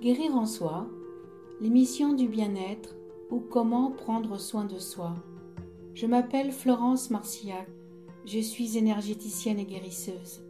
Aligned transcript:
Guérir 0.00 0.36
en 0.36 0.46
soi, 0.46 0.86
l'émission 1.60 2.12
du 2.12 2.28
bien-être 2.28 2.94
ou 3.30 3.40
comment 3.40 3.90
prendre 3.90 4.38
soin 4.38 4.64
de 4.64 4.78
soi. 4.78 5.16
Je 5.92 6.06
m'appelle 6.06 6.52
Florence 6.52 7.10
Marcillac, 7.10 7.66
je 8.24 8.38
suis 8.38 8.78
énergéticienne 8.78 9.58
et 9.58 9.64
guérisseuse. 9.64 10.44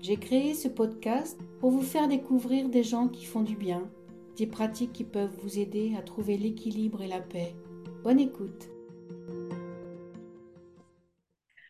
J'ai 0.00 0.16
créé 0.16 0.54
ce 0.54 0.66
podcast 0.66 1.38
pour 1.60 1.70
vous 1.70 1.82
faire 1.82 2.08
découvrir 2.08 2.68
des 2.68 2.82
gens 2.82 3.06
qui 3.06 3.24
font 3.24 3.42
du 3.42 3.54
bien, 3.54 3.88
des 4.36 4.48
pratiques 4.48 4.92
qui 4.92 5.04
peuvent 5.04 5.36
vous 5.44 5.60
aider 5.60 5.94
à 5.96 6.02
trouver 6.02 6.36
l'équilibre 6.36 7.00
et 7.00 7.08
la 7.08 7.20
paix. 7.20 7.54
Bonne 8.02 8.18
écoute. 8.18 8.68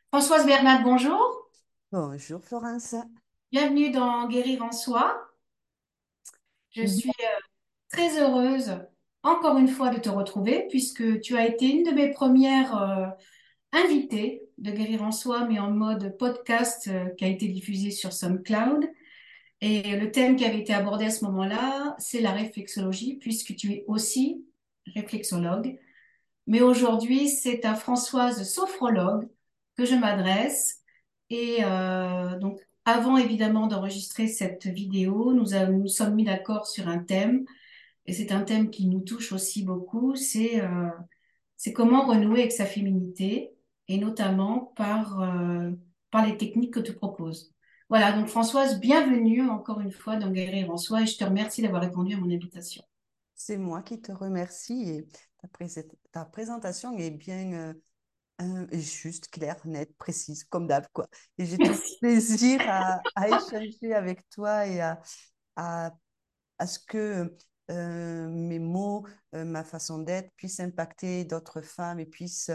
Françoise 0.08 0.46
Bernard, 0.46 0.82
bonjour. 0.82 1.50
Bonjour 1.92 2.42
Florence. 2.42 2.94
Bienvenue 3.52 3.90
dans 3.90 4.26
Guérir 4.26 4.62
en 4.64 4.72
soi. 4.72 5.13
Je 6.74 6.82
Mhm. 6.82 6.88
suis 6.88 7.10
euh, 7.10 7.40
très 7.92 8.20
heureuse 8.20 8.78
encore 9.22 9.58
une 9.58 9.68
fois 9.68 9.90
de 9.90 9.98
te 10.00 10.08
retrouver 10.08 10.66
puisque 10.68 11.20
tu 11.20 11.36
as 11.36 11.46
été 11.46 11.66
une 11.70 11.84
de 11.84 11.92
mes 11.92 12.10
premières 12.12 12.76
euh, 12.82 13.06
invitées 13.72 14.42
de 14.58 14.70
Guérir 14.72 15.02
en 15.02 15.12
soi, 15.12 15.46
mais 15.48 15.58
en 15.58 15.70
mode 15.70 16.16
podcast 16.18 16.88
euh, 16.88 17.08
qui 17.18 17.24
a 17.24 17.28
été 17.28 17.48
diffusé 17.48 17.90
sur 17.90 18.12
SoundCloud. 18.12 18.86
Et 19.60 19.96
le 19.96 20.10
thème 20.12 20.36
qui 20.36 20.44
avait 20.44 20.60
été 20.60 20.74
abordé 20.74 21.06
à 21.06 21.10
ce 21.10 21.24
moment-là, 21.24 21.96
c'est 21.98 22.20
la 22.20 22.32
réflexologie 22.32 23.16
puisque 23.16 23.56
tu 23.56 23.72
es 23.72 23.84
aussi 23.88 24.44
réflexologue. 24.94 25.78
Mais 26.46 26.60
aujourd'hui, 26.62 27.28
c'est 27.28 27.64
à 27.64 27.74
Françoise 27.74 28.48
sophrologue 28.48 29.28
que 29.76 29.84
je 29.86 29.94
m'adresse. 29.94 30.82
Et 31.30 31.58
euh, 31.64 32.38
donc, 32.38 32.60
avant 32.84 33.16
évidemment 33.16 33.66
d'enregistrer 33.66 34.28
cette 34.28 34.66
vidéo, 34.66 35.32
nous 35.32 35.50
nous 35.72 35.88
sommes 35.88 36.14
mis 36.14 36.24
d'accord 36.24 36.66
sur 36.66 36.88
un 36.88 36.98
thème. 36.98 37.44
Et 38.06 38.12
c'est 38.12 38.32
un 38.32 38.42
thème 38.42 38.70
qui 38.70 38.86
nous 38.86 39.00
touche 39.00 39.32
aussi 39.32 39.64
beaucoup. 39.64 40.14
C'est 40.14 40.60
euh, 40.60 40.90
comment 41.74 42.06
renouer 42.06 42.40
avec 42.40 42.52
sa 42.52 42.66
féminité 42.66 43.54
et 43.88 43.98
notamment 43.98 44.72
par, 44.76 45.20
euh, 45.22 45.70
par 46.10 46.26
les 46.26 46.36
techniques 46.36 46.74
que 46.74 46.80
tu 46.80 46.92
proposes. 46.92 47.54
Voilà, 47.88 48.12
donc 48.12 48.28
Françoise, 48.28 48.80
bienvenue 48.80 49.42
encore 49.42 49.80
une 49.80 49.92
fois 49.92 50.16
dans 50.16 50.30
Guérir 50.30 50.70
en 50.70 50.76
soi 50.76 51.02
et 51.02 51.06
je 51.06 51.18
te 51.18 51.24
remercie 51.24 51.62
d'avoir 51.62 51.82
répondu 51.82 52.14
à 52.14 52.18
mon 52.18 52.30
invitation. 52.30 52.82
C'est 53.34 53.58
moi 53.58 53.82
qui 53.82 54.00
te 54.00 54.12
remercie 54.12 54.88
et 54.88 55.06
ta 56.12 56.24
présentation 56.24 56.96
est 56.96 57.10
bien 57.10 57.52
euh, 57.52 57.74
euh, 58.44 58.66
juste, 58.78 59.28
claire, 59.28 59.60
nette, 59.66 59.96
précise, 59.96 60.44
comme 60.44 60.66
d'hab, 60.66 60.86
quoi. 60.92 61.08
Et 61.38 61.46
j'ai 61.46 61.58
tout 61.58 61.74
plaisir 62.00 62.60
à, 62.66 63.00
à 63.14 63.28
échanger 63.28 63.94
avec 63.94 64.28
toi 64.30 64.66
et 64.66 64.80
à, 64.80 65.00
à, 65.56 65.92
à 66.58 66.66
ce 66.66 66.78
que 66.78 67.36
euh, 67.70 68.28
mes 68.28 68.58
mots, 68.58 69.06
euh, 69.34 69.44
ma 69.44 69.64
façon 69.64 69.98
d'être 69.98 70.30
puissent 70.36 70.60
impacter 70.60 71.24
d'autres 71.24 71.62
femmes 71.62 72.00
et 72.00 72.06
puissent 72.06 72.50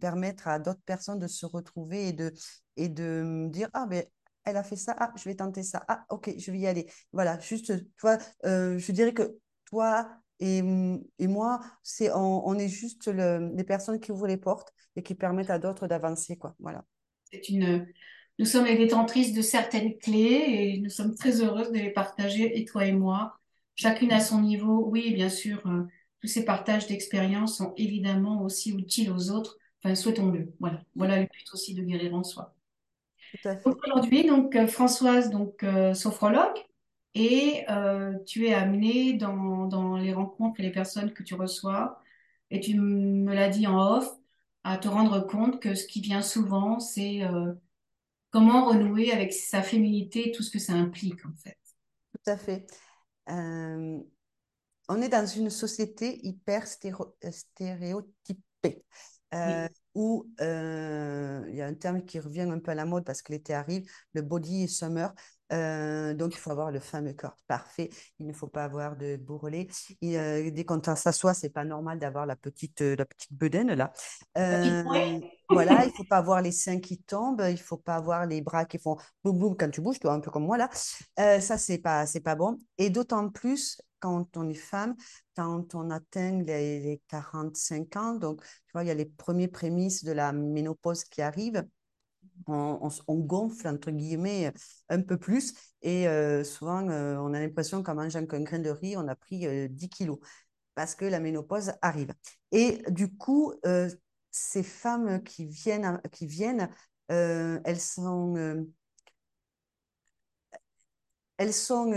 permettre 0.00 0.48
à 0.48 0.58
d'autres 0.58 0.82
personnes 0.86 1.18
de 1.18 1.26
se 1.28 1.46
retrouver 1.46 2.08
et 2.08 2.12
de, 2.12 2.32
et 2.76 2.88
de 2.88 3.22
me 3.24 3.48
dire, 3.50 3.68
ah 3.74 3.86
ben, 3.86 4.04
elle 4.44 4.56
a 4.56 4.64
fait 4.64 4.76
ça, 4.76 4.94
ah, 4.98 5.12
je 5.16 5.24
vais 5.24 5.34
tenter 5.34 5.62
ça, 5.62 5.84
ah, 5.88 6.04
ok, 6.10 6.32
je 6.38 6.50
vais 6.50 6.58
y 6.58 6.66
aller. 6.66 6.90
Voilà, 7.12 7.38
juste, 7.40 7.66
tu 7.76 7.86
vois, 8.00 8.18
je 8.44 8.92
dirais 8.92 9.12
que 9.14 9.38
toi 9.66 10.08
et, 10.40 10.62
et 11.18 11.26
moi, 11.26 11.60
c'est, 11.82 12.12
on, 12.12 12.46
on 12.46 12.58
est 12.58 12.68
juste 12.68 13.06
le, 13.08 13.52
les 13.54 13.64
personnes 13.64 14.00
qui 14.00 14.12
ouvrent 14.12 14.26
les 14.26 14.36
portes 14.36 14.72
et 14.96 15.02
qui 15.02 15.14
permettent 15.14 15.50
à 15.50 15.58
d'autres 15.58 15.86
d'avancer, 15.86 16.36
quoi. 16.36 16.54
Voilà. 16.58 16.84
C'est 17.30 17.48
une, 17.48 17.86
nous 18.38 18.46
sommes 18.46 18.66
les 18.66 18.76
détentrices 18.76 19.32
de 19.32 19.42
certaines 19.42 19.98
clés 19.98 20.44
et 20.46 20.80
nous 20.80 20.90
sommes 20.90 21.14
très 21.14 21.42
heureuses 21.42 21.72
de 21.72 21.78
les 21.78 21.90
partager, 21.90 22.58
et 22.58 22.64
toi 22.64 22.86
et 22.86 22.92
moi, 22.92 23.34
chacune 23.74 24.12
à 24.12 24.20
son 24.20 24.40
niveau. 24.40 24.86
Oui, 24.88 25.12
bien 25.12 25.28
sûr, 25.28 25.60
euh, 25.66 25.84
tous 26.20 26.28
ces 26.28 26.44
partages 26.44 26.86
d'expériences 26.86 27.56
sont 27.56 27.74
évidemment 27.76 28.42
aussi 28.42 28.70
utiles 28.72 29.10
aux 29.10 29.30
autres. 29.30 29.58
Enfin, 29.82 29.94
souhaitons-le. 29.94 30.52
Voilà. 30.58 30.82
Voilà 30.96 31.20
le 31.20 31.26
but 31.26 31.46
aussi 31.52 31.74
de 31.74 31.82
guérir 31.82 32.14
en 32.14 32.24
soi. 32.24 32.54
Aujourd'hui, 33.64 34.26
donc 34.26 34.56
euh, 34.56 34.66
Françoise, 34.66 35.30
donc 35.30 35.62
euh, 35.62 35.92
sophrologue, 35.92 36.58
et 37.14 37.64
euh, 37.70 38.14
tu 38.26 38.46
es 38.46 38.54
amenée 38.54 39.14
dans, 39.14 39.66
dans 39.66 39.96
les 39.96 40.12
rencontres 40.12 40.60
et 40.60 40.62
les 40.62 40.72
personnes 40.72 41.12
que 41.12 41.22
tu 41.22 41.34
reçois, 41.34 42.00
et 42.50 42.60
tu 42.60 42.78
me 42.78 43.34
l'as 43.34 43.48
dit 43.48 43.66
en 43.66 43.78
off, 43.78 44.08
à 44.64 44.78
te 44.78 44.88
rendre 44.88 45.20
compte 45.20 45.60
que 45.60 45.74
ce 45.74 45.86
qui 45.86 46.00
vient 46.00 46.22
souvent, 46.22 46.80
c'est 46.80 47.24
euh, 47.24 47.52
comment 48.30 48.66
renouer 48.66 49.12
avec 49.12 49.32
sa 49.32 49.62
féminité 49.62 50.32
tout 50.32 50.42
ce 50.42 50.50
que 50.50 50.58
ça 50.58 50.74
implique 50.74 51.24
en 51.26 51.32
fait. 51.42 51.56
Tout 52.12 52.30
à 52.30 52.36
fait. 52.36 52.66
Euh, 53.30 53.98
on 54.88 55.02
est 55.02 55.08
dans 55.08 55.26
une 55.26 55.50
société 55.50 56.20
hyper 56.26 56.64
stéro- 56.66 57.14
stéréotypée, 57.30 58.84
Oui. 59.32 59.68
où 59.94 60.30
il 60.40 61.54
y 61.54 61.60
a 61.60 61.66
un 61.66 61.74
terme 61.74 62.04
qui 62.04 62.18
revient 62.18 62.42
un 62.42 62.58
peu 62.58 62.70
à 62.70 62.74
la 62.74 62.84
mode 62.86 63.04
parce 63.04 63.22
que 63.22 63.32
l'été 63.32 63.54
arrive, 63.54 63.90
le 64.14 64.22
body 64.22 64.68
summer. 64.68 65.14
Euh, 65.52 66.14
donc, 66.14 66.34
il 66.34 66.38
faut 66.38 66.50
avoir 66.50 66.70
le 66.70 66.80
fameux 66.80 67.12
corps 67.12 67.36
parfait. 67.46 67.90
Il 68.18 68.26
ne 68.26 68.32
faut 68.32 68.46
pas 68.46 68.64
avoir 68.64 68.96
de 68.96 69.16
bourrelet. 69.16 69.68
Et, 70.02 70.18
euh, 70.18 70.50
dès 70.50 70.64
qu'on 70.64 70.82
s'assoit, 70.82 71.34
c'est 71.34 71.50
pas 71.50 71.64
normal 71.64 71.98
d'avoir 71.98 72.26
la 72.26 72.36
petite, 72.36 72.82
euh, 72.82 72.96
la 72.96 73.04
petite 73.04 73.32
bedaine 73.32 73.74
là. 73.74 73.92
Petite 74.34 74.36
Euh, 74.36 75.20
voilà, 75.50 75.84
il 75.86 75.92
faut 75.92 76.04
pas 76.04 76.18
avoir 76.18 76.42
les 76.42 76.52
seins 76.52 76.80
qui 76.80 76.98
tombent. 76.98 77.44
Il 77.48 77.60
faut 77.60 77.78
pas 77.78 77.96
avoir 77.96 78.26
les 78.26 78.40
bras 78.40 78.64
qui 78.64 78.78
font 78.78 78.96
boum 79.24 79.38
boum 79.38 79.56
quand 79.56 79.70
tu 79.70 79.80
bouges, 79.80 79.98
tu 79.98 80.06
vois, 80.06 80.14
un 80.14 80.20
peu 80.20 80.30
comme 80.30 80.44
moi 80.44 80.58
là. 80.58 80.68
Ça, 81.40 81.58
c'est 81.58 81.78
pas, 81.78 82.06
c'est 82.06 82.20
pas 82.20 82.34
bon. 82.34 82.58
Et 82.76 82.90
d'autant 82.90 83.28
plus 83.30 83.80
quand 84.00 84.36
on 84.36 84.48
est 84.48 84.54
femme, 84.54 84.94
quand 85.36 85.74
on 85.74 85.90
atteint 85.90 86.42
les, 86.42 86.80
les 86.80 87.02
45 87.08 87.96
ans, 87.96 88.14
donc 88.14 88.42
tu 88.42 88.72
vois, 88.72 88.84
il 88.84 88.88
y 88.88 88.90
a 88.90 88.94
les 88.94 89.06
premiers 89.06 89.48
prémices 89.48 90.04
de 90.04 90.12
la 90.12 90.32
ménopause 90.32 91.04
qui 91.04 91.22
arrivent. 91.22 91.64
On, 92.46 92.78
on, 92.82 92.88
on 93.08 93.16
gonfle, 93.18 93.68
entre 93.68 93.90
guillemets, 93.90 94.52
un 94.88 95.02
peu 95.02 95.18
plus. 95.18 95.54
Et 95.82 96.08
euh, 96.08 96.44
souvent, 96.44 96.88
euh, 96.88 97.16
on 97.18 97.34
a 97.34 97.40
l'impression 97.40 97.82
qu'en 97.82 97.94
mangeant 97.94 98.24
qu'un 98.26 98.42
grain 98.42 98.58
de 98.58 98.70
riz, 98.70 98.96
on 98.96 99.08
a 99.08 99.14
pris 99.16 99.46
euh, 99.46 99.68
10 99.68 99.88
kilos 99.88 100.18
parce 100.74 100.94
que 100.94 101.04
la 101.04 101.20
ménopause 101.20 101.72
arrive. 101.82 102.14
Et 102.52 102.82
du 102.90 103.14
coup, 103.16 103.52
euh, 103.66 103.90
ces 104.30 104.62
femmes 104.62 105.22
qui 105.24 105.46
viennent, 105.46 106.00
qui 106.12 106.26
viennent 106.26 106.70
elles 107.08 107.80
sont, 107.80 108.66
elles 111.36 111.52
sont 111.52 111.92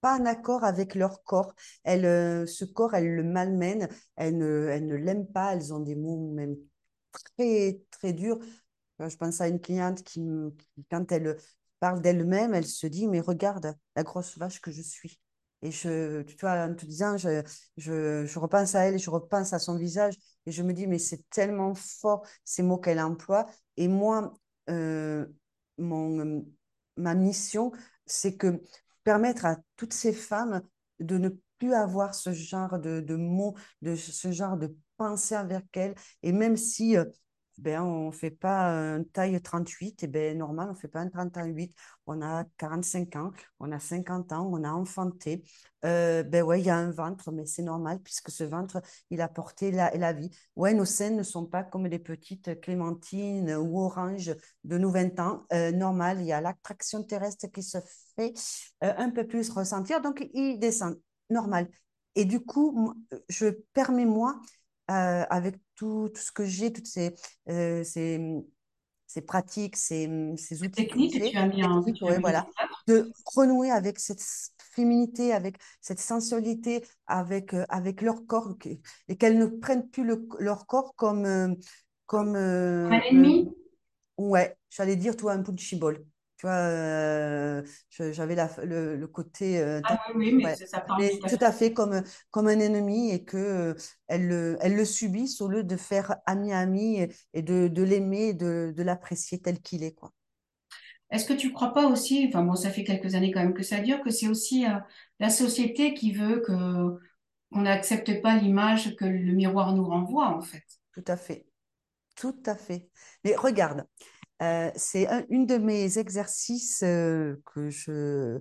pas 0.00 0.18
en 0.18 0.26
accord 0.26 0.64
avec 0.64 0.94
leur 0.94 1.22
corps. 1.24 1.54
Elles, 1.84 2.04
euh, 2.06 2.46
ce 2.46 2.64
corps, 2.64 2.94
elles 2.94 3.14
le 3.14 3.22
malmènent, 3.24 3.88
elles 4.16 4.36
ne, 4.38 4.68
elles 4.70 4.86
ne 4.86 4.94
l'aiment 4.96 5.26
pas, 5.30 5.54
elles 5.54 5.72
ont 5.74 5.80
des 5.80 5.94
mots 5.96 6.30
même 6.32 6.56
très, 7.12 7.80
très. 7.90 8.14
Euh, 9.00 9.08
Je 9.08 9.16
pense 9.16 9.40
à 9.40 9.48
une 9.48 9.60
cliente 9.60 10.02
qui, 10.02 10.22
quand 10.90 11.10
elle 11.12 11.36
parle 11.80 12.00
d'elle-même, 12.00 12.54
elle 12.54 12.66
se 12.66 12.86
dit, 12.86 13.06
mais 13.08 13.20
regarde 13.20 13.76
la 13.94 14.02
grosse 14.02 14.38
vache 14.38 14.60
que 14.60 14.70
je 14.70 14.82
suis. 14.82 15.20
Et 15.62 15.70
je, 15.70 16.22
tu 16.22 16.36
vois, 16.40 16.52
en 16.66 16.74
te 16.74 16.84
disant, 16.86 17.16
je, 17.16 17.42
je, 17.76 18.38
repense 18.38 18.74
à 18.74 18.82
elle, 18.86 18.98
je 18.98 19.10
repense 19.10 19.52
à 19.52 19.58
son 19.58 19.76
visage, 19.76 20.14
et 20.46 20.52
je 20.52 20.62
me 20.62 20.72
dis, 20.72 20.86
mais 20.86 20.98
c'est 20.98 21.28
tellement 21.30 21.74
fort 21.74 22.24
ces 22.44 22.62
mots 22.62 22.78
qu'elle 22.78 23.00
emploie. 23.00 23.46
Et 23.76 23.88
moi, 23.88 24.34
euh, 24.70 25.26
mon, 25.78 26.46
ma 26.96 27.14
mission, 27.14 27.72
c'est 28.06 28.36
que 28.36 28.60
permettre 29.04 29.44
à 29.46 29.56
toutes 29.76 29.92
ces 29.94 30.12
femmes 30.12 30.62
de 31.00 31.18
ne 31.18 31.30
plus 31.58 31.72
avoir 31.74 32.14
ce 32.14 32.32
genre 32.32 32.78
de, 32.78 33.00
de 33.00 33.16
mots, 33.16 33.54
de 33.82 33.96
ce 33.96 34.30
genre 34.32 34.56
de 34.56 34.76
pensée 34.96 35.34
avec 35.34 35.64
elles. 35.76 35.94
Et 36.22 36.32
même 36.32 36.56
si 36.56 36.96
euh, 36.96 37.04
ben, 37.58 37.80
on 37.82 38.08
ne 38.08 38.12
fait 38.12 38.30
pas 38.30 38.68
un 38.70 39.02
taille 39.02 39.40
38, 39.40 40.02
et 40.02 40.06
ben, 40.06 40.36
normal, 40.36 40.68
on 40.68 40.72
ne 40.74 40.78
fait 40.78 40.88
pas 40.88 41.00
un 41.00 41.08
38. 41.08 41.74
On 42.06 42.20
a 42.20 42.44
45 42.58 43.16
ans, 43.16 43.32
on 43.60 43.72
a 43.72 43.78
50 43.80 44.32
ans, 44.32 44.46
on 44.52 44.62
a 44.62 44.70
enfanté. 44.70 45.42
Euh, 45.84 46.22
ben 46.22 46.42
ouais, 46.42 46.60
il 46.60 46.66
y 46.66 46.70
a 46.70 46.76
un 46.76 46.90
ventre, 46.90 47.32
mais 47.32 47.46
c'est 47.46 47.62
normal 47.62 48.00
puisque 48.02 48.30
ce 48.30 48.44
ventre, 48.44 48.82
il 49.10 49.20
a 49.22 49.28
porté 49.28 49.70
la, 49.70 49.90
la 49.96 50.12
vie. 50.12 50.30
Ouais, 50.54 50.74
nos 50.74 50.84
scènes 50.84 51.16
ne 51.16 51.22
sont 51.22 51.46
pas 51.46 51.64
comme 51.64 51.88
des 51.88 51.98
petites 51.98 52.60
clémentines 52.60 53.54
ou 53.54 53.80
oranges 53.80 54.34
de 54.64 54.78
nos 54.78 54.90
20 54.90 55.18
ans. 55.20 55.44
Euh, 55.52 55.72
normal, 55.72 56.20
il 56.20 56.26
y 56.26 56.32
a 56.32 56.40
l'attraction 56.42 57.02
terrestre 57.04 57.46
qui 57.46 57.62
se 57.62 57.78
fait 58.16 58.34
euh, 58.84 58.92
un 58.98 59.10
peu 59.10 59.26
plus 59.26 59.48
ressentir, 59.50 60.00
donc 60.02 60.28
il 60.34 60.58
descend. 60.58 61.00
Normal. 61.30 61.68
Et 62.14 62.24
du 62.24 62.40
coup, 62.40 62.94
je 63.28 63.48
permets, 63.72 64.06
moi, 64.06 64.40
euh, 64.90 65.24
avec 65.30 65.56
tout, 65.74 66.10
tout, 66.14 66.20
ce 66.20 66.32
que 66.32 66.44
j'ai, 66.44 66.72
toutes 66.72 66.86
ces, 66.86 67.14
euh, 67.48 67.82
ces, 67.84 68.20
ces, 69.06 69.22
pratiques, 69.22 69.76
ces, 69.76 70.08
ces 70.36 70.62
outils 70.62 70.70
que 70.86 70.88
technique 70.88 71.12
que 71.14 71.18
tu 71.18 71.32
j'ai, 71.32 71.36
as 71.36 71.46
mis 71.46 71.64
en, 71.64 71.80
que 71.80 71.86
techniques, 71.86 71.96
tu 71.96 72.04
as 72.04 72.06
ouais, 72.06 72.12
mis 72.12 72.18
en 72.18 72.20
voilà, 72.20 72.46
de 72.86 73.10
renouer 73.34 73.70
avec 73.70 73.98
cette 73.98 74.22
féminité, 74.72 75.32
avec 75.32 75.56
cette 75.80 76.00
sensualité, 76.00 76.84
avec, 77.06 77.54
euh, 77.54 77.64
avec 77.68 78.02
leur 78.02 78.26
corps, 78.26 78.54
et 79.08 79.16
qu'elles 79.16 79.38
ne 79.38 79.46
prennent 79.46 79.88
plus 79.88 80.04
le, 80.04 80.28
leur 80.38 80.66
corps 80.66 80.94
comme... 80.96 81.56
comme 82.06 82.36
un 82.36 83.00
ennemi? 83.10 83.50
ouais, 84.18 84.56
j'allais 84.70 84.96
dire, 84.96 85.16
toi, 85.16 85.32
un 85.32 85.42
punching 85.42 85.78
ball. 85.78 86.04
Tu 86.36 86.46
vois, 86.46 86.54
euh, 86.56 87.62
j'avais 87.98 88.36
le, 88.64 88.96
le 88.96 89.06
côté 89.08 89.58
euh, 89.60 89.82
Ah 89.88 89.98
oui, 90.14 90.30
oui, 90.30 90.32
mais 90.32 90.44
ouais, 90.44 90.60
ça, 90.66 90.84
mais 90.96 91.24
tout 91.28 91.38
à 91.40 91.52
fait. 91.52 91.72
comme, 91.72 92.02
comme 92.30 92.48
un 92.48 92.58
ennemi 92.60 93.10
et 93.10 93.24
que 93.24 93.36
euh, 93.38 93.74
elle, 94.08 94.28
le- 94.28 94.58
elle 94.60 94.74
le 94.76 94.84
subisse 94.84 95.40
au 95.40 95.48
lieu 95.48 95.64
de 95.64 95.76
faire 95.76 96.16
ami-ami 96.26 97.00
et, 97.00 97.08
et 97.34 97.42
de, 97.42 97.68
de 97.68 97.82
l'aimer, 97.82 98.34
de, 98.34 98.72
de 98.76 98.82
l'apprécier 98.82 99.40
tel 99.40 99.60
qu'il 99.60 99.82
est, 99.84 99.92
quoi. 99.94 100.12
Est-ce 101.10 101.26
que 101.26 101.32
tu 101.34 101.52
crois 101.52 101.72
pas 101.72 101.86
aussi, 101.86 102.26
enfin 102.28 102.42
bon, 102.42 102.56
ça 102.56 102.70
fait 102.70 102.84
quelques 102.84 103.14
années 103.14 103.30
quand 103.32 103.40
même 103.40 103.54
que 103.54 103.62
ça 103.62 103.80
dure, 103.80 104.02
que 104.02 104.10
c'est 104.10 104.28
aussi 104.28 104.66
euh, 104.66 104.78
la 105.20 105.30
société 105.30 105.94
qui 105.94 106.12
veut 106.12 106.40
que 106.40 106.98
qu'on 107.52 107.62
n'accepte 107.62 108.22
pas 108.22 108.36
l'image 108.36 108.96
que 108.96 109.04
le 109.04 109.32
miroir 109.32 109.74
nous 109.74 109.84
renvoie, 109.86 110.28
en 110.36 110.42
fait? 110.42 110.64
Tout 110.92 111.04
à 111.08 111.16
fait, 111.16 111.46
tout 112.16 112.42
à 112.46 112.56
fait. 112.56 112.88
Mais 113.24 113.36
regarde, 113.36 113.86
euh, 114.42 114.70
c'est 114.76 115.08
un, 115.08 115.24
une 115.30 115.46
de 115.46 115.56
mes 115.58 115.98
exercices 115.98 116.82
euh, 116.82 117.36
que 117.46 117.70
je, 117.70 118.38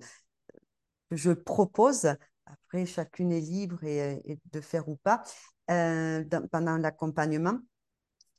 que 1.10 1.16
je 1.16 1.32
propose. 1.32 2.08
Après, 2.46 2.86
chacune 2.86 3.32
est 3.32 3.42
libre 3.42 3.84
et, 3.84 4.22
et 4.26 4.40
de 4.52 4.62
faire 4.62 4.88
ou 4.90 4.96
pas 4.98 5.24
euh, 5.72 6.24
pendant 6.52 6.78
l'accompagnement. 6.78 7.60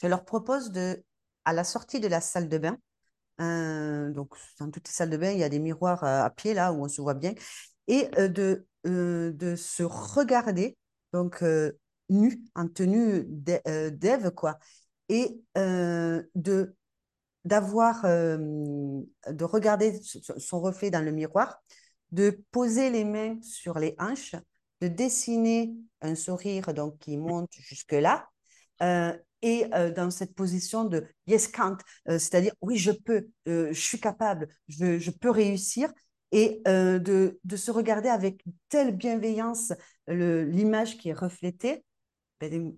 Je 0.02 0.08
leur 0.08 0.24
propose 0.24 0.72
de, 0.72 1.04
à 1.44 1.52
la 1.52 1.64
sortie 1.64 2.00
de 2.00 2.08
la 2.08 2.20
salle 2.20 2.48
de 2.48 2.58
bain, 2.58 2.78
euh, 3.40 4.12
donc 4.12 4.34
dans 4.60 4.70
toutes 4.70 4.88
les 4.88 4.94
salles 4.94 5.10
de 5.10 5.16
bain, 5.18 5.32
il 5.32 5.38
y 5.40 5.44
a 5.44 5.48
des 5.50 5.60
miroirs 5.60 6.04
à, 6.04 6.30
pied 6.30 6.54
là 6.54 6.72
où 6.72 6.84
on 6.84 6.88
se 6.88 7.00
voit 7.02 7.14
bien, 7.14 7.34
et 7.88 8.08
euh, 8.18 8.28
de, 8.28 8.66
euh, 8.86 9.32
de 9.32 9.56
se 9.56 9.82
regarder, 9.84 10.78
donc 11.12 11.42
euh, 11.42 11.72
nu, 12.10 12.42
en 12.54 12.68
tenue 12.68 13.24
d'È- 13.28 13.62
euh, 13.68 13.90
d'Ève, 13.90 14.30
quoi, 14.32 14.58
et 15.08 15.40
euh, 15.58 16.22
de 16.34 16.76
d'avoir, 17.46 18.04
euh, 18.04 18.36
de 19.30 19.44
regarder 19.44 20.00
son 20.02 20.60
reflet 20.60 20.90
dans 20.90 21.00
le 21.00 21.12
miroir, 21.12 21.62
de 22.10 22.42
poser 22.50 22.90
les 22.90 23.04
mains 23.04 23.38
sur 23.40 23.78
les 23.78 23.94
hanches, 23.98 24.34
de 24.80 24.88
dessiner 24.88 25.72
un 26.02 26.16
sourire 26.16 26.74
donc 26.74 26.98
qui 26.98 27.16
monte 27.16 27.52
jusque-là, 27.52 28.28
euh, 28.82 29.16
et 29.42 29.66
euh, 29.74 29.92
dans 29.92 30.10
cette 30.10 30.34
position 30.34 30.84
de 30.84 31.06
yes 31.28 31.46
can't, 31.46 31.78
c'est-à-dire 32.06 32.52
oui 32.62 32.76
je 32.78 32.90
peux, 32.90 33.28
je 33.46 33.72
suis 33.72 34.00
capable, 34.00 34.48
je, 34.66 34.98
je 34.98 35.10
peux 35.12 35.30
réussir, 35.30 35.92
et 36.32 36.60
de, 36.66 37.38
de, 37.44 37.56
se 37.56 37.70
regarder 37.70 38.08
avec 38.08 38.42
telle 38.68 38.96
bienveillance 38.96 39.72
l'image 40.08 40.98
qui 40.98 41.10
est 41.10 41.14
reflétée, 41.14 41.84
ben, 42.40 42.74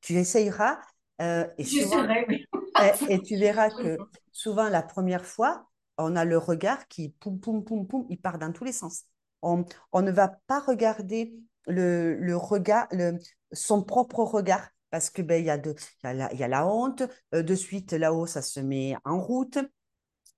tu 0.00 0.14
essayeras 0.14 0.80
et 1.20 1.64
souvent 1.64 2.06
J'essaierai, 2.06 2.24
oui. 2.28 2.46
Et, 2.80 3.14
et 3.14 3.22
tu 3.22 3.36
verras 3.36 3.70
que 3.70 3.98
souvent, 4.32 4.68
la 4.68 4.82
première 4.82 5.24
fois, 5.24 5.68
on 5.98 6.16
a 6.16 6.24
le 6.24 6.38
regard 6.38 6.88
qui, 6.88 7.10
poum, 7.20 7.38
poum, 7.40 7.64
poum, 7.64 7.86
poum, 7.86 8.06
il 8.08 8.20
part 8.20 8.38
dans 8.38 8.52
tous 8.52 8.64
les 8.64 8.72
sens. 8.72 9.04
On, 9.42 9.64
on 9.92 10.02
ne 10.02 10.10
va 10.10 10.28
pas 10.46 10.60
regarder 10.60 11.34
le, 11.66 12.14
le 12.14 12.36
regard, 12.36 12.86
le, 12.92 13.18
son 13.52 13.82
propre 13.82 14.20
regard, 14.20 14.68
parce 14.90 15.10
que 15.10 15.22
ben, 15.22 15.42
il 15.42 15.46
y, 15.46 15.50
a 15.50 15.58
de, 15.58 15.74
il 16.02 16.06
y, 16.06 16.10
a 16.10 16.14
la, 16.14 16.32
il 16.32 16.38
y 16.40 16.44
a 16.44 16.48
la 16.48 16.66
honte. 16.66 17.02
Euh, 17.34 17.42
de 17.42 17.54
suite, 17.54 17.92
là-haut, 17.92 18.26
ça 18.26 18.42
se 18.42 18.60
met 18.60 18.94
en 19.04 19.20
route 19.20 19.58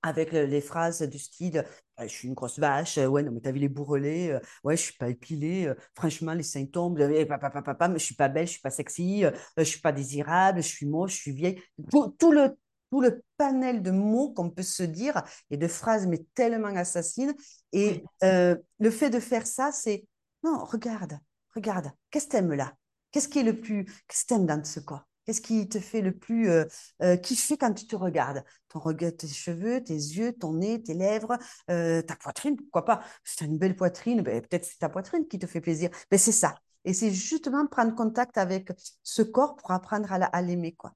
avec 0.05 0.33
les 0.33 0.61
phrases 0.61 1.03
du 1.03 1.19
style 1.19 1.65
je 2.01 2.07
suis 2.09 2.29
une 2.29 2.35
grosse 2.35 2.59
vache, 2.59 2.97
ouais, 2.97 3.23
non, 3.23 3.33
mais 3.33 3.41
t'as 3.41 3.53
vu 3.53 3.59
les 3.61 3.69
bourrelets, 3.69 4.33
euh, 4.33 4.41
ouais, 4.65 4.77
je 4.77 4.83
suis 4.83 4.95
pas 4.95 5.09
épilée, 5.09 5.67
euh, 5.67 5.75
franchement, 5.95 6.35
les 6.35 6.43
seins 6.43 6.67
tombent, 6.67 6.99
euh, 7.01 7.25
papa, 7.27 7.89
mais 7.89 7.99
je 7.99 8.05
suis 8.05 8.15
pas 8.15 8.29
belle, 8.29 8.47
je 8.47 8.53
suis 8.53 8.61
pas 8.61 8.71
sexy, 8.71 9.25
euh, 9.25 9.31
je 9.57 9.63
suis 9.63 9.81
pas 9.81 9.93
désirable, 9.93 10.63
je 10.63 10.69
suis 10.69 10.87
moche, 10.87 11.13
je 11.13 11.17
suis 11.21 11.33
vieille. 11.33 11.61
Tout, 11.91 12.15
tout 12.19 12.33
le, 12.33 12.57
tout 12.91 13.01
le 13.01 13.23
panel 13.37 13.83
de 13.83 13.91
mots 13.91 14.33
qu'on 14.33 14.51
peut 14.51 14.63
se 14.63 14.83
dire 14.83 15.23
et 15.51 15.57
de 15.57 15.69
phrases, 15.69 16.07
mais 16.07 16.25
tellement 16.35 16.69
assassines. 16.77 17.35
Et 17.73 18.05
euh, 18.23 18.57
le 18.79 18.91
fait 18.91 19.11
de 19.11 19.21
faire 19.21 19.47
ça, 19.47 19.71
c'est 19.73 20.05
non, 20.43 20.65
regarde, 20.65 21.19
regarde, 21.55 21.91
qu'est-ce 22.11 22.27
que 22.27 22.33
t'aimes 22.33 22.53
là? 22.53 22.75
Qu'est-ce 23.13 23.29
qui 23.29 23.39
est 23.39 23.45
le 23.45 23.61
plus, 23.61 23.85
qu'est-ce 23.85 24.25
que 24.25 24.29
t'aimes 24.35 24.47
dans 24.47 24.63
ce 24.65 24.81
corps? 24.81 25.05
Qu'est-ce 25.25 25.41
qui 25.41 25.69
te 25.69 25.81
fait 25.81 26.03
le 26.03 26.13
plus 26.13 26.51
euh, 26.51 26.65
euh, 27.03 27.17
kiffer 27.17 27.57
quand 27.57 27.73
tu 27.73 27.87
te 27.87 27.97
regardes? 27.97 28.45
Ton 28.69 28.79
regard, 28.79 29.13
tes 29.17 29.29
cheveux, 29.29 29.83
tes 29.83 29.95
yeux, 29.95 30.33
ton 30.33 30.55
nez, 30.55 30.83
tes 30.83 30.95
lèvres, 30.95 31.39
euh, 31.71 32.03
ta 32.03 32.17
poitrine, 32.17 32.57
pourquoi 32.57 32.85
pas? 32.85 33.03
Si 33.25 33.37
tu 33.37 33.45
as 33.45 33.47
une 33.47 33.59
belle 33.59 33.77
poitrine, 33.77 34.23
ben, 34.23 34.41
peut-être 34.43 34.65
c'est 34.65 34.79
ta 34.79 34.89
poitrine 34.91 35.27
qui 35.27 35.39
te 35.39 35.47
fait 35.47 35.63
plaisir. 35.63 35.91
Ben, 36.11 36.19
c'est 36.19 36.33
ça. 36.33 36.55
Et 36.85 36.93
c'est 36.93 37.11
justement 37.11 37.67
prendre 37.67 37.95
contact 37.95 38.37
avec 38.37 38.71
ce 39.03 39.23
corps 39.23 39.57
pour 39.57 39.71
apprendre 39.71 40.13
à 40.13 40.43
l'aimer. 40.43 40.73
quoi. 40.73 40.93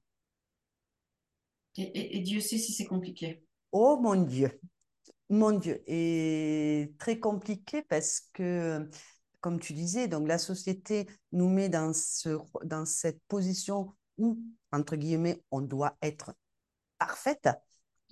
Et, 1.77 1.81
et, 1.81 2.17
et, 2.17 2.19
Dieu 2.19 2.39
sait 2.41 2.59
si 2.59 2.73
c'est 2.73 2.85
compliqué. 2.85 3.43
Oh 3.71 3.97
mon 3.99 4.15
Dieu, 4.15 4.59
mon 5.29 5.51
Dieu. 5.51 5.81
Et 5.87 6.93
très 6.99 7.19
compliqué 7.19 7.81
parce 7.83 8.21
que 8.33 8.87
comme 9.41 9.59
tu 9.59 9.73
disais, 9.73 10.07
donc 10.07 10.27
la 10.27 10.37
société 10.37 11.07
nous 11.31 11.49
met 11.49 11.69
dans, 11.69 11.93
ce, 11.93 12.37
dans 12.63 12.85
cette 12.85 13.21
position 13.27 13.93
où, 14.19 14.37
entre 14.71 14.95
guillemets, 14.95 15.41
on 15.49 15.61
doit 15.61 15.97
être 16.03 16.35
parfaite, 16.99 17.49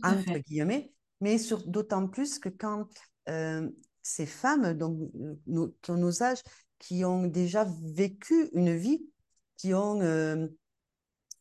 entre 0.01 0.39
guillemets, 0.39 0.91
mais 1.21 1.37
d'autant 1.67 2.07
plus 2.07 2.39
que 2.39 2.49
quand 2.49 2.87
euh, 3.29 3.69
ces 4.01 4.25
femmes, 4.25 4.73
donc, 4.73 5.11
nos, 5.45 5.69
qui 5.81 5.91
ont 5.91 5.97
nos 5.97 6.23
âges, 6.23 6.41
qui 6.79 7.03
ont 7.05 7.27
déjà 7.27 7.67
vécu 7.83 8.49
une 8.53 8.75
vie, 8.75 9.05
qui 9.57 9.73
ont, 9.73 10.01
euh, 10.01 10.47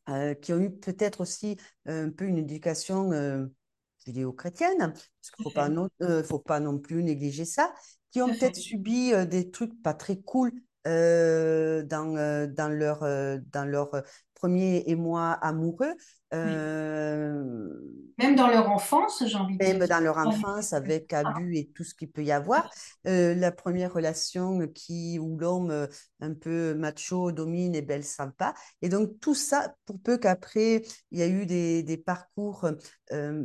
euh, 0.08 0.34
qui 0.34 0.52
ont 0.52 0.60
eu 0.60 0.70
peut-être 0.70 1.20
aussi 1.20 1.56
un 1.86 2.10
peu 2.10 2.24
une 2.24 2.38
éducation 2.38 3.12
euh, 3.12 3.46
judéo-chrétienne, 4.04 4.78
parce 4.78 5.30
qu'il 5.30 5.44
ne 5.46 5.50
faut, 5.50 5.54
pas 5.54 5.68
non, 5.68 5.88
euh, 6.02 6.22
faut 6.22 6.38
pas 6.38 6.60
non 6.60 6.78
plus 6.78 7.02
négliger 7.02 7.44
ça, 7.44 7.72
qui 8.10 8.22
ont 8.22 8.28
peut-être 8.28 8.56
subi 8.56 9.12
euh, 9.12 9.26
des 9.26 9.50
trucs 9.50 9.80
pas 9.82 9.94
très 9.94 10.16
cool 10.20 10.52
euh, 10.86 11.82
dans, 11.82 12.16
euh, 12.16 12.46
dans, 12.46 12.68
leur, 12.68 13.02
euh, 13.02 13.38
dans 13.52 13.64
leur 13.64 13.90
premier 14.36 14.84
émoi 14.86 15.32
amoureux. 15.32 15.94
Euh... 16.34 17.42
Même 18.18 18.36
dans 18.36 18.48
leur 18.48 18.70
enfance, 18.70 19.22
j'ai 19.26 19.36
envie 19.36 19.56
de 19.56 19.64
Même 19.64 19.78
dire. 19.78 19.88
dans 19.88 20.00
leur 20.00 20.18
enfance, 20.18 20.72
avec 20.72 21.12
abus 21.12 21.56
et 21.56 21.70
tout 21.74 21.84
ce 21.84 21.94
qu'il 21.94 22.10
peut 22.10 22.24
y 22.24 22.32
avoir. 22.32 22.70
Euh, 23.06 23.34
la 23.34 23.52
première 23.52 23.92
relation 23.92 24.66
qui, 24.68 25.18
où 25.18 25.36
l'homme 25.36 25.88
un 26.20 26.34
peu 26.34 26.74
macho 26.74 27.32
domine 27.32 27.74
et 27.74 27.82
belle 27.82 28.04
sympa. 28.04 28.54
Et 28.82 28.88
donc, 28.88 29.18
tout 29.20 29.34
ça, 29.34 29.74
pour 29.84 30.00
peu 30.00 30.18
qu'après, 30.18 30.82
il 31.10 31.18
y 31.18 31.22
a 31.22 31.28
eu 31.28 31.46
des, 31.46 31.82
des 31.82 31.96
parcours 31.96 32.68
euh, 33.12 33.44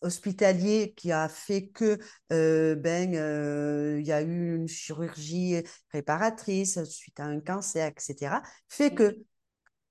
hospitalier 0.00 0.94
qui 0.96 1.12
a 1.12 1.28
fait 1.28 1.68
que 1.68 1.98
euh, 2.32 2.74
ben 2.74 3.14
euh, 3.14 3.98
il 4.00 4.06
y 4.06 4.12
a 4.12 4.22
eu 4.22 4.56
une 4.56 4.68
chirurgie 4.68 5.62
réparatrice 5.92 6.82
suite 6.84 7.20
à 7.20 7.24
un 7.24 7.40
cancer, 7.40 7.88
etc., 7.88 8.42
fait 8.68 8.94
que 8.94 9.18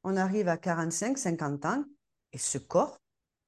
on 0.03 0.15
arrive 0.15 0.47
à 0.47 0.57
45, 0.57 1.17
50 1.17 1.65
ans 1.65 1.83
et 2.31 2.37
ce 2.37 2.57
corps, 2.57 3.01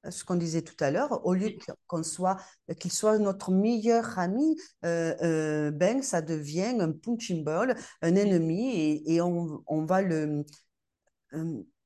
ce 0.08 0.24
qu'on 0.24 0.36
disait 0.36 0.62
tout 0.62 0.76
à 0.80 0.90
l'heure, 0.90 1.24
au 1.26 1.34
lieu 1.34 1.50
qu'on 1.86 2.02
soit 2.02 2.36
qu'il 2.78 2.92
soit 2.92 3.18
notre 3.18 3.50
meilleur 3.50 4.18
ami, 4.18 4.56
euh, 4.84 5.70
ben 5.70 6.02
ça 6.02 6.22
devient 6.22 6.76
un 6.80 6.92
punching 6.92 7.44
ball, 7.44 7.76
un 8.02 8.14
ennemi 8.14 8.70
et, 8.70 9.14
et 9.14 9.20
on, 9.20 9.62
on, 9.66 9.84
va 9.84 10.02
le 10.02 10.44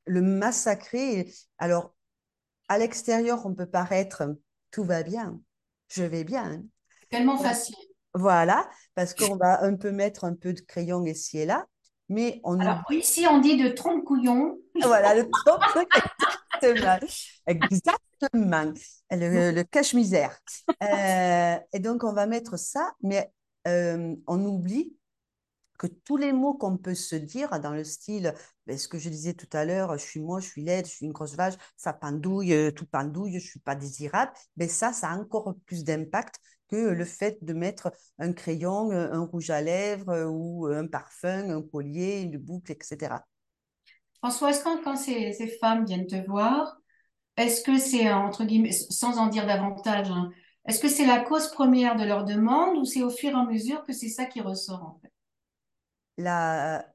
le 0.07 0.23
massacrer. 0.23 1.33
Alors 1.59 1.95
à 2.69 2.79
l'extérieur, 2.79 3.45
on 3.47 3.55
peut 3.55 3.67
paraître 3.67 4.37
tout 4.75 4.83
va 4.83 5.05
bien, 5.05 5.41
je 5.87 6.03
vais 6.03 6.25
bien. 6.25 6.61
Tellement 7.09 7.39
facile. 7.39 7.77
Voilà, 8.13 8.69
parce 8.97 9.15
qu'on 9.15 9.37
va 9.37 9.63
un 9.63 9.77
peu 9.77 9.93
mettre 9.93 10.25
un 10.25 10.35
peu 10.35 10.53
de 10.53 10.61
crayon 10.61 11.05
ici 11.07 11.39
et 11.39 11.47
là, 11.47 11.65
mais 12.09 12.41
on 12.43 12.59
Alors, 12.59 12.83
ici, 12.91 13.25
on 13.31 13.39
dit 13.39 13.57
de 13.57 13.69
trompe-couillon. 13.69 14.59
Voilà, 14.83 15.15
le 15.15 15.31
trompe 15.31 15.63
exactement. 16.61 17.13
exactement. 17.47 18.75
Le, 19.13 19.53
le 19.53 19.63
cache-misère. 19.63 20.37
Euh, 20.83 21.57
et 21.73 21.79
donc, 21.79 22.03
on 22.03 22.13
va 22.13 22.27
mettre 22.27 22.59
ça, 22.59 22.93
mais 23.01 23.31
euh, 23.69 24.17
on 24.27 24.45
oublie 24.45 24.97
que 25.79 25.87
tous 25.87 26.17
les 26.17 26.33
mots 26.33 26.55
qu'on 26.55 26.77
peut 26.77 26.95
se 26.95 27.17
dire 27.17 27.61
dans 27.61 27.73
le 27.73 27.85
style, 27.85 28.35
ben, 28.67 28.79
ce 28.79 28.89
que 28.89 28.99
je 28.99 29.09
disais 29.09 29.35
tout 29.35 29.49
à 29.53 29.65
l'heure, 29.65 29.97
je 29.99 30.05
suis 30.05 30.21
moi, 30.21 30.41
je 30.41 30.47
suis 30.47 30.63
laide, 30.63 30.87
je 30.87 30.93
suis 30.93 31.07
une 31.07 31.13
grosse 31.13 31.35
vache, 31.35 31.55
ça 31.77 31.93
pendouille, 31.93 32.73
tout 32.75 32.87
pendouille, 32.87 33.39
je 33.39 33.47
suis 33.47 33.61
pas 33.61 33.75
désirable, 33.75 34.33
ben, 34.57 34.69
ça, 34.69 34.93
ça 34.93 35.11
a 35.11 35.19
encore 35.19 35.55
plus 35.67 35.85
d'impact 35.85 36.37
que 36.69 36.77
le 36.77 37.05
fait 37.05 37.39
de 37.43 37.53
mettre 37.53 37.93
un 38.19 38.33
crayon, 38.33 38.91
un 38.91 39.25
rouge 39.25 39.51
à 39.51 39.61
lèvres 39.61 40.27
ou 40.31 40.67
un 40.67 40.87
parfum, 40.87 41.51
un 41.51 41.63
collier, 41.63 42.23
une 42.23 42.39
boucle, 42.39 42.73
etc. 42.73 43.17
François, 44.19 44.51
est-ce 44.51 44.65
que 44.65 44.83
quand 44.83 44.97
ces, 44.97 45.33
ces, 45.35 45.49
femmes 45.59 45.85
viennent 45.85 46.07
te 46.07 46.17
voir, 46.27 46.81
est-ce 47.37 47.63
que 47.63 47.79
c'est, 47.79 48.11
entre 48.11 48.45
guillemets, 48.45 48.73
sans 48.73 49.19
en 49.19 49.27
dire 49.27 49.47
davantage, 49.47 50.11
hein, 50.11 50.31
est-ce 50.67 50.81
que 50.81 50.89
c'est 50.89 51.05
la 51.05 51.21
cause 51.21 51.51
première 51.51 51.97
de 51.97 52.05
leur 52.05 52.25
demande 52.25 52.79
ou 52.79 52.85
c'est 52.85 53.03
au 53.03 53.11
fur 53.11 53.31
et 53.31 53.35
à 53.35 53.45
mesure 53.45 53.85
que 53.85 53.93
c'est 53.93 54.09
ça 54.09 54.25
qui 54.25 54.41
ressort 54.41 54.83
en 54.83 54.99
fait? 55.03 55.14
La, 56.19 56.87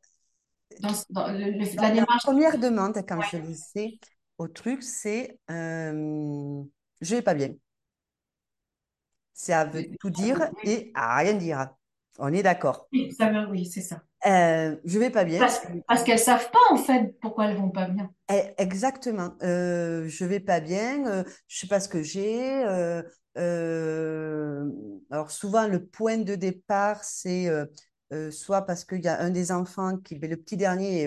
dans, 0.79 0.93
dans, 1.09 1.27
le, 1.31 1.51
le, 1.51 1.75
dans 1.75 1.83
la, 1.83 1.93
la 1.93 2.05
première 2.23 2.57
demande, 2.57 2.95
quand 3.07 3.17
ouais. 3.17 3.25
je 3.31 3.37
le 3.37 3.53
sais, 3.53 3.99
au 4.37 4.47
truc, 4.47 4.83
c'est 4.83 5.39
euh, 5.51 6.63
je 7.01 7.15
vais 7.15 7.21
pas 7.21 7.33
bien. 7.33 7.49
Ça 9.33 9.65
veut 9.65 9.85
tout 9.99 10.09
dire 10.09 10.49
et 10.63 10.91
à 10.95 11.17
rien 11.17 11.33
dire. 11.33 11.69
On 12.17 12.33
est 12.33 12.43
d'accord. 12.43 12.87
oui, 12.91 13.13
ça 13.17 13.31
va, 13.31 13.47
oui, 13.47 13.65
c'est 13.65 13.81
ça. 13.81 14.01
Euh, 14.25 14.75
je 14.83 14.99
vais 14.99 15.09
pas 15.09 15.23
bien. 15.23 15.39
Parce, 15.39 15.61
parce 15.87 16.03
qu'elles 16.03 16.19
savent 16.19 16.51
pas, 16.51 16.59
en 16.71 16.77
fait, 16.77 17.15
pourquoi 17.21 17.45
elles 17.45 17.55
vont 17.57 17.69
pas 17.69 17.85
bien. 17.87 18.11
Eh, 18.29 18.41
Exactement. 18.57 19.31
Euh, 19.43 20.05
je 20.09 20.25
vais 20.25 20.41
pas 20.41 20.59
bien. 20.59 21.07
euh, 21.07 21.23
je 21.47 21.59
sais 21.59 21.67
pas 21.67 21.79
ce 21.79 21.87
que 21.87 22.03
j'ai. 22.03 22.65
euh, 22.65 23.01
alors 25.11 25.31
souvent 25.31 25.67
le 25.67 25.85
point 25.85 26.17
de 26.17 26.35
départ 26.35 27.03
c'est 27.03 27.47
euh, 28.11 28.31
soit 28.31 28.63
parce 28.63 28.85
qu'il 28.85 29.01
y 29.03 29.07
a 29.07 29.19
un 29.21 29.29
des 29.29 29.51
enfants 29.51 29.97
qui, 29.97 30.15
ben, 30.15 30.29
le 30.29 30.37
petit 30.37 30.57
dernier 30.57 31.03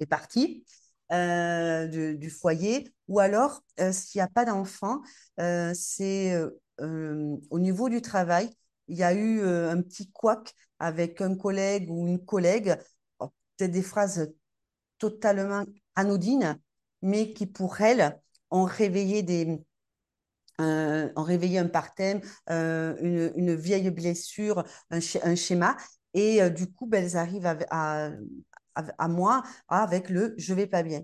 est, 0.00 0.06
parti 0.06 0.64
euh, 1.12 1.86
du, 1.86 2.28
foyer, 2.28 2.92
ou 3.08 3.18
alors 3.18 3.62
euh, 3.80 3.92
s'il 3.92 4.18
n'y 4.18 4.22
a 4.22 4.28
pas 4.28 4.44
d'enfant, 4.44 5.00
c'est 5.38 6.38
au 6.78 7.58
niveau 7.58 7.88
du 7.88 8.02
travail, 8.02 8.50
il 8.88 8.98
y 8.98 9.02
a 9.02 9.14
eu 9.14 9.42
un 9.42 9.80
petit 9.80 10.10
couac 10.10 10.52
avec 10.78 11.22
un 11.22 11.36
collègue 11.36 11.90
ou 11.90 12.06
une 12.06 12.22
collègue. 12.22 12.76
Oh, 13.20 13.30
Peut-être 13.56 13.70
des 13.70 13.82
phrases 13.82 14.30
totalement 14.98 15.64
anodines, 15.94 16.58
mais 17.00 17.32
qui 17.32 17.46
pour 17.46 17.80
elle 17.80 18.20
ont 18.50 18.64
réveillé 18.64 19.22
des, 19.22 19.58
euh, 20.60 21.10
réveillé 21.16 21.58
un 21.58 21.68
parthème, 21.68 22.20
une, 22.48 23.32
une 23.34 23.54
vieille 23.54 23.90
blessure, 23.90 24.64
un 24.90 25.00
schéma. 25.36 25.76
Et 26.14 26.42
euh, 26.42 26.48
du 26.50 26.70
coup, 26.72 26.86
ben, 26.86 27.04
elles 27.04 27.16
arrivent 27.16 27.46
à, 27.46 27.56
à, 27.70 28.10
à- 28.74 28.84
à 28.98 29.08
moi 29.08 29.42
avec 29.68 30.08
le 30.10 30.34
je 30.38 30.54
vais 30.54 30.66
pas 30.66 30.82
bien. 30.82 31.02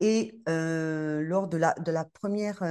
Et 0.00 0.40
euh, 0.48 1.20
lors 1.22 1.46
de 1.48 1.56
la, 1.56 1.74
de 1.74 1.92
la 1.92 2.04
première, 2.04 2.62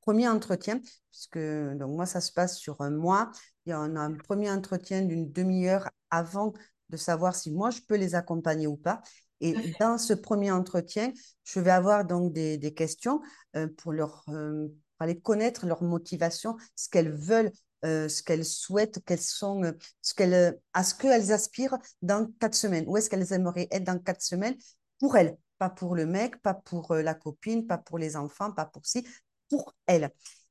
premier 0.00 0.28
entretien, 0.28 0.80
puisque 1.10 1.38
donc 1.38 1.90
moi, 1.96 2.06
ça 2.06 2.20
se 2.20 2.32
passe 2.32 2.56
sur 2.58 2.80
un 2.80 2.90
mois, 2.90 3.30
il 3.66 3.70
y 3.70 3.72
a 3.72 3.78
un, 3.78 4.14
premier 4.14 4.50
entretien 4.50 5.02
d'une 5.02 5.30
demi-heure 5.30 5.88
avant 6.10 6.52
de 6.88 6.96
savoir 6.96 7.34
si 7.34 7.50
moi, 7.50 7.70
je 7.70 7.80
peux 7.86 7.96
les 7.96 8.14
accompagner 8.14 8.66
ou 8.66 8.76
pas. 8.76 9.02
Et 9.40 9.54
dans 9.78 9.96
ce 9.98 10.12
premier 10.12 10.50
entretien, 10.50 11.12
je 11.44 11.60
vais 11.60 11.70
avoir 11.70 12.04
donc 12.04 12.32
des, 12.32 12.58
des 12.58 12.74
questions 12.74 13.20
euh, 13.56 13.68
pour 13.78 13.92
leur 13.92 14.24
euh, 14.28 14.68
pour 14.68 15.04
aller 15.04 15.18
connaître 15.18 15.66
leur 15.66 15.82
motivation, 15.82 16.56
ce 16.76 16.88
qu'elles 16.90 17.12
veulent, 17.12 17.50
euh, 17.84 18.08
ce 18.08 18.22
qu'elles 18.22 18.44
souhaitent, 18.44 19.00
quelles 19.04 19.20
sont, 19.20 19.62
euh, 19.64 19.72
ce 20.02 20.14
qu'elles, 20.14 20.34
euh, 20.34 20.52
à 20.72 20.84
ce 20.84 20.94
qu'elles 20.94 21.32
aspirent 21.32 21.78
dans 22.02 22.26
quatre 22.38 22.54
semaines. 22.54 22.84
Où 22.88 22.96
est-ce 22.96 23.10
qu'elles 23.10 23.32
aimeraient 23.32 23.68
être 23.70 23.84
dans 23.84 23.98
quatre 23.98 24.22
semaines? 24.22 24.54
Pour 24.98 25.16
elles, 25.16 25.36
pas 25.58 25.70
pour 25.70 25.94
le 25.94 26.06
mec, 26.06 26.40
pas 26.42 26.54
pour 26.54 26.94
la 26.94 27.14
copine, 27.14 27.66
pas 27.66 27.78
pour 27.78 27.98
les 27.98 28.16
enfants, 28.16 28.52
pas 28.52 28.66
pour 28.66 28.86
si, 28.86 29.06
pour 29.48 29.74
elles. 29.86 30.10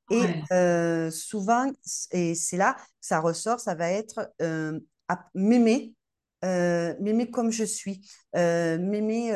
Et 0.10 0.26
Ouais, 0.26 0.44
euh, 0.52 1.12
souvent, 1.12 1.72
et 2.12 2.34
c'est 2.36 2.58
là 2.58 2.74
que 2.74 2.82
ça 3.02 3.20
ressort, 3.20 3.60
ça 3.60 3.76
va 3.76 3.92
être 3.92 4.32
euh, 4.42 4.80
m'aimer, 5.36 5.94
euh, 6.44 6.96
m'aimer 7.00 7.30
comme 7.30 7.52
je 7.52 7.64
suis, 7.64 8.02
m'aimer 8.34 9.32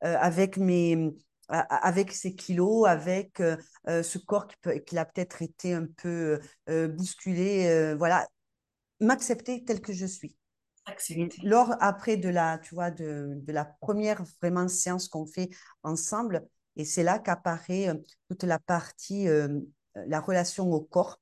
avec 0.00 0.56
mes, 0.56 1.12
avec 1.48 2.12
ses 2.12 2.34
kilos, 2.34 2.86
avec 2.86 3.40
euh, 3.40 3.56
euh, 3.88 4.02
ce 4.02 4.18
corps 4.18 4.46
qui, 4.46 4.56
peut, 4.60 4.74
qui 4.78 4.98
a 4.98 5.04
peut-être 5.04 5.42
été 5.42 5.72
un 5.74 5.86
peu 5.96 6.40
euh, 6.68 6.88
bousculé, 6.88 7.94
voilà, 7.96 8.26
m'accepter 9.00 9.64
tel 9.64 9.80
que 9.80 9.92
je 9.92 10.06
suis. 10.06 10.36
Lors 11.42 11.74
après 11.80 12.16
de 12.16 12.28
la, 12.28 12.58
tu 12.58 12.74
vois, 12.74 12.90
de, 12.90 13.32
de 13.34 13.52
la 13.52 13.64
première 13.64 14.22
vraiment 14.40 14.68
séance 14.68 15.08
qu'on 15.08 15.26
fait 15.26 15.50
ensemble, 15.82 16.46
et 16.76 16.84
c'est 16.84 17.02
là 17.02 17.18
qu'apparaît 17.18 17.88
toute 18.28 18.44
la 18.44 18.58
partie, 18.58 19.28
euh, 19.28 19.60
la 19.94 20.20
relation 20.20 20.70
au 20.72 20.80
corps. 20.80 21.20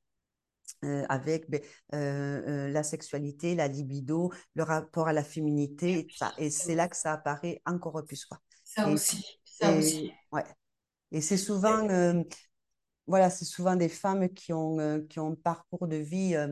euh, 0.84 1.04
avec 1.08 1.48
ben, 1.48 1.60
euh, 1.94 2.68
la 2.68 2.82
sexualité, 2.82 3.54
la 3.54 3.68
libido, 3.68 4.32
le 4.54 4.62
rapport 4.62 5.08
à 5.08 5.12
la 5.12 5.24
féminité, 5.24 6.00
et 6.00 6.06
tout 6.06 6.16
ça. 6.16 6.34
Et 6.38 6.50
c'est 6.50 6.74
là 6.74 6.88
que 6.88 6.96
ça 6.96 7.12
apparaît 7.12 7.62
encore 7.64 8.04
plus, 8.04 8.24
quoi. 8.26 8.38
Ça 8.64 8.88
Et, 8.88 8.92
aussi, 8.92 9.24
ça 9.60 9.74
aussi. 9.74 9.98
et, 9.98 10.14
ouais. 10.32 10.44
Et 11.12 11.20
c'est 11.22 11.36
souvent, 11.38 11.88
euh, 11.90 12.22
voilà, 13.06 13.30
c'est 13.30 13.44
souvent 13.46 13.76
des 13.76 13.88
femmes 13.90 14.28
qui 14.30 14.52
ont, 14.52 14.78
euh, 14.80 15.00
qui 15.08 15.20
ont 15.20 15.32
un 15.32 15.36
parcours 15.36 15.88
de 15.88 15.96
vie, 15.96 16.34
euh, 16.36 16.48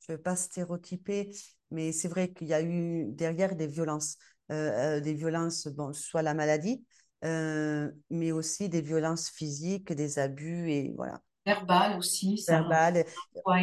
je 0.00 0.12
ne 0.12 0.16
veux 0.16 0.22
pas 0.22 0.36
stéréotyper, 0.36 1.30
mais 1.70 1.92
c'est 1.92 2.08
vrai 2.08 2.32
qu'il 2.32 2.48
y 2.48 2.54
a 2.54 2.62
eu 2.62 3.06
derrière 3.12 3.56
des 3.56 3.66
violences, 3.66 4.16
des 4.48 5.14
violences, 5.14 5.66
bon, 5.68 5.92
soit 5.92 6.22
la 6.22 6.34
maladie, 6.34 6.84
mais 7.22 8.32
aussi 8.32 8.68
des 8.68 8.80
violences 8.82 9.28
physiques, 9.28 9.92
des 9.92 10.18
abus, 10.18 10.70
et 10.70 10.94
voilà, 10.96 11.20
Verbal 11.44 11.98
aussi, 11.98 12.38
ça 12.38 12.60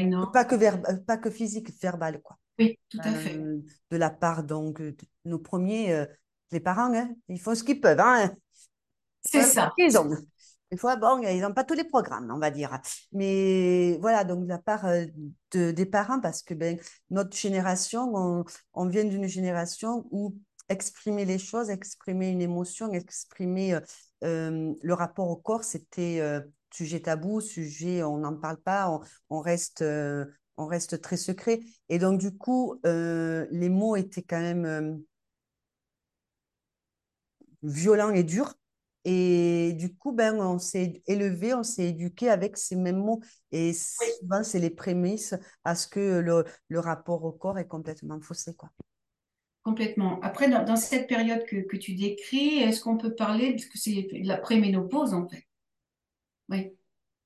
énorme. 0.01 0.31
pas 0.31 0.45
que, 0.45 0.55
verba- 0.55 0.97
pas 1.05 1.17
que 1.17 1.29
physique, 1.31 1.69
verbal, 1.81 2.21
quoi. 2.21 2.37
Oui, 2.59 2.79
tout 2.89 2.99
à 3.03 3.11
fait. 3.11 3.37
Euh, 3.37 3.61
de 3.91 3.97
la 3.97 4.09
part, 4.09 4.43
donc, 4.43 4.81
de 4.81 4.95
nos 5.25 5.39
premiers, 5.39 5.93
euh, 5.93 6.05
les 6.51 6.59
parents, 6.59 6.93
hein, 6.93 7.09
ils 7.27 7.39
font 7.39 7.55
ce 7.55 7.63
qu'ils 7.63 7.81
peuvent, 7.81 7.99
hein. 7.99 8.33
C'est 9.23 9.41
ça. 9.43 9.73
ils 9.77 9.97
ont. 9.97 10.09
Des 10.71 10.77
fois, 10.77 10.95
bon, 10.95 11.21
ils 11.21 11.41
n'ont 11.41 11.53
pas 11.53 11.63
tous 11.63 11.73
les 11.75 11.83
programmes, 11.83 12.31
on 12.33 12.39
va 12.39 12.49
dire. 12.51 12.79
Mais 13.11 13.97
voilà, 14.01 14.23
donc 14.23 14.45
de 14.45 14.49
la 14.49 14.57
part 14.57 14.85
euh, 14.85 15.05
de, 15.51 15.71
des 15.71 15.85
parents, 15.85 16.19
parce 16.19 16.41
que 16.41 16.53
ben, 16.53 16.77
notre 17.09 17.35
génération, 17.37 18.11
on, 18.15 18.45
on 18.73 18.87
vient 18.87 19.05
d'une 19.05 19.27
génération 19.27 20.07
où 20.11 20.35
exprimer 20.69 21.25
les 21.25 21.37
choses, 21.37 21.69
exprimer 21.69 22.29
une 22.29 22.41
émotion, 22.41 22.91
exprimer 22.91 23.79
euh, 24.23 24.73
le 24.81 24.93
rapport 24.93 25.29
au 25.29 25.35
corps, 25.35 25.63
c'était 25.63 26.19
euh, 26.19 26.41
sujet 26.71 27.01
tabou, 27.01 27.41
sujet, 27.41 28.03
on 28.03 28.17
n'en 28.17 28.35
parle 28.35 28.57
pas, 28.57 28.89
on, 28.89 29.01
on 29.29 29.39
reste, 29.41 29.81
euh, 29.81 30.25
on 30.57 30.67
reste 30.67 31.01
très 31.01 31.17
secret. 31.17 31.61
Et 31.89 31.99
donc, 31.99 32.19
du 32.19 32.35
coup, 32.37 32.79
euh, 32.85 33.47
les 33.51 33.69
mots 33.69 33.95
étaient 33.95 34.23
quand 34.23 34.41
même 34.41 34.65
euh, 34.65 34.95
violent 37.63 38.11
et 38.11 38.23
dur. 38.23 38.53
Et 39.07 39.73
du 39.73 39.95
coup, 39.95 40.11
ben, 40.13 40.35
on 40.39 40.57
s'est 40.57 41.03
élevé, 41.07 41.53
on 41.53 41.63
s'est 41.63 41.89
éduqué 41.89 42.29
avec 42.29 42.57
ces 42.57 42.75
mêmes 42.75 42.97
mots. 42.97 43.21
Et 43.51 43.73
souvent, 43.73 44.43
c'est 44.43 44.59
les 44.59 44.71
prémices 44.71 45.35
à 45.63 45.75
ce 45.75 45.87
que 45.87 46.19
le, 46.19 46.45
le 46.69 46.79
rapport 46.79 47.23
au 47.23 47.31
corps 47.31 47.59
est 47.59 47.67
complètement 47.67 48.19
faussé, 48.19 48.55
quoi. 48.55 48.69
complètement. 49.63 50.19
Après, 50.21 50.49
dans, 50.49 50.63
dans 50.63 50.75
cette 50.75 51.07
période 51.07 51.43
que, 51.45 51.57
que 51.67 51.77
tu 51.77 51.95
décris, 51.95 52.59
est-ce 52.59 52.81
qu'on 52.81 52.97
peut 52.97 53.15
parler, 53.15 53.51
parce 53.53 53.65
que 53.65 53.77
c'est 53.77 54.07
la 54.23 54.37
préménopause 54.37 55.13
en 55.13 55.27
fait, 55.27 55.45
oui, 56.49 56.71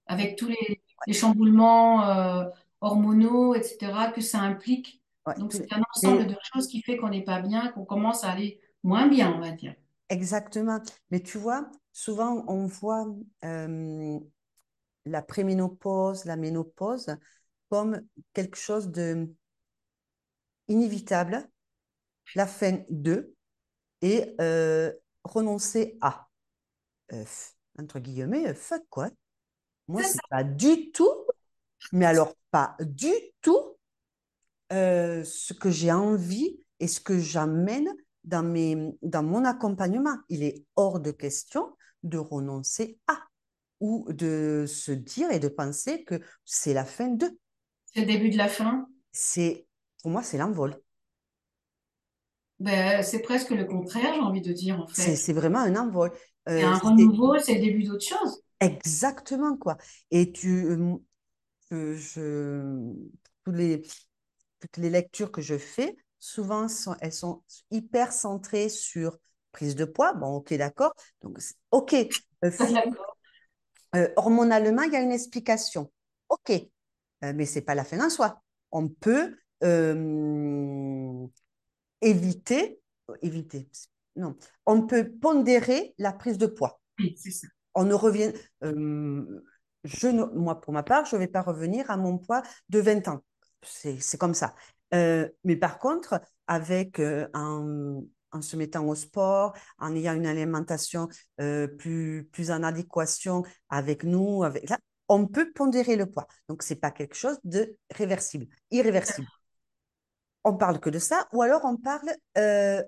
avec 0.08 0.38
tous 0.38 0.48
les, 0.48 0.82
les 1.08 1.14
chamboulements 1.14 2.08
euh, 2.10 2.46
hormonaux, 2.82 3.56
etc., 3.56 4.12
que 4.14 4.22
ça 4.22 4.40
implique. 4.42 5.02
Ouais. 5.26 5.36
Donc, 5.38 5.54
c'est 5.54 5.72
un 5.74 5.82
ensemble 5.94 6.24
Mais 6.24 6.26
de 6.26 6.36
choses 6.54 6.68
qui 6.68 6.82
fait 6.82 6.98
qu'on 6.98 7.10
n'est 7.10 7.24
pas 7.24 7.42
bien, 7.42 7.70
qu'on 7.72 7.86
commence 7.86 8.24
à 8.24 8.32
aller 8.32 8.60
moins 8.84 9.08
bien, 9.08 9.34
on 9.36 9.40
va 9.40 9.52
dire. 9.52 9.76
exactement. 10.10 10.80
Mais 11.12 11.22
tu 11.22 11.38
vois, 11.38 11.70
souvent, 11.94 12.44
on 12.48 12.66
voit 12.68 13.06
euh, 13.46 14.20
la 15.06 15.22
préménopause, 15.22 16.26
la 16.26 16.36
ménopause 16.36 17.16
comme 17.70 18.02
quelque 18.34 18.58
chose 18.58 18.90
de 18.90 19.30
inévitable, 20.68 21.48
la 22.36 22.48
fin 22.48 22.80
de, 22.90 23.34
et 24.02 24.36
euh, 24.42 24.94
renoncer 25.24 25.98
à. 26.02 26.28
Euh, 27.12 27.26
entre 27.80 28.00
guillemets, 28.00 28.48
euh, 28.48 28.54
fuck 28.54 28.84
quoi. 28.90 29.10
Moi, 29.88 30.04
c'est 30.04 30.20
pas 30.30 30.44
du 30.44 30.92
tout, 30.92 31.14
mais 31.92 32.06
alors 32.06 32.36
pas 32.52 32.76
du 32.82 33.12
tout 33.42 33.78
euh, 34.72 35.24
ce 35.24 35.54
que 35.54 35.70
j'ai 35.70 35.92
envie 35.92 36.60
et 36.80 36.88
ce 36.88 37.00
que 37.00 37.20
j'amène 37.20 37.88
dans, 38.24 38.44
mes, 38.44 38.78
dans 39.02 39.24
mon 39.24 39.46
accompagnement. 39.46 40.16
Il 40.30 40.44
est 40.44 40.66
hors 40.76 41.00
de 41.00 41.12
question 41.12 41.76
de 42.04 42.18
renoncer 42.18 43.00
à 43.08 43.18
ou 43.80 44.06
de 44.12 44.66
se 44.68 44.92
dire 44.92 45.32
et 45.32 45.40
de 45.40 45.48
penser 45.48 46.04
que 46.04 46.22
c'est 46.46 46.74
la 46.74 46.86
fin 46.86 47.08
de. 47.10 47.38
C'est 47.94 48.02
le 48.02 48.06
début 48.08 48.30
de 48.30 48.38
la 48.38 48.48
fin. 48.50 48.88
C'est, 49.12 49.68
pour 50.02 50.12
moi, 50.12 50.24
c'est 50.24 50.38
l'envol. 50.38 50.80
Ben, 52.60 53.02
c'est 53.04 53.22
presque 53.22 53.52
le 53.52 53.66
contraire, 53.66 54.14
j'ai 54.14 54.20
envie 54.20 54.42
de 54.42 54.52
dire, 54.52 54.80
en 54.82 54.88
C'est, 54.92 55.16
fait. 55.16 55.16
c'est 55.16 55.34
vraiment 55.34 55.60
un 55.60 55.76
envol. 55.76 56.12
Euh, 56.50 56.66
un 56.66 56.78
renouveau, 56.78 57.40
c'est 57.40 57.56
le 57.56 57.62
début 57.62 57.84
d'autre 57.84 58.06
chose. 58.06 58.44
exactement 58.60 59.58
quoi. 59.58 59.78
Et 60.12 60.32
tu, 60.32 60.66
euh, 60.66 60.96
je, 61.72 61.94
je- 61.96 62.94
tous 63.46 63.52
les, 63.52 63.82
toutes 64.60 64.78
les 64.78 64.90
lectures 64.90 65.32
que 65.32 65.42
je 65.42 65.58
fais, 65.58 65.98
souvent, 66.20 66.68
sont, 66.68 66.96
elles 67.02 67.14
sont 67.14 67.44
hyper 67.72 68.12
centrées 68.14 68.70
sur 68.70 69.18
prise 69.52 69.76
de 69.76 69.86
poids. 69.86 70.14
Bon, 70.14 70.36
ok, 70.38 70.54
d'accord. 70.56 70.94
Donc, 71.22 71.40
ok, 71.72 71.96
euh, 72.46 72.52
D'accord. 72.74 73.16
euh, 73.96 74.08
hormonalement, 74.18 74.84
il 74.84 74.94
y 74.94 74.96
a 74.96 75.02
une 75.02 75.12
explication. 75.12 75.92
Ok, 76.30 76.52
Euh, 77.24 77.34
mais 77.36 77.46
c'est 77.46 77.62
pas 77.62 77.76
la 77.76 77.84
fin 77.84 78.00
en 78.06 78.10
soi. 78.10 78.42
On 78.72 78.88
peut 78.88 79.36
éviter, 82.02 82.82
éviter, 83.22 83.68
non, 84.16 84.36
on 84.66 84.86
peut 84.86 85.10
pondérer 85.10 85.94
la 85.98 86.14
prise 86.14 86.38
de 86.38 86.48
poids. 86.48 86.80
Oui, 87.00 87.16
ça. 87.32 87.48
On 87.76 87.86
ne 87.86 87.94
revient, 87.94 88.34
ne- 89.84 90.26
moi, 90.38 90.60
pour 90.60 90.74
ma 90.74 90.84
part, 90.84 91.06
je 91.06 91.16
ne 91.16 91.22
vais 91.22 91.28
pas 91.28 91.42
revenir 91.42 91.90
à 91.90 91.98
mon 91.98 92.18
poids 92.18 92.42
de 92.70 92.80
20 92.80 93.08
ans. 93.08 93.24
C'est 93.62 94.18
comme 94.18 94.34
ça. 94.34 94.56
Euh, 94.94 95.30
mais 95.44 95.56
par 95.56 95.80
contre, 95.80 96.22
avec 96.48 97.00
euh, 97.00 97.28
en, 97.34 98.02
se 98.42 98.56
mettant 98.56 98.86
au 98.86 98.96
sport, 98.96 99.54
en 99.78 99.96
ayant 99.96 100.14
une 100.16 100.26
alimentation 100.26 101.08
euh, 101.42 101.68
plus, 101.68 102.28
plus 102.32 102.52
en 102.52 102.64
adéquation 102.64 103.44
avec 103.70 104.04
nous, 104.04 104.44
avec, 104.44 104.68
on 105.08 105.28
peut 105.28 105.52
pondérer 105.52 105.96
le 105.96 106.06
poids. 106.06 106.28
Donc, 106.48 106.64
ce 106.64 106.74
n'est 106.74 106.80
pas 106.80 106.92
quelque 106.92 107.16
chose 107.16 107.38
de 107.44 107.76
réversible, 107.92 108.48
irréversible. 108.72 109.28
On 110.44 110.56
parle 110.56 110.80
que 110.80 110.90
de 110.90 111.00
ça, 111.00 111.28
ou 111.34 111.42
alors 111.42 111.66
on 111.66 111.76
parle 111.76 112.10
euh, 112.38 112.82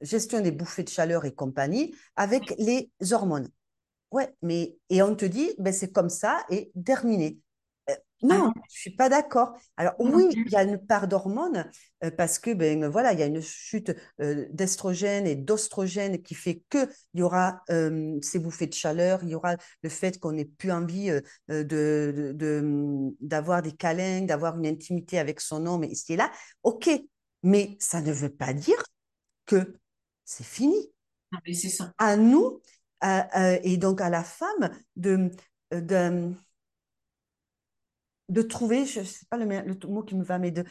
gestion 0.00 0.40
des 0.40 0.50
bouffées 0.50 0.82
de 0.82 0.88
chaleur 0.88 1.24
et 1.24 1.34
compagnie 1.34 1.94
avec 2.16 2.54
les 2.58 2.90
hormones. 3.12 3.48
Ouais, 4.10 4.34
mais 4.42 4.76
et 4.88 5.02
on 5.02 5.14
te 5.14 5.24
dit, 5.24 5.50
ben 5.58 5.72
c'est 5.72 5.92
comme 5.92 6.08
ça 6.10 6.44
et 6.50 6.72
terminé. 6.84 7.38
Euh, 7.88 7.94
Ah 8.28 8.38
non, 8.38 8.38
non, 8.38 8.52
je 8.68 8.80
suis 8.80 8.90
pas 8.96 9.08
d'accord. 9.08 9.52
Alors 9.76 9.94
oui, 10.00 10.26
il 10.46 10.52
y 10.52 10.56
a 10.56 10.64
une 10.64 10.78
part 10.84 11.06
d'hormones 11.08 11.70
euh, 12.04 12.10
parce 12.10 12.38
que 12.40 12.52
ben 12.52 12.88
voilà, 12.88 13.12
il 13.12 13.20
y 13.20 13.22
a 13.22 13.26
une 13.26 13.40
chute 13.40 13.92
euh, 14.20 14.46
d'estrogène 14.50 15.26
et 15.28 15.36
d'ostrogène 15.36 16.22
qui 16.22 16.34
fait 16.34 16.62
que 16.70 16.88
il 17.14 17.20
y 17.20 17.22
aura 17.22 17.62
euh, 17.70 18.18
ces 18.22 18.40
bouffées 18.40 18.66
de 18.66 18.74
chaleur, 18.74 19.20
il 19.22 19.30
y 19.30 19.34
aura 19.36 19.56
le 19.82 19.88
fait 19.88 20.18
qu'on 20.18 20.32
n'ait 20.32 20.44
plus 20.44 20.72
envie 20.72 21.10
de, 21.48 23.14
d'avoir 23.20 23.62
des 23.62 23.72
câlins, 23.72 24.22
d'avoir 24.22 24.56
une 24.58 24.66
intimité 24.66 25.18
avec 25.18 25.40
son 25.40 25.66
homme 25.66 25.84
et 25.84 26.16
là. 26.16 26.30
Ok, 26.64 26.90
mais 27.42 27.76
ça 27.80 28.00
ne 28.00 28.12
veut 28.12 28.28
pas 28.34 28.52
dire 28.52 28.82
que 29.46 29.74
c'est 30.24 30.44
fini 30.44 30.76
Non, 31.32 31.38
mais 31.46 31.54
c'est 31.54 31.68
ça. 31.68 31.92
à 31.98 32.16
nous 32.16 32.60
à- 33.00 33.20
à- 33.52 33.54
et 33.62 33.76
donc 33.76 34.00
à 34.00 34.10
la 34.10 34.24
femme 34.24 34.70
de, 34.96 35.30
de, 35.72 36.34
de 38.28 38.42
trouver, 38.42 38.86
je 38.86 39.00
ne 39.00 39.04
sais 39.04 39.26
pas 39.28 39.36
le, 39.36 39.46
mot 39.88 40.02
qui 40.02 40.14
me 40.14 40.22
va, 40.24 40.38
mais 40.38 40.50
de, 40.52 40.64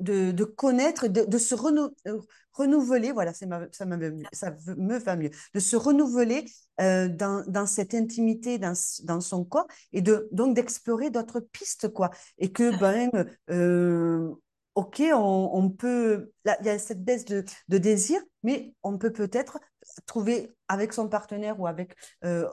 de, 0.00 0.32
de 0.32 0.44
connaître, 0.44 1.08
de, 1.08 1.24
de 1.24 1.38
se 1.38 1.54
renou- 1.54 1.94
euh, 2.06 2.20
renouveler, 2.52 3.12
voilà, 3.12 3.32
ma- 3.46 3.66
ça, 3.72 3.86
me, 3.86 4.22
ça 4.32 4.50
me 4.76 4.98
va 4.98 5.16
mieux, 5.16 5.30
de 5.54 5.60
se 5.60 5.76
renouveler 5.76 6.44
euh, 6.80 7.08
dans, 7.08 7.44
dans 7.48 7.66
cette 7.66 7.94
intimité, 7.94 8.58
dans, 8.58 8.74
dans 9.04 9.20
son 9.20 9.44
corps, 9.44 9.66
et 9.92 10.02
de, 10.02 10.28
donc 10.32 10.54
d'explorer 10.56 11.10
d'autres 11.10 11.40
pistes, 11.40 11.88
quoi. 11.88 12.10
Et 12.38 12.52
que, 12.52 12.76
ben, 12.78 13.10
euh, 13.50 14.32
ok, 14.74 15.02
on, 15.14 15.50
on 15.52 15.70
peut, 15.70 16.32
il 16.46 16.66
y 16.66 16.70
a 16.70 16.78
cette 16.78 17.04
baisse 17.04 17.24
de, 17.24 17.44
de 17.68 17.78
désir, 17.78 18.20
mais 18.42 18.74
on 18.82 18.98
peut 18.98 19.12
peut-être 19.12 19.58
trouver 20.06 20.54
avec 20.68 20.92
son 20.92 21.08
partenaire 21.08 21.58
ou 21.60 21.66
avec 21.66 21.94
euh, 22.24 22.48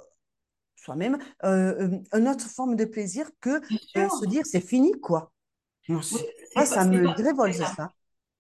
soi-même 0.76 1.18
euh, 1.44 1.90
euh, 1.90 2.18
une 2.18 2.28
autre 2.28 2.46
forme 2.48 2.76
de 2.76 2.86
plaisir 2.86 3.30
que 3.42 3.62
se 3.68 4.26
dire 4.26 4.46
c'est 4.46 4.62
fini, 4.62 4.92
quoi. 5.02 5.32
Oui, 5.90 5.98
pas, 6.54 6.66
ça 6.66 6.86
me 6.86 7.04
pas, 7.04 7.14
révolte, 7.14 7.56
ça. 7.56 7.92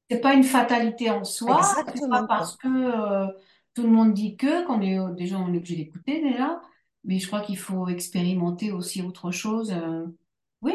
C'est 0.10 0.20
pas 0.20 0.34
une 0.34 0.44
fatalité 0.44 1.10
en 1.10 1.24
soi. 1.24 1.62
C'est 1.96 2.08
pas 2.10 2.25
parce 2.27 2.58
que 2.58 2.68
euh, 2.68 3.27
tout 3.74 3.84
le 3.84 3.89
monde 3.89 4.13
dit 4.13 4.36
que 4.36 4.65
qu'on 4.65 4.82
est 4.82 4.98
déjà 5.15 5.38
on 5.38 5.54
est 5.54 5.58
obligé 5.58 5.75
d'écouter 5.75 6.22
déjà. 6.22 6.62
Mais 7.04 7.20
je 7.20 7.27
crois 7.27 7.42
qu'il 7.42 7.58
faut 7.58 7.88
expérimenter 7.88 8.72
aussi 8.72 9.04
autre 9.04 9.30
chose. 9.30 9.72
oui, 10.62 10.74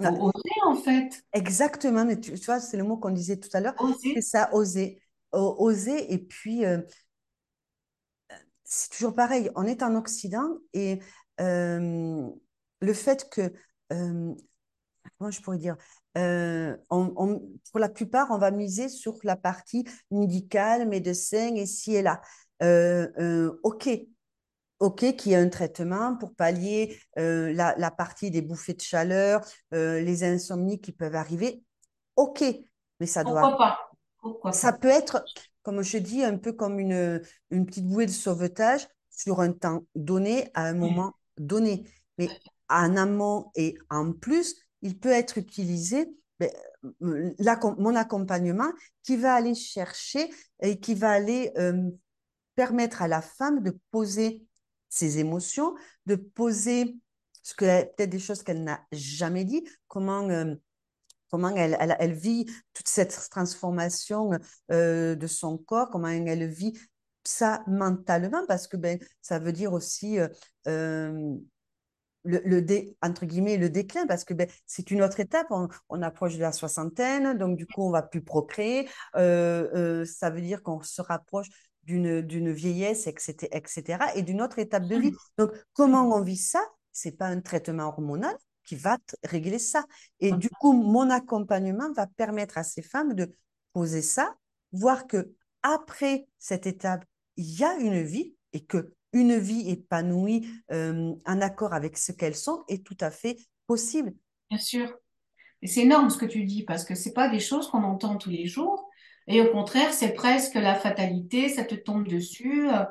faut 0.00 0.08
Ouais, 0.08 0.18
oser 0.20 0.62
en 0.66 0.74
fait. 0.74 1.24
Exactement, 1.32 2.04
mais 2.04 2.18
tu, 2.18 2.32
tu 2.32 2.46
vois, 2.46 2.58
c'est 2.58 2.76
le 2.76 2.82
mot 2.82 2.96
qu'on 2.96 3.10
disait 3.10 3.38
tout 3.38 3.50
à 3.52 3.60
l'heure, 3.60 3.74
c'est 4.02 4.20
ça, 4.20 4.48
oser. 4.52 5.00
Oser, 5.32 6.12
et 6.12 6.18
puis 6.18 6.66
euh, 6.66 6.82
c'est 8.74 8.90
toujours 8.90 9.14
pareil, 9.14 9.50
on 9.56 9.64
est 9.66 9.82
en 9.82 9.94
Occident 9.96 10.48
et 10.72 11.00
euh, 11.40 12.28
le 12.80 12.92
fait 12.94 13.28
que, 13.30 13.52
euh, 13.92 14.34
comment 15.18 15.30
je 15.30 15.40
pourrais 15.42 15.58
dire, 15.58 15.76
euh, 16.18 16.76
on- 16.90 17.12
on- 17.16 17.42
pour 17.70 17.80
la 17.80 17.88
plupart, 17.88 18.30
on 18.30 18.38
va 18.38 18.50
miser 18.50 18.88
sur 18.88 19.18
la 19.24 19.36
partie 19.36 19.84
médicale, 20.10 20.88
médecin, 20.88 21.54
et 21.56 21.66
ci 21.66 21.94
et 21.96 22.02
là. 22.02 22.20
Euh, 22.62 23.52
ok, 23.64 23.88
ok, 24.80 25.16
qu'il 25.16 25.32
y 25.32 25.34
a 25.34 25.40
un 25.40 25.48
traitement 25.48 26.16
pour 26.16 26.34
pallier 26.34 27.00
euh, 27.18 27.52
la, 27.54 27.74
la 27.78 27.90
partie 27.90 28.30
des 28.30 28.42
bouffées 28.42 28.74
de 28.74 28.80
chaleur, 28.82 29.42
euh, 29.74 30.00
les 30.00 30.24
insomnies 30.24 30.80
qui 30.80 30.92
peuvent 30.92 31.14
arriver. 31.16 31.62
Ok, 32.16 32.44
mais 33.00 33.06
ça 33.06 33.24
doit 33.24 33.46
Pourquoi 33.46 33.56
pas? 33.56 33.90
Pourquoi 34.20 34.52
ça 34.52 34.72
pas? 34.72 34.72
peut 34.72 34.88
être, 34.88 35.30
comme 35.62 35.82
je 35.82 35.98
dis, 35.98 36.22
un 36.24 36.36
peu 36.38 36.52
comme 36.52 36.78
une, 36.78 37.22
une 37.50 37.66
petite 37.66 37.86
bouée 37.86 38.06
de 38.06 38.10
sauvetage 38.10 38.86
sur 39.10 39.40
un 39.40 39.52
temps 39.52 39.86
donné, 39.94 40.50
à 40.54 40.66
un 40.66 40.74
Oui. 40.80 40.88
moment 40.90 41.14
donné. 41.38 41.84
Mais 42.18 42.28
en 42.68 42.96
amont 42.96 43.50
et 43.54 43.76
en 43.90 44.12
plus, 44.12 44.56
il 44.82 44.98
peut 44.98 45.10
être 45.10 45.38
utilisé, 45.38 46.08
ben, 46.40 46.50
euh, 47.02 47.30
mon 47.78 47.94
accompagnement 47.94 48.70
qui 49.02 49.16
va 49.16 49.34
aller 49.34 49.54
chercher 49.54 50.30
et 50.60 50.80
qui 50.80 50.94
va 50.94 51.10
aller 51.10 51.52
euh, 51.58 51.90
permettre 52.54 53.02
à 53.02 53.08
la 53.08 53.22
femme 53.22 53.62
de 53.62 53.78
poser 53.90 54.44
ses 54.88 55.18
émotions, 55.18 55.74
de 56.06 56.16
poser 56.16 56.96
ce 57.42 57.54
que, 57.54 57.64
peut-être 57.84 58.10
des 58.10 58.18
choses 58.18 58.42
qu'elle 58.42 58.64
n'a 58.64 58.84
jamais 58.92 59.44
dit, 59.44 59.64
comment... 59.88 60.28
euh, 60.28 60.54
comment 61.32 61.48
elle, 61.56 61.76
elle, 61.80 61.96
elle 61.98 62.12
vit 62.12 62.46
toute 62.74 62.86
cette 62.86 63.28
transformation 63.30 64.30
euh, 64.70 65.16
de 65.16 65.26
son 65.26 65.58
corps, 65.58 65.88
comment 65.90 66.08
elle 66.08 66.46
vit 66.46 66.78
ça 67.24 67.62
mentalement, 67.66 68.44
parce 68.46 68.68
que 68.68 68.76
ben, 68.76 68.98
ça 69.22 69.38
veut 69.38 69.52
dire 69.52 69.72
aussi 69.72 70.18
euh, 70.18 70.28
euh, 70.68 71.36
le, 72.24 72.40
le 72.44 72.60
dé, 72.60 72.96
entre 73.02 73.24
guillemets, 73.24 73.56
le 73.56 73.70
déclin, 73.70 74.06
parce 74.06 74.24
que 74.24 74.34
ben, 74.34 74.46
c'est 74.66 74.90
une 74.90 75.02
autre 75.02 75.20
étape. 75.20 75.46
On, 75.50 75.68
on, 75.88 76.02
approche 76.02 76.36
de 76.36 76.40
la 76.42 76.52
soixantaine, 76.52 77.36
donc 77.38 77.56
du 77.56 77.66
coup, 77.66 77.82
on 77.82 77.90
va 77.90 78.02
plus 78.02 78.22
procréer. 78.22 78.88
Euh, 79.16 79.68
euh, 79.74 80.04
ça 80.04 80.28
veut 80.28 80.42
dire 80.42 80.62
qu'on 80.62 80.82
se 80.82 81.00
rapproche 81.00 81.48
d'une, 81.84 82.20
d'une 82.20 82.52
vieillesse, 82.52 83.06
etc., 83.06 83.48
etc., 83.52 84.04
et 84.14 84.22
d'une 84.22 84.42
autre 84.42 84.58
étape 84.58 84.86
de 84.86 84.96
vie. 84.96 85.12
Donc, 85.38 85.50
comment 85.72 86.14
on 86.14 86.20
vit 86.20 86.36
ça? 86.36 86.60
C'est 86.92 87.16
pas 87.16 87.26
un 87.26 87.40
traitement 87.40 87.88
hormonal 87.88 88.36
qui 88.64 88.76
va 88.76 88.98
régler 89.24 89.58
ça. 89.58 89.84
Et 90.20 90.32
du 90.32 90.48
coup, 90.50 90.72
mon 90.72 91.10
accompagnement 91.10 91.92
va 91.92 92.06
permettre 92.06 92.58
à 92.58 92.62
ces 92.62 92.82
femmes 92.82 93.14
de 93.14 93.34
poser 93.72 94.02
ça, 94.02 94.34
voir 94.72 95.06
que 95.06 95.32
après 95.62 96.26
cette 96.38 96.66
étape, 96.66 97.04
il 97.36 97.58
y 97.58 97.64
a 97.64 97.74
une 97.76 98.02
vie 98.02 98.34
et 98.52 98.64
que 98.64 98.92
une 99.12 99.38
vie 99.38 99.68
épanouie, 99.68 100.48
euh, 100.70 101.14
en 101.26 101.40
accord 101.40 101.74
avec 101.74 101.98
ce 101.98 102.12
qu'elles 102.12 102.34
sont, 102.34 102.64
est 102.68 102.84
tout 102.84 102.96
à 103.00 103.10
fait 103.10 103.36
possible. 103.66 104.14
Bien 104.48 104.58
sûr. 104.58 104.92
Et 105.60 105.66
c'est 105.66 105.82
énorme 105.82 106.10
ce 106.10 106.18
que 106.18 106.26
tu 106.26 106.44
dis 106.44 106.64
parce 106.64 106.84
que 106.84 106.94
c'est 106.94 107.12
pas 107.12 107.28
des 107.28 107.40
choses 107.40 107.68
qu'on 107.68 107.82
entend 107.84 108.16
tous 108.16 108.30
les 108.30 108.46
jours. 108.46 108.88
Et 109.28 109.40
au 109.40 109.52
contraire, 109.52 109.92
c'est 109.92 110.14
presque 110.14 110.54
la 110.54 110.74
fatalité, 110.74 111.48
ça 111.48 111.64
te 111.64 111.74
tombe 111.74 112.08
dessus. 112.08 112.68
euh, 112.70 112.84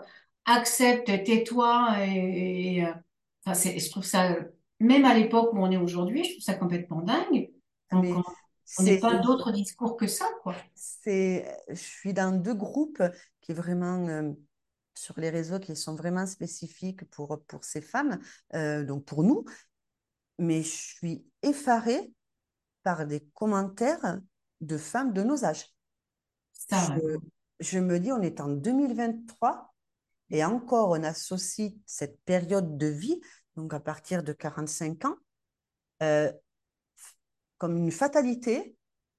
accepte, 0.45 1.05
tais-toi. 1.23 1.95
Et, 2.05 2.77
et, 2.77 2.85
euh, 2.85 2.93
enfin, 3.45 3.59
je 3.77 3.89
trouve 3.89 4.05
ça, 4.05 4.37
même 4.81 5.05
à 5.05 5.13
l'époque 5.13 5.53
où 5.53 5.57
on 5.57 5.71
est 5.71 5.77
aujourd'hui, 5.77 6.23
je 6.23 6.31
trouve 6.31 6.43
ça 6.43 6.53
complètement 6.55 7.01
dingue. 7.01 7.51
Donc, 7.91 8.03
Mais 8.03 8.13
on 8.13 8.23
c'est, 8.65 8.99
pas 8.99 9.17
d'autre 9.17 9.51
discours 9.51 9.97
que 9.97 10.07
ça, 10.07 10.25
quoi. 10.43 10.55
c'est, 10.75 11.45
je 11.69 11.75
suis 11.75 12.13
dans 12.13 12.31
deux 12.31 12.53
groupes 12.53 13.03
qui 13.41 13.53
vraiment 13.53 14.07
euh, 14.07 14.31
sur 14.95 15.19
les 15.19 15.29
réseaux 15.29 15.59
qui 15.59 15.75
sont 15.75 15.95
vraiment 15.95 16.25
spécifiques 16.25 17.03
pour, 17.09 17.41
pour 17.47 17.63
ces 17.63 17.81
femmes, 17.81 18.19
euh, 18.53 18.85
donc 18.85 19.05
pour 19.05 19.23
nous. 19.23 19.43
Mais 20.37 20.63
je 20.63 20.69
suis 20.69 21.25
effarée 21.41 22.13
par 22.83 23.05
des 23.05 23.21
commentaires 23.33 24.19
de 24.61 24.77
femmes 24.77 25.13
de 25.13 25.23
nos 25.23 25.43
âges. 25.43 25.67
Ça, 26.53 26.95
je 27.59 27.79
me 27.79 27.99
dis, 27.99 28.11
on 28.11 28.21
est 28.21 28.39
en 28.39 28.49
2023 28.49 29.73
et 30.29 30.45
encore 30.45 30.89
on 30.89 31.03
associe 31.03 31.73
cette 31.85 32.19
période 32.23 32.77
de 32.77 32.87
vie, 32.87 33.19
donc 33.55 33.73
à 33.73 33.79
partir 33.79 34.23
de 34.23 34.33
45 34.33 35.05
ans, 35.05 35.15
euh, 36.03 36.31
comme 37.57 37.77
une 37.77 37.91
fatalité. 37.91 38.75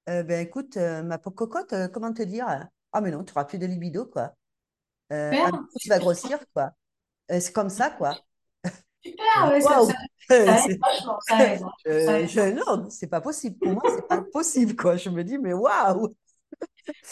Euh, 0.09 0.23
ben 0.23 0.45
écoute, 0.45 0.77
euh, 0.77 1.01
ma 1.03 1.17
pauvre 1.17 1.35
cocotte, 1.35 1.73
comment 1.93 2.13
te 2.13 2.23
dire? 2.23 2.45
Ah 2.91 3.01
mais 3.01 3.11
non, 3.11 3.23
tu 3.23 3.31
n'auras 3.31 3.45
plus 3.45 3.57
de 3.57 3.65
libido, 3.65 4.05
quoi. 4.05 4.33
Ah, 5.37 5.51
tu 5.77 5.89
vas 5.89 5.99
grossir, 5.99 6.39
quoi. 6.53 6.73
C'est 7.29 7.53
comme 7.53 7.69
ça, 7.69 7.91
quoi. 7.91 8.25
super, 9.03 9.25
ouais, 9.51 9.61
ça, 9.61 9.81
ça, 9.81 9.95
ça 10.29 10.59
aide 10.65 10.77
vachement, 10.81 11.19
ça 11.27 11.37
euh, 11.87 12.25
je- 12.27 12.53
non, 12.53 12.89
c'est 12.89 13.07
pas 13.07 13.21
possible. 13.21 13.57
Pour 13.59 13.73
moi, 13.73 13.83
c'est 13.87 14.07
pas 14.07 14.21
possible, 14.21 14.75
quoi. 14.75 14.97
Je 14.97 15.09
me 15.09 15.23
dis, 15.23 15.37
mais 15.37 15.53
waouh! 15.53 16.15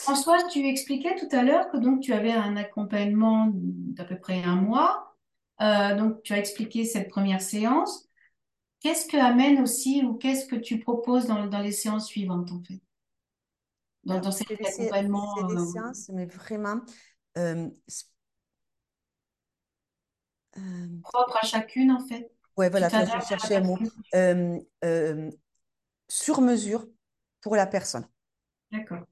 Françoise, 0.06 0.44
tu 0.52 0.68
expliquais 0.68 1.16
tout 1.16 1.28
à 1.36 1.44
l'heure 1.44 1.70
que 1.72 1.78
donc 1.78 2.02
tu 2.02 2.14
avais 2.14 2.32
un 2.34 2.58
accompagnement 2.58 3.50
d'à 3.54 4.04
peu 4.06 4.18
près 4.20 4.44
un 4.44 4.56
mois. 4.56 5.11
Euh, 5.62 5.96
donc 5.96 6.24
tu 6.24 6.34
as 6.34 6.40
expliqué 6.40 6.86
cette 6.86 7.10
première 7.10 7.42
séance. 7.42 8.08
Qu'est-ce 8.82 9.08
que 9.08 9.18
amène 9.18 9.62
aussi 9.62 10.04
ou 10.06 10.16
qu'est-ce 10.16 10.46
que 10.48 10.56
tu 10.58 10.80
proposes 10.80 11.28
dans, 11.28 11.48
dans 11.48 11.62
les 11.62 11.72
séances 11.74 12.08
suivantes 12.08 12.52
en 12.52 12.62
fait? 12.64 12.82
Dans, 14.04 14.20
dans 14.20 14.32
des, 14.60 14.66
sé- 14.66 14.94
c'est 15.28 15.44
des 15.44 15.58
euh, 15.58 15.58
séances, 15.58 16.10
mais 16.10 16.26
vraiment. 16.26 16.82
euh, 17.38 17.70
Propre 21.04 21.38
à 21.42 21.46
chacune, 21.46 21.92
en 21.92 22.00
fait. 22.08 22.32
Tu 22.74 22.80
voilà, 22.80 22.90
je 22.90 22.98
la 22.98 23.20
cherchais 23.22 23.56
un 23.56 23.62
mot. 23.62 23.80
Euh, 24.16 24.60
sur 26.10 26.42
mesure 26.42 26.88
pour 27.42 27.56
la 27.56 27.68
personne. 27.68 28.08
D'accord. 28.72 29.06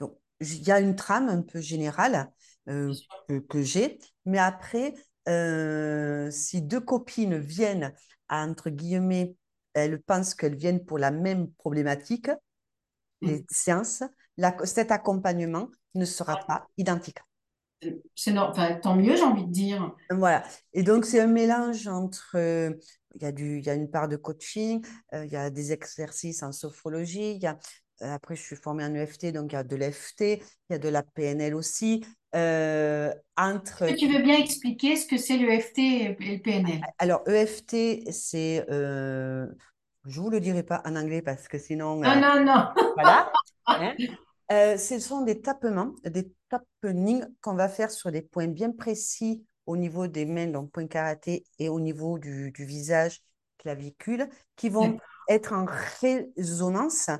Donc, 0.00 0.16
il 0.40 0.62
y 0.62 0.70
a 0.72 0.80
une 0.80 0.96
trame 0.96 1.28
un 1.28 1.42
peu 1.42 1.60
générale 1.60 2.32
que, 2.66 3.38
que 3.40 3.62
j'ai, 3.62 3.98
mais 4.24 4.38
après, 4.38 4.94
euh, 5.28 6.30
si 6.30 6.62
deux 6.62 6.80
copines 6.80 7.38
viennent, 7.38 7.92
à, 8.28 8.46
entre 8.46 8.70
guillemets, 8.70 9.34
elles 9.74 10.00
pensent 10.00 10.34
qu'elles 10.34 10.56
viennent 10.56 10.84
pour 10.84 10.98
la 10.98 11.10
même 11.10 11.50
problématique, 11.52 12.30
les 13.22 13.40
Mm. 13.40 13.44
séances, 13.50 14.02
la- 14.36 14.56
cet 14.64 14.90
accompagnement 14.90 15.68
ne 15.94 16.04
sera 16.04 16.36
pas 16.38 16.68
identique. 16.76 17.18
C'est 18.14 18.36
enfin, 18.36 18.74
tant 18.74 18.94
mieux, 18.94 19.16
j'ai 19.16 19.22
envie 19.22 19.46
de 19.46 19.50
dire. 19.52 19.94
Voilà. 20.10 20.44
Et 20.72 20.82
donc, 20.82 21.04
c'est 21.04 21.20
un 21.20 21.26
mélange 21.26 21.86
entre, 21.86 22.32
euh, 22.36 22.72
il 23.14 23.22
y 23.22 23.24
a 23.26 23.32
du, 23.32 23.58
il 23.58 23.64
y 23.64 23.70
a 23.70 23.74
une 23.74 23.90
part 23.90 24.08
de 24.08 24.16
coaching, 24.16 24.84
euh, 25.14 25.24
il 25.24 25.32
y 25.32 25.36
a 25.36 25.50
des 25.50 25.72
exercices 25.72 26.42
en 26.42 26.52
sophrologie, 26.52 27.32
il 27.32 27.42
y 27.42 27.46
a, 27.46 27.58
après, 28.00 28.34
je 28.34 28.42
suis 28.42 28.56
formée 28.56 28.84
en 28.84 28.94
EFT, 28.94 29.32
donc 29.32 29.52
il 29.52 29.54
y 29.54 29.58
a 29.58 29.64
de 29.64 29.76
l'EFT, 29.76 30.42
il 30.68 30.72
y 30.72 30.74
a 30.74 30.78
de 30.78 30.88
la 30.88 31.02
PNL 31.02 31.54
aussi. 31.54 32.04
Euh, 32.34 33.12
entre, 33.36 33.82
Est-ce 33.84 33.94
que 33.94 33.98
tu 33.98 34.12
veux 34.12 34.22
bien 34.22 34.36
expliquer 34.38 34.96
ce 34.96 35.06
que 35.06 35.16
c'est 35.16 35.38
le 35.38 35.58
FT 35.60 35.78
et 35.78 36.08
le 36.18 36.38
PNL? 36.38 36.80
alors, 36.98 37.22
EFT, 37.26 38.10
c'est, 38.12 38.64
euh, 38.70 39.46
je 40.06 40.20
vous 40.20 40.30
le 40.30 40.40
dirai 40.40 40.62
pas 40.62 40.82
en 40.84 40.96
anglais 40.96 41.22
parce 41.22 41.48
que 41.48 41.58
sinon, 41.58 41.96
Non, 41.96 42.10
euh, 42.10 42.20
non, 42.20 42.44
non. 42.44 42.68
voilà. 42.94 43.32
hein. 43.66 43.94
Euh, 44.52 44.76
ce 44.76 44.98
sont 44.98 45.22
des 45.22 45.40
tapements, 45.40 45.94
des 46.04 46.32
tappings 46.48 47.24
qu'on 47.40 47.54
va 47.54 47.68
faire 47.68 47.90
sur 47.90 48.10
des 48.10 48.22
points 48.22 48.48
bien 48.48 48.72
précis 48.72 49.44
au 49.66 49.76
niveau 49.76 50.06
des 50.08 50.26
mains, 50.26 50.48
donc 50.48 50.72
point 50.72 50.86
karaté, 50.88 51.44
et 51.58 51.68
au 51.68 51.78
niveau 51.78 52.18
du, 52.18 52.50
du 52.50 52.64
visage, 52.64 53.20
clavicule, 53.58 54.28
qui 54.56 54.68
vont 54.68 54.98
être 55.28 55.52
en 55.52 55.66
résonance. 56.00 57.10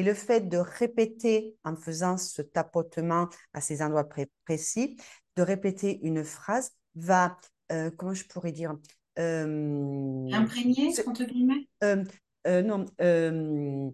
Et 0.00 0.02
le 0.02 0.14
fait 0.14 0.48
de 0.48 0.56
répéter 0.56 1.58
en 1.62 1.76
faisant 1.76 2.16
ce 2.16 2.40
tapotement 2.40 3.28
à 3.52 3.60
ces 3.60 3.82
endroits 3.82 4.08
pré- 4.08 4.30
précis, 4.46 4.96
de 5.36 5.42
répéter 5.42 6.00
une 6.02 6.24
phrase 6.24 6.72
va, 6.94 7.36
euh, 7.70 7.90
comment 7.98 8.14
je 8.14 8.24
pourrais 8.24 8.52
dire, 8.52 8.72
euh, 9.18 10.26
Imprégné, 10.32 10.90
c'est- 10.90 11.06
entre 11.06 11.24
guillemets? 11.24 11.68
euh, 11.84 12.02
euh, 12.46 12.62
non, 12.62 12.86
euh, 13.02 13.90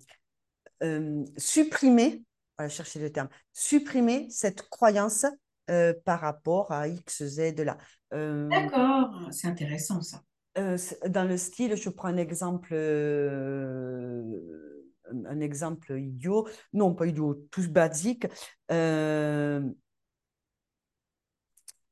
supprimer, 1.37 2.23
voilà, 2.57 2.69
chercher 2.69 3.01
le 3.01 3.11
terme, 3.11 3.29
supprimer 3.53 4.29
cette 4.31 4.63
croyance 4.69 5.27
par 6.05 6.21
rapport 6.21 6.71
à 6.71 6.87
X, 6.87 7.25
Z 7.25 7.57
là. 7.65 7.79
Euh, 8.15 8.49
D'accord, 8.49 9.29
c'est 9.33 9.49
intéressant 9.49 10.01
ça. 10.03 10.23
dans 10.55 11.25
le 11.29 11.37
style, 11.37 11.75
je 11.75 11.89
prends 11.89 12.07
un 12.07 12.17
exemple, 12.17 12.73
un, 15.13 15.41
exemple 15.41 15.99
idiot, 15.99 16.49
non 16.73 16.95
pas 16.95 17.07
idiot, 17.07 17.47
tout 17.51 17.71
basique. 17.71 18.27
Euh, 18.71 19.61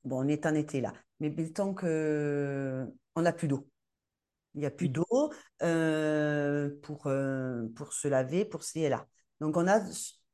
bon, 0.05 0.25
on 0.25 0.29
est 0.29 0.47
en 0.47 0.55
été 0.55 0.81
là, 0.81 0.93
mais 1.21 1.31
mettons 1.31 1.75
que 1.75 2.87
on 3.15 3.23
n'a 3.23 3.33
plus 3.33 3.49
d'eau. 3.49 3.69
Il 4.55 4.61
n'y 4.61 4.67
a 4.67 4.71
plus 4.71 4.89
d'eau 4.89 5.33
euh, 5.63 6.71
pour, 6.83 7.07
euh, 7.07 7.67
pour 7.75 7.93
se 7.93 8.09
laver, 8.09 8.45
pour 8.45 8.63
ci 8.63 8.81
et 8.85 8.89
là. 8.89 9.07
Donc, 9.41 9.57
on 9.57 9.67
a 9.67 9.81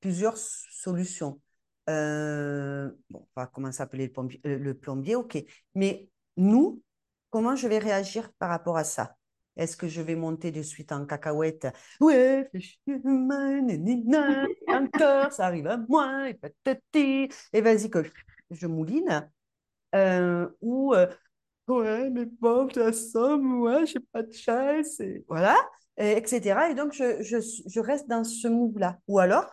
plusieurs 0.00 0.36
solutions. 0.36 1.40
Euh, 1.88 2.90
bon, 3.08 3.26
on 3.34 3.40
va 3.40 3.46
commencer 3.46 3.80
à 3.80 3.84
appeler 3.84 4.06
le 4.06 4.12
plombier, 4.12 4.40
le 4.44 4.74
plombier, 4.74 5.16
ok. 5.16 5.38
Mais 5.74 6.08
nous, 6.36 6.82
comment 7.30 7.56
je 7.56 7.66
vais 7.68 7.78
réagir 7.78 8.32
par 8.34 8.50
rapport 8.50 8.76
à 8.76 8.84
ça? 8.84 9.16
Est-ce 9.56 9.76
que 9.76 9.88
je 9.88 10.00
vais 10.00 10.16
monter 10.16 10.50
de 10.50 10.62
suite 10.62 10.92
en 10.92 11.06
cacahuète? 11.06 11.68
Ouais, 12.00 12.50
encore, 14.66 15.32
ça 15.32 15.46
arrive 15.46 15.66
à 15.66 15.76
moi, 15.76 16.28
et 16.30 16.34
patati, 16.34 17.28
et 17.52 17.60
vas-y 17.60 17.90
que 17.90 18.02
je 18.50 18.66
mouline. 18.66 19.30
Euh, 19.94 20.48
ou 20.60 20.94
euh, 20.94 21.06
Ouais, 21.68 22.10
mais 22.10 22.26
bon, 22.26 22.68
la 22.74 22.92
somme, 22.92 23.60
ouais, 23.62 23.86
j'ai 23.86 24.00
pas 24.00 24.24
de 24.24 24.32
chaise, 24.32 25.00
et 25.00 25.24
voilà, 25.28 25.56
et 25.96 26.12
etc. 26.16 26.70
Et 26.70 26.74
donc, 26.74 26.92
je, 26.92 27.22
je, 27.22 27.38
je 27.66 27.80
reste 27.80 28.08
dans 28.08 28.24
ce 28.24 28.48
move-là. 28.48 28.98
Ou 29.06 29.20
alors, 29.20 29.46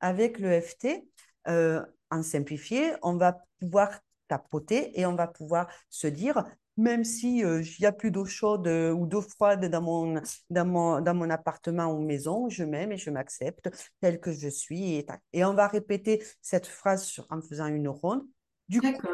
avec 0.00 0.40
le 0.40 0.60
FT, 0.60 1.08
euh, 1.48 1.80
en 2.10 2.22
simplifié, 2.24 2.92
on 3.02 3.16
va 3.16 3.38
pouvoir 3.60 4.00
tapoter 4.26 4.98
et 4.98 5.06
on 5.06 5.14
va 5.14 5.28
pouvoir 5.28 5.68
se 5.90 6.08
dire, 6.08 6.44
même 6.80 7.04
si 7.04 7.38
il 7.38 7.64
n'y 7.78 7.86
a 7.86 7.92
plus 7.92 8.10
d'eau 8.10 8.24
chaude 8.24 8.66
euh, 8.66 8.92
ou 8.92 9.06
d'eau 9.06 9.20
froide 9.20 9.64
dans 9.66 9.82
mon, 9.82 10.22
dans 10.48 10.66
mon, 10.66 11.00
dans 11.00 11.14
mon 11.14 11.30
appartement 11.30 11.86
ou 11.92 12.00
maison, 12.00 12.48
je 12.48 12.64
m'aime 12.64 12.92
et 12.92 12.96
je 12.96 13.10
m'accepte 13.10 13.70
tel 14.00 14.20
que 14.20 14.32
je 14.32 14.48
suis. 14.48 15.04
Et, 15.32 15.44
on 15.44 15.54
va 15.54 15.68
répéter 15.68 16.24
cette 16.40 16.66
phrase 16.66 17.04
sur- 17.04 17.26
en 17.30 17.40
faisant 17.40 17.66
une 17.66 17.88
ronde. 17.88 18.26
Du 18.68 18.80
coup, 18.80 19.08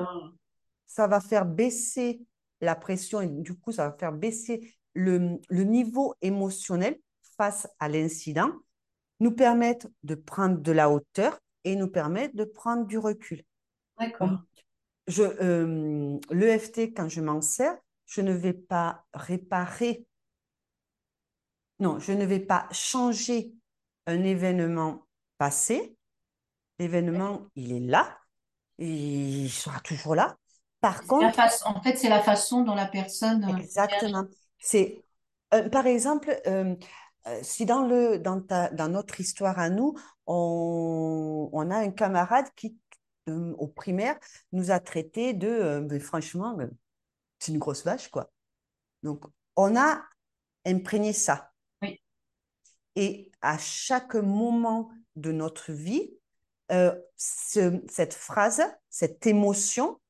ça 0.87 1.07
va 1.07 1.20
faire 1.20 1.44
baisser 1.44 2.22
la 2.61 2.74
pression 2.74 3.20
et 3.20 3.26
du 3.26 3.55
coup, 3.55 3.72
ça 3.72 3.88
va 3.88 3.96
faire 3.96 4.12
baisser 4.12 4.74
le, 4.94 5.38
le 5.48 5.64
niveau 5.64 6.14
émotionnel 6.22 6.98
face 7.37 7.68
à 7.79 7.88
l'incident, 7.88 8.50
nous 9.20 9.33
permettre 9.33 9.88
de 10.05 10.14
prendre 10.14 10.59
de 10.59 10.72
la 10.72 10.90
hauteur 10.90 11.38
et 11.64 11.76
nous 11.76 11.88
permettre 11.88 12.37
de 12.37 12.44
prendre 12.44 12.87
du 12.87 12.96
recul. 12.96 13.42
d'accord, 13.98 14.42
Je, 15.07 15.23
euh, 15.23 16.19
L'EFT, 16.31 16.95
quand 16.95 17.09
je 17.09 17.21
m'en 17.21 17.40
sers, 17.40 17.77
je 18.07 18.21
ne 18.21 18.33
vais 18.33 18.53
pas 18.53 19.05
réparer, 19.14 20.07
non, 21.79 21.99
je 21.99 22.12
ne 22.12 22.25
vais 22.25 22.40
pas 22.40 22.66
changer 22.73 23.53
un 24.07 24.23
événement 24.25 25.07
passé. 25.38 25.97
L'événement, 26.79 27.47
il 27.55 27.73
est 27.73 27.81
là, 27.81 28.19
il 28.79 29.51
sera 29.51 29.81
toujours 29.81 30.14
là. 30.14 30.37
Par 30.81 31.03
contre, 31.07 31.35
façon, 31.35 31.69
en 31.69 31.83
fait, 31.83 31.97
c'est 31.97 32.09
la 32.09 32.23
façon 32.23 32.62
dont 32.62 32.75
la 32.75 32.87
personne. 32.87 33.45
Exactement. 33.59 34.25
C'est, 34.59 35.03
euh, 35.55 35.69
par 35.69 35.87
exemple, 35.87 36.38
euh, 36.47 36.75
si 37.42 37.66
dans 37.66 37.87
le, 37.87 38.19
dans 38.19 38.40
ta, 38.40 38.69
dans 38.71 38.88
notre 38.88 39.21
histoire 39.21 39.59
à 39.59 39.71
nous, 39.71 39.95
on, 40.27 41.49
on 41.53 41.71
a 41.71 41.77
un 41.77 41.90
camarade 41.90 42.47
qui, 42.55 42.77
euh, 43.28 43.52
au 43.58 43.66
primaire, 43.68 44.18
nous 44.52 44.70
a 44.70 44.80
traité 44.80 45.34
de, 45.34 45.48
euh, 45.48 45.80
mais 45.80 46.00
franchement, 46.00 46.58
euh, 46.60 46.66
c'est 47.38 47.52
une 47.52 47.58
grosse 47.58 47.84
vache, 47.84 48.08
quoi. 48.08 48.30
Donc, 49.02 49.24
on 49.56 49.76
a 49.76 50.02
imprégné 50.64 51.12
ça. 51.12 51.52
Oui, 51.82 52.00
Et 52.94 53.30
à 53.42 53.58
chaque 53.58 54.14
moment 54.14 54.90
de 55.16 55.32
notre 55.32 55.72
vie, 55.72 56.10
euh, 56.72 56.94
ce- 57.16 57.80
cette 57.88 58.14
phrase, 58.14 58.62
cette 58.90 59.26
émotion 59.26 60.00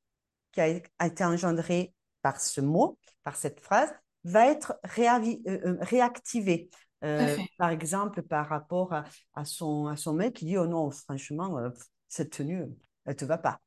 qui 0.51 0.61
a, 0.61 0.79
a 0.99 1.07
été 1.07 1.23
engendrée 1.23 1.93
par 2.21 2.39
ce 2.41 2.61
mot, 2.61 2.97
par 3.23 3.35
cette 3.35 3.59
phrase, 3.59 3.93
va 4.23 4.47
être 4.47 4.79
euh, 4.99 5.77
réactivée. 5.81 6.69
Euh, 7.03 7.37
par 7.57 7.69
exemple, 7.69 8.23
par 8.23 8.47
rapport 8.49 8.91
à, 8.93 9.03
à 9.35 9.45
son, 9.45 9.85
à 9.85 9.95
son 9.95 10.13
mec 10.13 10.33
qui 10.35 10.45
dit, 10.45 10.57
oh 10.57 10.65
non, 10.65 10.89
franchement, 10.89 11.59
cette 12.09 12.31
tenue, 12.31 12.65
elle 13.07 13.15
te 13.15 13.25
va 13.25 13.37
pas. 13.37 13.59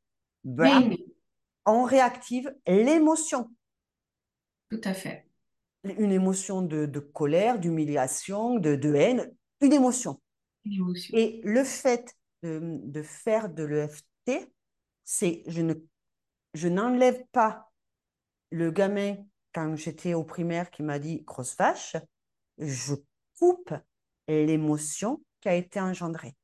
Oui, 0.45 1.13
on 1.67 1.83
réactive 1.85 2.55
l'émotion. 2.67 3.51
tout 4.71 4.81
à 4.85 4.95
fait. 4.95 5.27
Une 5.85 6.13
émotion 6.13 6.63
de, 6.63 6.87
de 6.87 7.01
colère, 7.01 7.59
d'humiliation, 7.59 8.59
de, 8.59 8.77
de 8.77 8.95
haine, 8.95 9.35
une 9.61 9.73
émotion. 9.73 10.21
Une 10.65 10.75
émotion. 10.75 11.17
Et 11.17 11.41
le 11.43 11.65
fait 11.65 12.15
de, 12.43 12.61
de 12.85 13.03
faire 13.03 13.49
de 13.49 13.65
l'EFT, 13.65 14.53
c'est 15.05 15.43
je 15.47 15.63
ne 15.63 15.75
je 16.55 16.69
n'enlève 16.69 17.23
pas 17.33 17.71
le 18.51 18.71
gamin 18.71 19.17
quand 19.55 19.75
j'étais 19.77 20.15
au 20.15 20.25
primaire 20.25 20.71
qui 20.71 20.83
m'a 20.83 20.99
dit 20.99 21.23
grosse 21.23 21.57
vache, 21.57 21.97
je 22.59 22.95
coupe 23.39 23.73
l'émotion 24.29 25.23
qui 25.41 25.49
a 25.49 25.55
été 25.55 25.81
engendrée. 25.81 26.37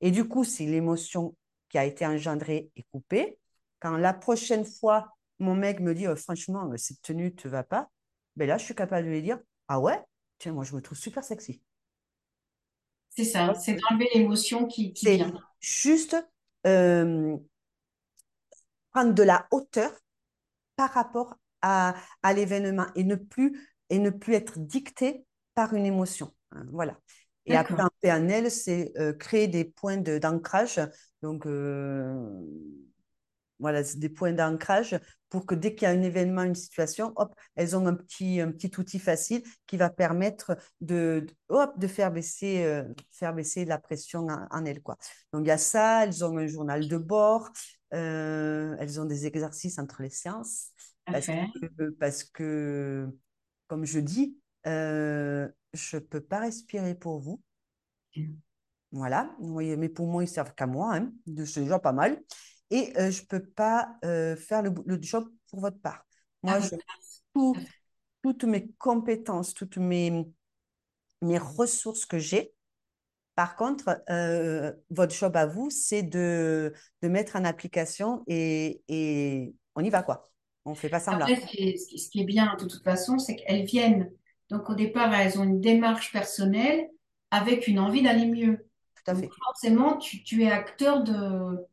Et 0.00 0.10
du 0.10 0.28
coup, 0.28 0.44
si 0.44 0.66
l'émotion 0.66 1.34
qui 1.72 1.78
a 1.78 1.86
été 1.86 2.06
engendrée 2.06 2.70
est 2.76 2.84
coupée, 2.92 3.38
quand 3.80 3.96
la 3.96 4.12
prochaine 4.12 4.66
fois 4.66 5.08
mon 5.38 5.56
mec 5.56 5.80
me 5.80 5.94
dit 5.94 6.06
oh, 6.06 6.14
franchement 6.14 6.70
cette 6.76 7.02
tenue 7.02 7.24
ne 7.24 7.30
te 7.30 7.48
va 7.48 7.64
pas, 7.64 7.90
ben 8.36 8.46
là 8.46 8.58
je 8.58 8.64
suis 8.66 8.74
capable 8.74 9.06
de 9.06 9.12
lui 9.12 9.22
dire 9.22 9.40
ah 9.68 9.80
ouais, 9.80 9.98
tiens 10.38 10.52
moi 10.52 10.64
je 10.64 10.76
me 10.76 10.82
trouve 10.82 10.98
super 10.98 11.24
sexy. 11.24 11.62
C'est 13.10 13.24
ça, 13.24 13.54
c'est 13.54 13.74
d'enlever 13.74 14.08
l'émotion 14.14 14.66
qui, 14.66 14.92
qui 14.92 15.16
vient. 15.16 15.32
juste 15.60 16.16
euh, 16.66 17.36
prendre 18.92 19.14
de 19.14 19.22
la 19.22 19.46
hauteur 19.50 19.90
par 20.76 20.90
rapport 20.92 21.34
à, 21.62 21.94
à 22.22 22.32
l'événement 22.34 22.86
et 22.94 23.04
ne 23.04 23.14
plus 23.16 23.68
et 23.90 23.98
ne 23.98 24.10
plus 24.10 24.34
être 24.34 24.58
dicté 24.58 25.24
par 25.54 25.74
une 25.74 25.86
émotion. 25.86 26.34
Hein, 26.52 26.64
Voilà. 26.70 26.98
Et 27.46 27.56
après, 27.56 27.82
en 27.82 27.88
PNL, 28.00 28.50
c'est 28.50 28.92
euh, 28.98 29.12
créer 29.12 29.48
des 29.48 29.64
points 29.64 29.96
de- 29.96 30.18
d'ancrage. 30.18 30.80
Donc, 31.22 31.46
euh, 31.46 32.14
voilà, 33.58 33.82
des 33.82 34.08
points 34.08 34.32
d'ancrage 34.32 34.98
pour 35.28 35.46
que 35.46 35.54
dès 35.54 35.74
qu'il 35.74 35.86
y 35.86 35.90
a 35.90 35.94
un 35.94 36.02
événement, 36.02 36.42
une 36.42 36.54
situation, 36.54 37.12
hop, 37.16 37.32
elles 37.54 37.76
ont 37.76 37.86
un 37.86 37.94
petit, 37.94 38.40
un 38.40 38.50
petit 38.50 38.72
outil 38.78 38.98
facile 38.98 39.42
qui 39.66 39.76
va 39.76 39.88
permettre 39.88 40.56
de, 40.80 41.26
hop, 41.48 41.78
de 41.78 41.86
faire 41.86 42.10
baisser, 42.10 42.64
euh, 42.64 42.82
faire 43.12 43.32
baisser 43.32 43.64
la 43.64 43.78
pression 43.78 44.26
en, 44.50 44.64
elles. 44.64 44.82
Quoi. 44.82 44.96
Donc 45.32 45.44
il 45.44 45.48
y 45.48 45.52
a 45.52 45.58
ça, 45.58 46.04
elles 46.04 46.24
ont 46.24 46.36
un 46.38 46.46
journal 46.48 46.88
de 46.88 46.96
bord, 46.96 47.50
euh, 47.94 48.74
elles 48.80 49.00
ont 49.00 49.04
des 49.04 49.26
exercices 49.26 49.78
entre 49.78 50.02
les 50.02 50.10
séances. 50.10 50.70
Parce 51.10 51.26
que, 51.28 51.90
parce 52.00 52.24
que, 52.24 53.08
comme 53.68 53.84
je 53.84 54.00
dis, 54.00 54.38
euh, 54.66 55.48
je 55.72 55.96
ne 55.96 56.00
peux 56.00 56.20
pas 56.20 56.40
respirer 56.40 56.94
pour 56.94 57.18
vous. 57.18 57.40
Voilà, 58.92 59.34
vous 59.40 59.52
voyez, 59.52 59.76
mes 59.76 59.88
poumons, 59.88 60.20
ils 60.20 60.28
servent 60.28 60.54
qu'à 60.54 60.66
moi, 60.66 60.96
hein. 60.96 61.12
c'est 61.46 61.62
déjà 61.62 61.78
pas 61.78 61.92
mal. 61.92 62.22
Et 62.70 62.92
euh, 62.98 63.10
je 63.10 63.22
ne 63.22 63.26
peux 63.26 63.44
pas 63.44 63.96
euh, 64.04 64.36
faire 64.36 64.62
le, 64.62 64.72
job 65.00 65.28
pour 65.48 65.60
votre 65.60 65.80
part. 65.80 66.06
Moi, 66.42 66.54
ah, 66.56 66.60
je, 66.60 66.76
toutes 68.22 68.44
mes 68.44 68.70
compétences, 68.78 69.54
toutes 69.54 69.78
mes, 69.78 70.26
mes 71.22 71.38
ressources 71.38 72.06
que 72.06 72.18
j'ai, 72.18 72.54
par 73.34 73.56
contre, 73.56 74.02
euh, 74.10 74.72
votre 74.90 75.14
job 75.14 75.36
à 75.36 75.46
vous, 75.46 75.70
c'est 75.70 76.02
de, 76.02 76.72
de 77.00 77.08
mettre 77.08 77.36
en 77.36 77.44
application 77.44 78.22
et, 78.26 78.82
et 78.88 79.54
on 79.74 79.82
y 79.82 79.90
va, 79.90 80.02
quoi. 80.02 80.30
On 80.64 80.70
ne 80.70 80.76
fait 80.76 80.90
pas 80.90 81.00
semblant. 81.00 81.26
Qui, 81.26 81.70
est, 81.70 81.76
ce 81.76 82.08
qui 82.10 82.20
est 82.20 82.24
bien, 82.24 82.54
de 82.60 82.66
toute 82.66 82.84
façon, 82.84 83.18
c'est 83.18 83.36
qu'elles 83.36 83.64
viennent. 83.64 84.10
Donc, 84.52 84.68
au 84.68 84.74
départ, 84.74 85.12
elles 85.14 85.40
ont 85.40 85.44
une 85.44 85.62
démarche 85.62 86.12
personnelle 86.12 86.86
avec 87.30 87.66
une 87.66 87.78
envie 87.78 88.02
d'aller 88.02 88.26
mieux. 88.26 88.68
Tout 88.94 89.10
à 89.10 89.14
fait. 89.14 89.30
forcément, 89.42 89.96
tu, 89.96 90.22
tu 90.22 90.42
es 90.44 90.50
acteur 90.50 91.02
de, 91.02 91.66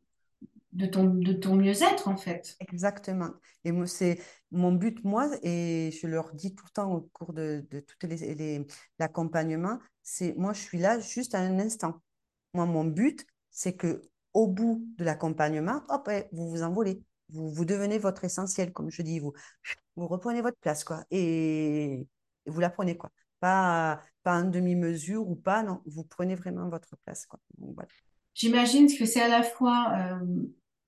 de 0.72 0.86
ton, 0.86 1.04
de 1.04 1.34
ton 1.34 1.56
mieux-être, 1.56 2.08
en 2.08 2.16
fait. 2.16 2.56
Exactement. 2.58 3.28
Et 3.64 3.72
c'est 3.84 4.18
mon 4.50 4.72
but, 4.72 5.04
moi, 5.04 5.30
et 5.42 5.90
je 5.92 6.06
leur 6.06 6.32
dis 6.32 6.54
tout 6.54 6.64
le 6.64 6.72
temps 6.72 6.90
au 6.90 7.02
cours 7.12 7.34
de, 7.34 7.66
de 7.70 7.80
tout 7.80 8.06
les, 8.06 8.66
l'accompagnement, 8.98 9.78
c'est 10.02 10.34
moi, 10.38 10.54
je 10.54 10.60
suis 10.60 10.78
là 10.78 10.98
juste 10.98 11.34
à 11.34 11.40
un 11.40 11.58
instant. 11.58 12.00
Moi, 12.54 12.64
mon 12.64 12.84
but, 12.84 13.26
c'est 13.50 13.74
que 13.74 14.00
au 14.32 14.46
bout 14.46 14.82
de 14.96 15.04
l'accompagnement, 15.04 15.82
hop, 15.90 16.10
vous 16.32 16.48
vous 16.48 16.62
envolez. 16.62 17.02
Vous, 17.28 17.50
vous 17.50 17.64
devenez 17.66 17.98
votre 17.98 18.24
essentiel, 18.24 18.72
comme 18.72 18.90
je 18.90 19.02
dis. 19.02 19.20
Vous, 19.20 19.34
vous 19.96 20.08
reprenez 20.08 20.40
votre 20.40 20.58
place, 20.58 20.82
quoi. 20.82 21.04
Et, 21.10 22.08
vous 22.46 22.60
la 22.60 22.70
prenez, 22.70 22.96
quoi. 22.96 23.10
Pas, 23.40 24.00
pas 24.22 24.40
en 24.40 24.44
demi-mesure 24.44 25.28
ou 25.28 25.34
pas, 25.34 25.62
non. 25.62 25.80
Vous 25.86 26.04
prenez 26.04 26.34
vraiment 26.34 26.68
votre 26.68 26.96
place, 27.04 27.26
quoi. 27.26 27.40
J'imagine 28.34 28.86
que 28.86 29.04
c'est 29.06 29.22
à 29.22 29.28
la 29.28 29.42
fois 29.42 29.92
euh, 29.96 30.42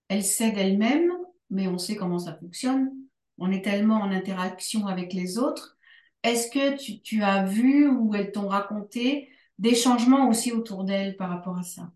elle 0.08 0.24
sait 0.24 0.52
d'elle-même, 0.52 1.10
mais 1.50 1.68
on 1.68 1.78
sait 1.78 1.96
comment 1.96 2.18
ça 2.18 2.34
fonctionne. 2.34 2.92
On 3.38 3.50
est 3.50 3.62
tellement 3.62 3.96
en 3.96 4.10
interaction 4.10 4.86
avec 4.86 5.12
les 5.14 5.38
autres. 5.38 5.78
Est-ce 6.22 6.50
que 6.50 7.00
tu, 7.00 7.22
as 7.22 7.44
vu 7.44 7.88
ou 7.88 8.14
elles 8.14 8.30
t'ont 8.30 8.48
raconté 8.48 9.30
des 9.58 9.74
changements 9.74 10.28
aussi 10.28 10.52
autour 10.52 10.84
d'elle 10.84 11.16
par 11.16 11.30
rapport 11.30 11.58
à 11.58 11.62
ça? 11.62 11.90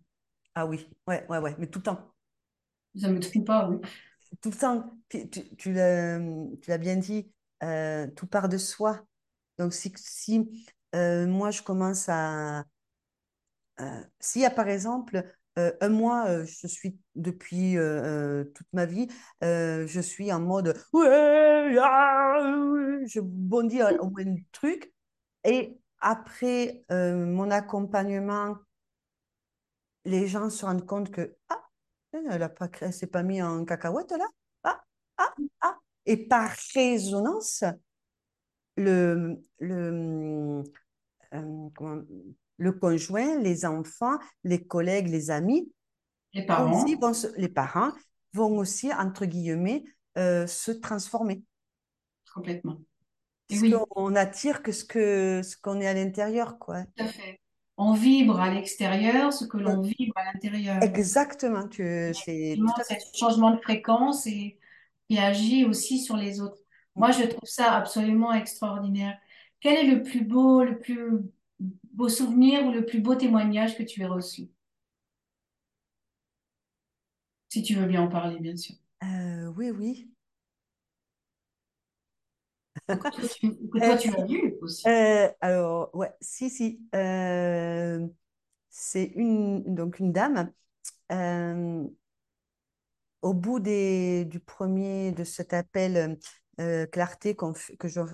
Ah 0.55 0.67
oui, 0.67 0.89
ouais, 1.07 1.27
ouais, 1.29 1.39
ouais, 1.39 1.55
mais 1.59 1.67
tout 1.67 1.79
le 1.81 1.85
temps. 1.85 2.11
Ça 2.97 3.09
ne 3.09 3.15
me 3.15 3.21
trompe 3.21 3.47
pas, 3.47 3.69
oui. 3.69 3.77
Tout 4.41 4.51
le 4.51 4.57
temps. 4.57 4.91
Tu, 5.09 5.29
tu, 5.29 5.73
l'as 5.73 6.79
bien 6.79 6.97
dit, 6.97 7.31
euh, 7.63 8.07
tout 8.17 8.27
part 8.27 8.49
de 8.49 8.57
soi. 8.57 9.07
Donc, 9.59 9.75
si, 9.75 9.93
euh, 10.95 11.27
moi, 11.27 11.51
je 11.51 11.63
commence 11.63 12.09
à... 12.09 12.65
Euh, 13.81 14.03
s'il 14.21 14.43
y 14.43 14.47
a, 14.47 14.51
par 14.51 14.69
exemple, 14.69 15.23
euh, 15.59 15.73
un 15.81 15.89
mois, 15.89 16.27
euh, 16.29 16.45
je 16.47 16.67
suis 16.67 16.99
depuis 17.15 17.77
toute 18.55 18.67
ma 18.73 18.87
vie, 18.87 19.09
je 19.43 20.01
suis 20.01 20.33
en 20.33 20.41
mode 20.41 20.75
ah, 20.95 22.39
je 23.07 23.21
bondis 23.21 23.83
au 23.83 24.11
moins 24.11 24.25
de 24.25 24.41
truc. 24.53 24.93
Et 25.45 25.79
après 26.01 26.85
mon 26.91 27.51
accompagnement, 27.51 28.57
les 30.05 30.27
gens 30.27 30.51
se 30.51 30.65
rendent 30.65 30.87
compte 30.87 31.11
que 31.11 31.37
ah, 31.49 31.63
elle 32.13 32.43
a 32.43 32.49
pas 32.49 32.69
s'est 32.93 33.07
pas 33.07 33.23
mis 33.23 33.43
en 33.43 33.65
cacahuète 33.65 34.13
là. 34.13 34.27
Ah, 34.65 34.81
ah, 35.19 35.35
ah. 35.63 35.79
Et 36.07 36.29
par 36.29 36.51
résonance, 36.75 37.65
le, 38.77 39.43
le, 39.59 40.63
comment, 41.75 42.03
le 42.59 42.73
conjoint, 42.73 43.39
les 43.41 43.65
enfants, 43.67 44.19
les 44.45 44.65
collègues, 44.67 45.09
les 45.09 45.31
amis, 45.31 45.71
les 46.33 46.45
parents, 46.45 46.85
vont 46.85 47.13
les 47.37 47.49
parents 47.49 47.93
vont 48.33 48.59
aussi, 48.59 48.93
entre 48.93 49.25
guillemets, 49.25 49.85
euh, 50.19 50.47
se 50.47 50.71
transformer. 50.71 51.43
Complètement. 52.33 52.79
Parce 53.49 53.63
oui. 53.63 53.75
On 53.95 54.15
attire 54.15 54.63
que 54.63 54.73
ce 54.73 54.85
qu'on 54.85 55.43
ce 55.43 55.57
qu'on 55.57 55.81
est 55.81 55.87
à 55.87 55.95
l'intérieur, 55.95 56.59
quoi. 56.59 56.85
Tout 56.97 57.05
à 57.05 57.07
fait. 57.07 57.41
On 57.79 57.93
vibre 57.93 58.41
à 58.41 58.53
l'extérieur 58.53 59.33
ce 59.33 59.45
que 59.45 59.59
l'on 59.59 59.83
vibre 59.83 60.15
à 60.17 60.33
l'intérieur. 60.33 60.83
Exactement. 60.83 61.69
Tu, 61.69 62.13
c'est 62.15 62.57
un 62.59 62.97
changement 63.15 63.51
de 63.51 63.61
fréquence 63.61 64.27
et 64.27 64.59
qui 65.09 65.19
agit 65.19 65.65
aussi 65.65 65.99
sur 65.99 66.17
les 66.17 66.41
autres. 66.41 66.59
Moi, 66.97 67.11
je 67.11 67.25
trouve 67.25 67.49
ça 67.49 67.75
absolument 67.75 68.33
extraordinaire. 68.33 69.19
Quel 69.61 69.77
est 69.77 69.95
le 69.95 70.03
plus 70.03 70.25
beau, 70.25 70.65
le 70.65 70.79
plus 70.79 71.11
beau 71.93 72.09
souvenir 72.09 72.65
ou 72.67 72.73
le 72.73 72.87
plus 72.87 73.01
beau 73.01 73.15
témoignage 73.15 73.77
que 73.77 73.83
tu 73.83 74.01
aies 74.01 74.07
reçu? 74.07 74.49
Si 77.51 77.63
tu 77.63 77.75
veux 77.75 77.87
bien 77.87 78.03
en 78.03 78.09
parler, 78.09 78.39
bien 78.41 78.57
sûr. 78.57 78.77
Euh, 79.03 79.53
oui, 79.57 79.71
oui. 79.71 80.11
que 82.89 82.95
toi, 82.95 83.97
tu, 83.97 84.09
as 84.15 84.25
vu 84.25 84.57
aussi. 84.63 84.89
Euh, 84.89 85.29
alors, 85.41 85.95
ouais, 85.95 86.13
si, 86.21 86.49
si. 86.49 86.81
Euh, 86.95 88.07
c'est 88.71 89.13
une, 89.17 89.75
donc 89.75 89.99
une 89.99 90.13
dame. 90.13 90.51
au 93.23 93.35
bout 93.35 93.61
des, 93.61 94.25
du 94.25 94.41
premier 94.41 95.13
de 95.13 95.25
cet 95.25 95.53
appel 95.53 96.19
clarté 96.91 97.35
qu'on 97.35 97.53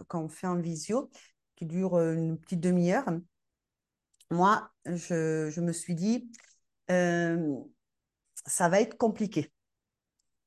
qu'on 0.08 0.28
fait 0.28 0.46
en 0.46 0.58
visio, 0.58 1.10
qui 1.56 1.66
dure 1.66 1.98
une 1.98 2.38
petite 2.38 2.60
demi-heure, 2.60 3.06
moi, 4.32 4.70
je, 4.86 5.60
me 5.60 5.72
suis 5.72 5.94
dit, 5.94 6.30
euh, 6.90 7.54
ça 8.46 8.68
va 8.68 8.80
être 8.80 8.96
compliqué. 8.96 9.52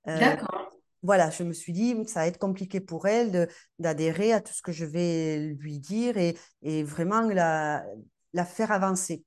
Euh, 0.08 0.20
D'accord. 0.20 0.72
Voilà, 1.04 1.30
je 1.30 1.44
me 1.44 1.54
suis 1.54 1.72
dit, 1.72 1.96
ça 2.08 2.22
va 2.22 2.28
être 2.28 2.40
compliqué 2.40 2.80
pour 2.80 3.08
elle 3.08 3.48
d'adhérer 3.78 4.34
à 4.34 4.42
tout 4.42 4.54
ce 4.54 4.64
que 4.64 4.72
je 4.72 4.86
vais 4.86 5.56
lui 5.60 5.80
dire 5.80 6.16
et, 6.18 6.84
vraiment 6.84 7.22
la, 7.22 7.86
la 8.34 8.44
faire 8.44 8.72
avancer. 8.72 9.24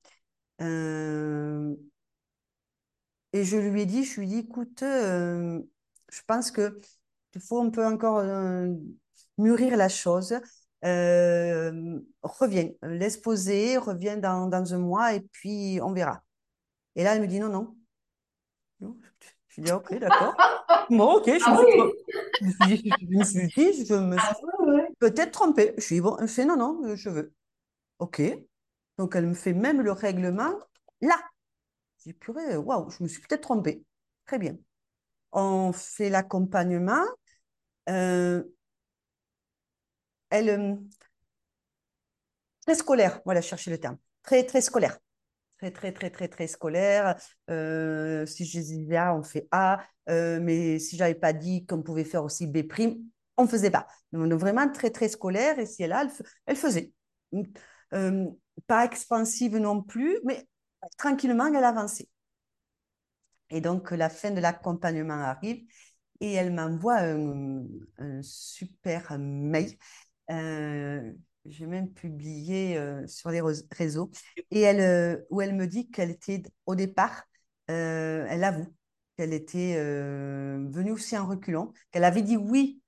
Euh, 0.61 1.73
et 3.33 3.45
je 3.45 3.57
lui 3.57 3.83
ai 3.83 3.87
dit, 3.87 4.03
je 4.03 4.21
lui 4.21 4.27
ai 4.27 4.29
dit, 4.29 4.39
écoute, 4.39 4.81
je 4.81 6.23
pense 6.27 6.51
que 6.51 6.81
il 7.35 7.41
faut 7.41 7.61
un 7.61 7.71
peu 7.71 7.85
encore 7.85 8.23
mûrir 9.39 9.77
la 9.77 9.89
chose 9.89 10.41
euh, 10.85 12.01
reviens, 12.23 12.71
laisse 12.83 13.17
poser, 13.17 13.79
reviens 13.79 14.17
dans, 14.17 14.47
dans, 14.47 14.75
un 14.75 14.79
mois 14.79 15.15
et 15.15 15.21
puis 15.21 15.81
on 15.83 15.93
verra. 15.93 16.23
Et 16.95 17.03
là, 17.03 17.15
elle 17.15 17.23
me 17.23 17.27
dit 17.27 17.41
non, 17.41 17.49
non. 18.81 19.01
Je 19.49 19.61
dis 19.61 19.73
ok, 19.73 19.99
d'accord. 19.99 20.35
bon, 20.91 21.17
ok, 21.17 21.27
je, 21.27 21.45
ah 21.47 21.61
me, 22.43 22.53
suis 22.53 22.83
dit, 22.83 22.91
je 23.01 23.19
me 23.19 23.25
suis 23.25 23.47
dit, 23.49 23.87
je 23.87 23.95
me 23.95 24.17
ah 24.19 24.35
suis 24.35 24.95
peut-être 25.01 25.33
trompée. 25.33 25.75
Je 25.79 25.83
suis 25.83 26.01
bon, 26.01 26.17
elle 26.19 26.29
fait 26.29 26.45
non, 26.45 26.57
non, 26.57 26.95
je 26.95 27.09
veux. 27.09 27.33
Ok. 27.99 28.23
Donc, 28.99 29.17
elle 29.17 29.27
me 29.27 29.35
fait 29.35 29.55
même 29.55 29.81
le 29.81 29.93
règlement 29.93 30.53
là. 31.01 31.17
Je 31.99 32.11
dis 32.11 32.13
purée, 32.13 32.57
waouh, 32.57 32.89
je 32.91 33.03
me 33.03 33.09
suis 33.09 33.21
peut-être 33.23 33.43
trompée. 33.43 33.85
Très 34.27 34.39
bien. 34.39 34.57
On 35.33 35.73
fait 35.73 36.11
l'accompagnement. 36.11 37.05
Euh, 37.89 38.43
euh, 40.35 40.77
très 42.67 42.75
scolaire, 42.75 43.21
voilà, 43.25 43.41
chercher 43.41 43.71
le 43.71 43.79
terme, 43.79 43.97
très, 44.23 44.45
très 44.45 44.61
scolaire. 44.61 44.99
Très, 45.59 45.73
très, 45.73 45.93
très, 45.93 46.11
très, 46.11 46.29
très 46.29 46.47
scolaire. 46.47 47.17
Euh, 47.51 48.25
si 48.27 48.45
je 48.45 48.61
disais 48.61 48.97
A, 48.97 49.15
on 49.15 49.23
fait 49.25 49.49
A. 49.51 49.85
Mais 50.07 50.79
si 50.79 50.97
j'avais 50.97 51.15
pas 51.17 51.33
dit 51.33 51.67
qu'on 51.67 51.83
pouvait 51.83 52.05
faire 52.05 52.25
aussi 52.25 52.47
B', 52.47 52.65
on 53.37 53.43
ne 53.43 53.49
faisait 53.49 53.71
pas. 53.71 53.87
Donc, 54.13 54.33
vraiment 54.35 54.71
très, 54.71 54.91
très 54.91 55.09
scolaire. 55.09 55.59
Et 55.59 55.67
si 55.67 55.83
elle 55.83 55.93
a, 55.93 56.07
elle, 56.47 56.57
faisait. 56.57 56.93
pas 58.67 58.85
expansive 58.85 59.57
non 59.57 59.83
plus, 59.83 60.21
mais 60.25 60.47
tranquillement, 60.97 61.47
elle 61.47 61.65
avançait. 61.65 62.09
Et 63.51 63.61
donc, 63.61 63.91
la 63.91 64.09
fin 64.09 64.31
de 64.31 64.41
l'accompagnement 64.41 65.15
arrive 65.15 65.65
et 66.21 66.33
elle 66.33 66.53
m'envoie 66.53 67.01
un, 67.01 67.65
super 68.23 69.19
mail 69.19 69.77
euh, 70.31 71.13
j'ai 71.47 71.67
même 71.67 71.93
publié 71.93 72.77
euh, 72.77 73.07
sur 73.07 73.31
les 73.31 73.41
réseaux, 73.71 74.11
et 74.51 74.61
elle, 74.61 74.81
euh, 74.81 75.25
où 75.31 75.41
elle 75.41 75.55
me 75.55 75.67
dit 75.67 75.91
qu'elle 75.91 76.11
était 76.11 76.43
au 76.67 76.75
départ, 76.75 77.25
elle 77.69 78.45
avoue, 78.45 78.75
qu'elle 79.17 79.33
était 79.35 79.77
venue 79.77 80.93
aussi 80.93 81.17
en 81.19 81.27
reculant, 81.27 81.73
qu'elle 81.91 82.05
avait 82.05 82.23
dit 82.23 82.37
oui 82.37 82.83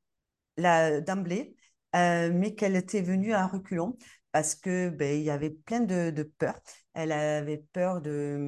d'emblée, 0.56 1.54
mais 1.94 2.54
qu'elle 2.56 2.76
était 2.76 3.02
venue 3.02 3.34
en 3.34 3.46
reculant 3.48 3.96
parce 4.32 4.54
que 4.54 4.88
ben, 4.90 5.18
il 5.18 5.24
y 5.24 5.30
avait 5.30 5.50
plein 5.50 5.80
de, 5.80 6.10
de 6.10 6.22
peur. 6.22 6.58
Elle 6.94 7.12
avait 7.12 7.64
peur 7.72 8.00
de, 8.00 8.38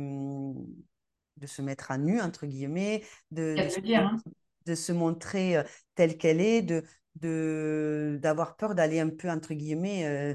de 1.43 1.49
se 1.49 1.63
mettre 1.63 1.91
à 1.93 1.99
nu, 1.99 2.21
entre 2.23 2.47
guillemets, 2.47 3.05
de, 3.33 3.59
de, 3.77 3.81
dire, 3.83 4.01
hein. 4.07 4.23
de 4.67 4.75
se 4.75 4.93
montrer 4.93 5.57
euh, 5.59 5.63
telle 5.95 6.19
qu'elle 6.19 6.41
est, 6.41 6.63
de 6.63 6.85
de 7.17 8.19
d'avoir 8.23 8.57
peur 8.57 8.75
d'aller 8.75 8.99
un 9.01 9.11
peu, 9.11 9.31
entre 9.31 9.53
guillemets, 9.55 10.07
euh, 10.07 10.35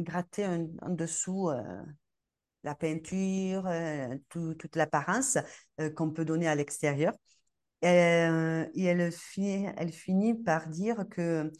gratter 0.00 0.44
un, 0.44 0.68
en 0.82 0.90
dessous 0.90 1.50
euh, 1.50 1.62
la 2.64 2.74
peinture, 2.74 3.66
euh, 3.66 4.16
tout- 4.28 4.54
toute 4.54 4.76
l'apparence 4.76 5.38
qu'on 5.96 6.10
peut 6.10 6.24
donner 6.24 6.48
à 6.48 6.54
l'extérieur. 6.54 7.14
Et, 7.82 7.88
et 7.88 8.84
elle 8.84 9.12
finit, 9.12 9.66
elle 9.76 9.92
finit 9.92 10.34
par 10.34 10.68
dire 10.68 11.06
que 11.10 11.52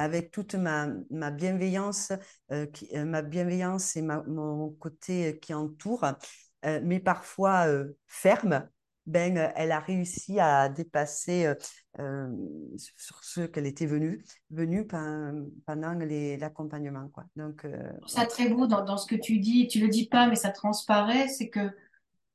avec 0.00 0.30
toute 0.30 0.54
ma, 0.54 0.88
ma 1.10 1.30
bienveillance, 1.30 2.12
euh, 2.52 2.66
qui- 2.66 2.88
euh, 2.96 3.04
ma 3.04 3.22
bienveillance 3.22 3.96
et 3.96 4.02
ma- 4.02 4.22
mon 4.24 4.70
côté 4.70 5.38
qui 5.40 5.54
entoure, 5.54 6.04
euh, 6.66 6.80
mais 6.82 7.00
parfois 7.00 7.66
euh, 7.68 7.96
ferme, 8.06 8.68
ben, 9.06 9.36
euh, 9.38 9.48
elle 9.56 9.72
a 9.72 9.80
réussi 9.80 10.38
à 10.40 10.68
dépasser 10.68 11.46
euh, 11.46 11.54
euh, 12.00 12.28
sur 12.76 13.22
ce 13.24 13.42
qu'elle 13.42 13.66
était 13.66 13.86
venue, 13.86 14.24
venue 14.50 14.86
pen- 14.86 15.50
pendant 15.66 15.92
l'accompagnement, 15.94 17.08
quoi. 17.08 17.24
Donc, 17.36 17.64
euh, 17.64 17.92
Je 18.02 18.06
trouve 18.06 18.08
ça 18.08 18.26
ouais, 18.26 18.26
très 18.26 18.48
beau 18.48 18.66
dans, 18.66 18.84
dans 18.84 18.96
ce 18.96 19.06
que 19.06 19.14
tu 19.14 19.38
dis. 19.38 19.68
Tu 19.68 19.80
le 19.80 19.88
dis 19.88 20.06
pas, 20.06 20.26
mais 20.26 20.36
ça 20.36 20.50
transparaît. 20.50 21.28
C'est 21.28 21.48
que 21.50 21.70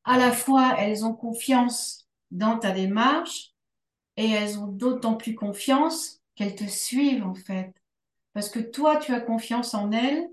à 0.05 0.17
la 0.17 0.31
fois 0.33 0.75
elles 0.79 1.05
ont 1.05 1.13
confiance 1.15 2.07
dans 2.31 2.59
ta 2.59 2.71
démarche 2.71 3.53
et 4.17 4.29
elles 4.31 4.59
ont 4.59 4.67
d'autant 4.67 5.15
plus 5.15 5.35
confiance 5.35 6.21
qu'elles 6.35 6.55
te 6.55 6.65
suivent 6.65 7.25
en 7.25 7.35
fait. 7.35 7.73
Parce 8.33 8.49
que 8.49 8.59
toi, 8.59 8.97
tu 8.97 9.13
as 9.13 9.21
confiance 9.21 9.73
en 9.75 9.91
elles 9.91 10.29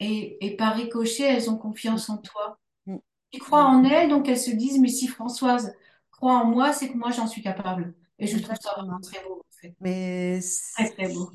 et, 0.00 0.44
et 0.46 0.56
par 0.56 0.74
ricochet, 0.76 1.24
elles 1.24 1.50
ont 1.50 1.58
confiance 1.58 2.08
en 2.10 2.18
toi. 2.18 2.58
mm, 2.86 2.98
Tu 3.32 3.40
crois 3.40 3.64
en 3.64 3.84
elles, 3.84 4.08
donc 4.10 4.28
elles 4.28 4.38
se 4.38 4.50
disent, 4.52 4.80
mais 4.80 4.88
si 4.88 5.08
Françoise 5.08 5.74
croit 6.10 6.34
en 6.34 6.46
moi, 6.46 6.72
c'est 6.72 6.90
que 6.90 6.96
moi 6.98 7.10
j'en 7.12 7.26
suis 7.28 7.42
capable. 7.42 7.94
Et 8.18 8.26
je 8.28 8.38
trouve 8.38 8.56
ça 8.60 8.72
vraiment 8.76 9.00
très 9.00 9.22
beau 9.24 9.40
en 9.40 9.52
fait. 9.60 9.76
Mais 9.80 10.40
Très 10.76 10.90
très 10.90 11.08
beau. 11.08 11.32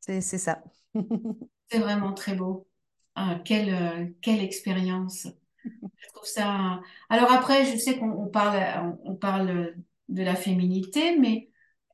c'est 0.00 0.20
ça. 0.38 0.62
C'est 1.70 1.78
vraiment 1.78 2.12
très 2.14 2.34
beau. 2.34 2.66
Ah, 3.14 3.40
quelle, 3.44 3.70
euh, 3.74 4.06
quelle 4.22 4.40
expérience. 4.42 5.26
Je 5.98 6.08
trouve 6.14 6.26
ça. 6.28 6.80
Alors 7.10 7.32
après, 7.32 7.66
je 7.66 7.78
sais 7.78 7.98
qu'on 7.98 8.10
on 8.12 8.28
parle, 8.28 8.96
on 9.04 9.16
parle 9.16 9.74
de 10.08 10.22
la 10.22 10.36
féminité, 10.36 11.18
mais 11.18 11.47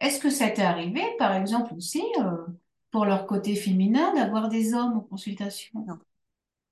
est-ce 0.04 0.20
que 0.20 0.30
ça 0.30 0.50
t'est 0.50 0.62
arrivé, 0.62 1.02
par 1.18 1.34
exemple, 1.34 1.74
aussi, 1.74 2.02
euh, 2.20 2.46
pour 2.90 3.04
leur 3.06 3.26
côté 3.26 3.56
féminin, 3.56 4.14
d'avoir 4.14 4.48
des 4.48 4.74
hommes 4.74 4.98
en 4.98 5.00
consultation? 5.00 5.86
Non, 5.86 5.98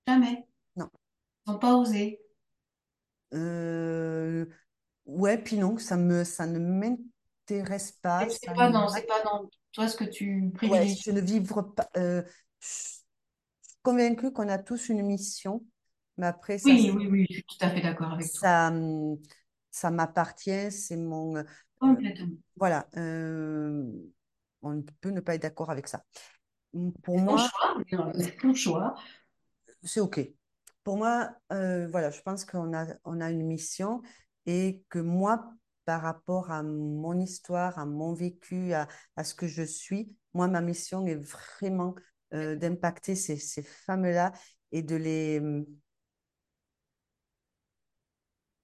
Jamais? 0.09 0.47
non. 0.77 0.91
Ils 1.47 1.53
n'ont 1.53 1.59
pas 1.61 1.77
osé? 1.77 2.21
Euh, 3.35 4.47
ouais, 5.07 5.39
puis 5.39 5.57
non, 5.59 5.79
ça 5.79 5.97
me, 5.97 6.25
ça 6.25 6.47
ne 6.47 6.59
m'intéresse 6.59 7.93
pas. 7.93 8.27
Et 8.27 8.31
C'est 8.31 8.47
Ça 8.47 8.55
pas 8.55 8.71
c'est 8.89 9.07
pas 9.07 9.23
dans 9.23 9.49
toi 9.73 9.87
ce 9.89 9.97
que 9.99 10.05
tu 10.05 10.51
ouais, 10.63 10.87
privilégies? 10.87 11.03
je 11.05 11.11
ne 11.11 11.21
vivre 11.21 11.63
pas. 11.63 11.89
euh, 11.97 12.23
je 12.61 12.67
suis 12.69 13.01
convaincue 13.83 14.33
qu'on 14.33 14.49
a 14.49 14.59
tous 14.59 14.89
une 14.89 15.03
mission, 15.03 15.65
mais 16.17 16.27
après, 16.27 16.59
ça, 16.59 16.75
Oui, 16.75 16.91
oui, 16.95 17.07
oui, 17.09 17.27
je 17.31 17.35
suis 17.35 17.45
tout 17.45 17.57
à 17.61 17.71
fait 17.71 17.81
d'accord 17.83 18.13
avec 18.13 18.33
toi. 18.35 18.49
ça, 18.51 18.69
hum, 18.69 19.19
ça 19.71 19.91
m'appartient, 19.91 20.71
c'est 20.73 20.97
mon. 20.97 21.45
Complètement. 21.83 22.37
voilà, 22.57 22.87
euh, 22.97 23.85
on 24.63 24.83
peut 25.01 25.11
ne 25.11 25.21
pas 25.21 25.35
être 25.35 25.43
d'accord 25.43 25.71
avec 25.71 25.89
ça. 25.89 26.05
Hum, 26.75 26.93
Pour 27.03 27.19
moi, 27.19 27.49
c'est 28.19 28.37
ton 28.39 28.55
choix. 28.55 28.95
c'est 29.83 30.01
OK. 30.01 30.21
Pour 30.85 30.97
moi, 30.97 31.31
euh, 31.53 31.89
voilà, 31.89 32.11
je 32.11 32.21
pense 32.23 32.45
qu'on 32.45 32.75
a, 32.75 32.87
on 33.05 33.21
a 33.21 33.31
une 33.31 33.45
mission 33.47 34.03
et 34.47 34.83
que 34.89 34.99
moi, 34.99 35.53
par 35.85 36.03
rapport 36.03 36.51
à 36.51 36.63
mon 36.63 37.19
histoire, 37.19 37.79
à 37.79 37.87
mon 37.87 38.15
vécu, 38.15 38.73
à, 38.73 38.89
à 39.17 39.25
ce 39.25 39.35
que 39.35 39.47
je 39.47 39.63
suis, 39.63 40.15
moi, 40.35 40.49
ma 40.49 40.61
mission 40.61 41.07
est 41.07 41.17
vraiment 41.17 41.95
euh, 42.35 42.57
d'impacter 42.57 43.15
ces, 43.15 43.37
ces 43.37 43.63
femmes-là 43.63 44.33
et 44.73 44.83
de 44.83 44.97
les, 44.97 45.41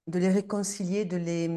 de 0.07 0.19
les 0.19 0.29
réconcilier, 0.29 1.05
de 1.05 1.17
les, 1.17 1.47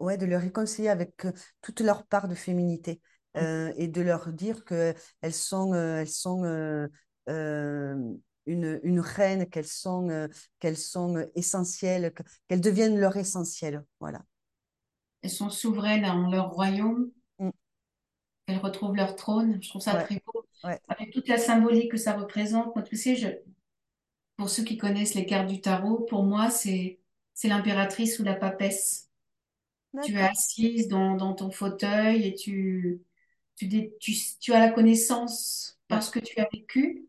ouais, 0.00 0.16
de 0.18 0.26
les 0.26 0.36
réconcilier 0.36 0.88
avec 0.88 1.24
euh, 1.24 1.32
toute 1.62 1.80
leur 1.80 2.06
part 2.06 2.28
de 2.28 2.34
féminité 2.34 3.00
euh, 3.36 3.72
et 3.76 3.88
de 3.88 4.00
leur 4.00 4.32
dire 4.32 4.64
que 4.64 4.94
elles 5.20 5.34
sont, 5.34 5.72
euh, 5.74 6.00
elles 6.00 6.08
sont 6.08 6.44
euh, 6.44 6.88
une, 8.46 8.80
une 8.82 9.00
reine, 9.00 9.48
qu'elles 9.48 9.66
sont, 9.66 10.28
qu'elles 10.60 10.78
sont 10.78 11.26
essentielles, 11.34 12.12
que- 12.14 12.22
qu'elles 12.48 12.60
deviennent 12.60 12.98
leur 12.98 13.16
essentiel. 13.16 13.84
Voilà. 14.00 14.22
Elles 15.22 15.30
sont 15.30 15.48
souveraines 15.48 16.04
en 16.04 16.28
leur 16.28 16.50
royaume, 16.50 17.12
Mm. 17.40 17.50
elles 18.48 18.58
retrouvent 18.58 18.96
leur 18.96 19.14
trône. 19.16 19.58
Je 19.62 19.68
trouve 19.68 19.80
ça 19.82 19.94
Ouais, 19.94 20.04
très 20.04 20.20
beau. 20.26 20.44
ouais. 20.64 20.80
Avec 20.88 21.12
toute 21.12 21.28
la 21.28 21.38
symbolique 21.38 21.92
que 21.92 21.96
ça 21.96 22.14
représente. 22.14 22.74
Moi, 22.74 22.82
tu 22.82 22.96
sais, 22.96 23.14
je, 23.16 23.28
pour 24.36 24.48
ceux 24.48 24.64
qui 24.64 24.76
connaissent 24.78 25.14
les 25.14 25.26
cartes 25.26 25.48
du 25.48 25.60
tarot, 25.60 26.00
pour 26.08 26.22
moi, 26.24 26.50
c'est, 26.50 26.98
c'est 27.34 27.48
l'impératrice 27.48 28.18
ou 28.18 28.24
la 28.24 28.34
papesse. 28.34 29.07
Tu 30.00 30.14
es 30.16 30.22
assise 30.22 30.88
dans, 30.88 31.14
dans 31.16 31.34
ton 31.34 31.50
fauteuil 31.50 32.26
et 32.26 32.34
tu, 32.34 33.02
tu, 33.56 33.68
tu, 34.00 34.12
tu 34.40 34.52
as 34.52 34.60
la 34.60 34.70
connaissance 34.72 35.78
parce 35.88 36.10
que 36.10 36.20
tu 36.20 36.38
as 36.40 36.48
vécu. 36.52 37.08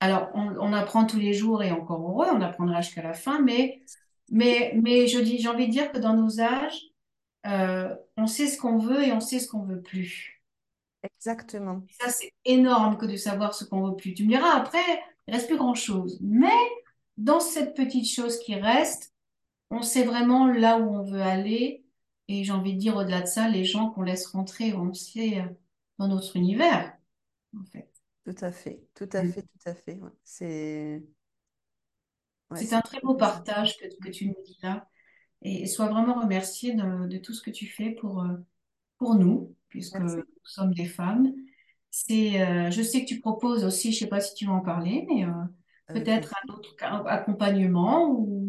Alors, 0.00 0.30
on, 0.34 0.56
on 0.58 0.72
apprend 0.72 1.06
tous 1.06 1.18
les 1.18 1.32
jours 1.34 1.62
et 1.62 1.72
encore 1.72 2.00
heureux, 2.02 2.28
on 2.32 2.40
apprendra 2.42 2.80
jusqu'à 2.82 3.02
la 3.02 3.14
fin, 3.14 3.40
mais, 3.40 3.82
mais, 4.30 4.72
mais 4.82 5.06
je 5.08 5.18
dis, 5.20 5.38
j'ai 5.38 5.48
envie 5.48 5.66
de 5.68 5.72
dire 5.72 5.92
que 5.92 5.98
dans 5.98 6.14
nos 6.14 6.40
âges, 6.40 6.80
euh, 7.46 7.94
on 8.16 8.26
sait 8.26 8.48
ce 8.48 8.58
qu'on 8.58 8.78
veut 8.78 9.02
et 9.04 9.12
on 9.12 9.20
sait 9.20 9.40
ce 9.40 9.48
qu'on 9.48 9.64
veut 9.64 9.82
plus. 9.82 10.42
exactement. 11.02 11.82
Et 11.88 11.92
ça, 11.94 12.10
c'est 12.10 12.32
énorme 12.44 12.96
que 12.98 13.06
de 13.06 13.16
savoir 13.16 13.54
ce 13.54 13.64
qu'on 13.64 13.88
veut 13.88 13.96
plus. 13.96 14.14
Tu 14.14 14.24
me 14.24 14.28
diras, 14.28 14.50
après, 14.56 14.82
il 15.26 15.34
reste 15.34 15.46
plus 15.48 15.56
grand-chose. 15.56 16.18
Mais 16.22 16.48
dans 17.16 17.40
cette 17.40 17.74
petite 17.76 18.08
chose 18.08 18.38
qui 18.40 18.54
reste, 18.54 19.12
on 19.70 19.82
sait 19.82 20.04
vraiment 20.04 20.48
là 20.48 20.78
où 20.78 20.94
on 20.96 21.04
veut 21.04 21.22
aller. 21.22 21.83
Et 22.28 22.44
j'ai 22.44 22.52
envie 22.52 22.74
de 22.74 22.78
dire, 22.78 22.96
au-delà 22.96 23.20
de 23.20 23.26
ça, 23.26 23.48
les 23.48 23.64
gens 23.64 23.90
qu'on 23.90 24.02
laisse 24.02 24.26
rentrer, 24.26 24.72
on 24.72 24.92
sait, 24.92 25.40
euh, 25.40 25.46
dans 25.98 26.08
notre 26.08 26.36
univers, 26.36 26.96
en 27.58 27.64
fait. 27.64 27.90
Tout 28.24 28.34
à 28.40 28.52
fait, 28.52 28.80
tout 28.94 29.08
à 29.12 29.22
fait, 29.22 29.42
tout 29.42 29.66
à 29.66 29.74
fait. 29.74 30.00
ouais. 30.00 30.10
C'est 30.24 31.02
ouais, 32.50 32.58
C'est 32.58 32.66
c'est 32.66 32.74
un 32.74 32.80
très 32.80 33.00
beau 33.00 33.14
partage 33.14 33.76
que, 33.76 33.84
que 34.02 34.10
tu 34.10 34.28
nous 34.28 34.36
dis 34.44 34.58
là. 34.62 34.88
Et, 35.42 35.66
sois 35.66 35.88
vraiment 35.88 36.20
remercié 36.20 36.74
de, 36.74 37.06
de 37.06 37.18
tout 37.18 37.34
ce 37.34 37.42
que 37.42 37.50
tu 37.50 37.66
fais 37.66 37.90
pour, 37.90 38.22
euh, 38.22 38.34
pour 38.96 39.14
nous, 39.16 39.54
puisque 39.68 39.98
nous 39.98 40.24
sommes 40.42 40.72
des 40.72 40.86
femmes. 40.86 41.34
C'est, 41.90 42.40
euh, 42.40 42.70
je 42.70 42.82
sais 42.82 43.02
que 43.04 43.08
tu 43.08 43.20
proposes 43.20 43.64
aussi, 43.64 43.92
je 43.92 44.00
sais 44.00 44.08
pas 44.08 44.20
si 44.20 44.34
tu 44.34 44.46
veux 44.46 44.52
en 44.52 44.60
parler, 44.60 45.04
mais 45.08 45.24
euh, 45.26 45.30
peut-être 45.88 46.34
un 46.42 46.52
autre 46.52 46.74
accompagnement 47.06 48.10
ou, 48.10 48.43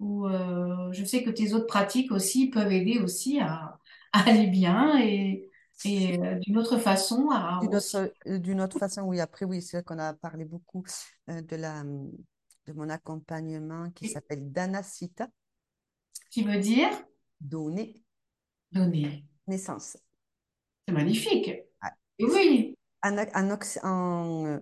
ou 0.00 0.26
euh, 0.28 0.92
je 0.92 1.04
sais 1.04 1.22
que 1.24 1.30
tes 1.30 1.54
autres 1.54 1.66
pratiques 1.66 2.12
aussi 2.12 2.48
peuvent 2.50 2.72
aider 2.72 2.98
aussi 2.98 3.40
à, 3.40 3.78
à 4.12 4.20
aller 4.28 4.46
bien 4.48 4.98
et, 5.00 5.50
et 5.84 6.18
euh, 6.22 6.38
d'une 6.40 6.58
autre 6.58 6.78
façon 6.78 7.30
à 7.30 7.62
D'une 7.62 7.74
aussi, 7.74 7.96
autre, 7.96 8.12
euh, 8.26 8.38
d'une 8.38 8.60
autre 8.60 8.76
façon, 8.76 9.02
oui. 9.02 9.20
Après, 9.20 9.44
oui, 9.46 9.62
c'est 9.62 9.78
vrai 9.78 9.84
qu'on 9.84 9.98
a 9.98 10.12
parlé 10.14 10.44
beaucoup 10.44 10.84
euh, 11.30 11.40
de 11.42 11.56
la, 11.56 11.82
de 11.84 12.72
mon 12.74 12.88
accompagnement 12.90 13.90
qui 13.90 14.04
s'appelle 14.06 14.52
Danacita, 14.52 15.28
qui 16.30 16.42
veut 16.44 16.58
dire? 16.60 16.90
Donner 17.40 18.04
donner. 18.72 19.24
naissance. 19.48 19.96
C'est 20.86 20.94
magnifique. 20.94 21.50
Ah, 21.80 21.92
Et 22.18 22.24
oui, 22.24 22.76
En, 23.02 23.16
en, 23.18 23.50
occ- 23.56 23.78
en, 23.84 24.44
euh, 24.46 24.60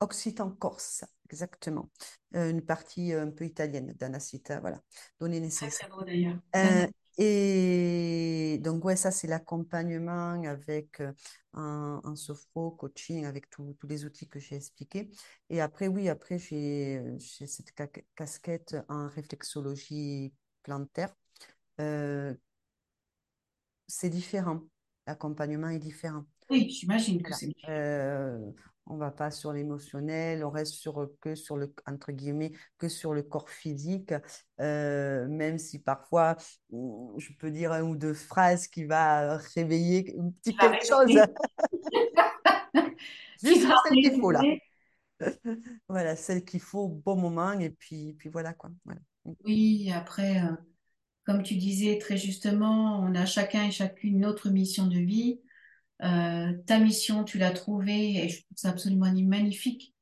occitan-corse, 0.00 1.04
exactement. 1.30 1.90
Euh, 2.34 2.50
une 2.50 2.62
partie 2.62 3.12
euh, 3.12 3.22
un 3.24 3.30
peu 3.30 3.44
italienne, 3.44 3.94
Danacita, 3.98 4.60
voilà. 4.60 4.80
Donner 5.20 5.40
naissance. 5.40 5.78
très 5.78 5.88
beau 5.88 6.02
d'ailleurs. 6.02 6.38
Euh, 6.54 6.86
et 7.18 8.58
donc, 8.62 8.84
ouais, 8.84 8.96
ça, 8.96 9.10
c'est 9.10 9.26
l'accompagnement 9.26 10.42
avec 10.44 11.00
un, 11.54 12.00
un 12.04 12.16
sophro, 12.16 12.70
coaching, 12.72 13.24
avec 13.24 13.48
tous 13.50 13.76
les 13.88 14.04
outils 14.04 14.28
que 14.28 14.38
j'ai 14.38 14.56
expliqués. 14.56 15.10
Et 15.50 15.60
après, 15.60 15.88
oui, 15.88 16.08
après, 16.08 16.38
j'ai 16.38 17.02
cette 17.18 17.72
ca- 17.76 17.88
casquette 18.14 18.76
en 18.88 19.08
réflexologie 19.08 20.32
plantaire. 20.62 21.14
Euh, 21.80 22.34
c'est 23.88 24.10
différent. 24.10 24.62
L'accompagnement 25.06 25.68
est 25.68 25.78
différent. 25.78 26.24
Oui, 26.50 26.70
j'imagine 26.70 27.22
que 27.22 27.34
c'est 27.34 27.52
Euh, 27.68 28.38
On 28.88 28.96
va 28.96 29.10
pas 29.10 29.30
sur 29.32 29.52
l'émotionnel, 29.52 30.44
on 30.44 30.50
reste 30.50 30.74
sur 30.74 31.10
que 31.20 31.34
sur 31.34 31.56
le 31.56 31.74
entre 31.86 32.12
guillemets 32.12 32.52
que 32.78 32.88
sur 32.88 33.14
le 33.14 33.22
corps 33.22 33.50
physique, 33.50 34.14
euh, 34.60 35.26
même 35.28 35.58
si 35.58 35.80
parfois 35.80 36.36
je 36.70 37.32
peux 37.38 37.50
dire 37.50 37.72
un 37.72 37.82
ou 37.82 37.96
deux 37.96 38.14
phrases 38.14 38.68
qui 38.68 38.84
va 38.84 39.38
réveiller 39.54 40.14
un 40.18 40.30
petit 40.30 40.56
quelque 40.56 40.86
chose. 40.86 41.10
Juste 43.42 43.66
celle 43.84 43.98
qu'il 44.02 44.20
faut 44.20 44.30
là. 44.30 44.40
voilà, 45.88 46.14
celle 46.14 46.44
qu'il 46.44 46.60
faut 46.60 46.84
au 46.84 46.88
bon 46.88 47.16
moment 47.16 47.52
et 47.58 47.70
puis 47.70 48.14
puis 48.14 48.28
voilà 48.28 48.52
quoi. 48.54 48.70
Voilà. 48.84 49.00
Oui, 49.44 49.90
après, 49.92 50.42
euh, 50.42 50.52
comme 51.26 51.42
tu 51.42 51.56
disais 51.56 51.98
très 51.98 52.16
justement, 52.16 53.00
on 53.00 53.14
a 53.14 53.26
chacun 53.26 53.64
et 53.64 53.72
chacune 53.72 54.20
notre 54.20 54.48
mission 54.48 54.86
de 54.86 54.98
vie. 54.98 55.40
Euh, 56.02 56.52
ta 56.66 56.78
mission, 56.78 57.24
tu 57.24 57.38
l'as 57.38 57.50
trouvée 57.50 58.24
et 58.24 58.28
je 58.28 58.42
trouve 58.42 58.56
ça 58.56 58.68
absolument 58.68 59.12
magnifique 59.12 59.94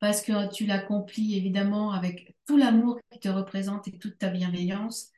parce 0.00 0.20
que 0.20 0.52
tu 0.52 0.66
l'accomplis 0.66 1.36
évidemment 1.36 1.92
avec 1.92 2.36
tout 2.46 2.58
l'amour 2.58 3.00
qui 3.10 3.18
te 3.20 3.28
représente 3.28 3.88
et 3.88 3.98
toute 3.98 4.18
ta 4.18 4.28
bienveillance. 4.28 5.08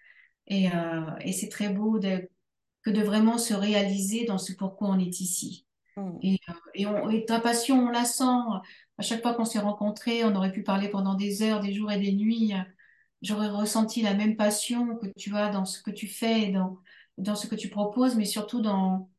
Et, 0.47 0.71
euh, 0.71 1.11
et 1.21 1.33
c'est 1.33 1.49
très 1.49 1.71
beau 1.71 1.99
de, 1.99 2.31
que 2.83 2.91
de 2.91 3.03
vraiment 3.03 3.37
se 3.37 3.53
réaliser 3.53 4.25
dans 4.27 4.39
ce 4.39 4.53
pourquoi 4.53 4.89
on 4.91 4.99
est 5.01 5.21
ici. 5.21 5.67
Mm. 5.97 6.19
Et, 6.23 6.39
euh, 6.49 6.53
et, 6.75 6.87
on, 6.87 7.11
et 7.11 7.25
ta 7.25 7.41
passion, 7.41 7.87
on 7.87 7.91
la 7.91 8.05
sent. 8.05 8.23
À 8.97 9.03
chaque 9.03 9.23
fois 9.23 9.35
qu'on 9.35 9.45
s'est 9.45 9.59
rencontrés, 9.59 10.25
on 10.25 10.35
aurait 10.37 10.53
pu 10.53 10.63
parler 10.63 10.89
pendant 10.89 11.15
des 11.15 11.43
heures, 11.43 11.61
des 11.61 11.73
jours 11.73 11.91
et 11.91 11.99
des 11.99 12.13
nuits. 12.13 12.53
J'aurais 13.23 13.49
ressenti 13.49 14.03
la 14.03 14.15
même 14.15 14.37
passion 14.37 14.97
que 14.97 15.07
tu 15.19 15.37
as 15.37 15.49
dans 15.51 15.65
ce 15.65 15.83
que 15.83 15.91
tu 15.91 16.07
fais, 16.09 16.51
dans, 16.53 16.79
dans 17.19 17.35
ce 17.37 17.47
que 17.49 17.55
tu 17.57 17.69
proposes, 17.71 18.17
mais 18.17 18.25
surtout 18.25 18.61
dans, 18.61 19.11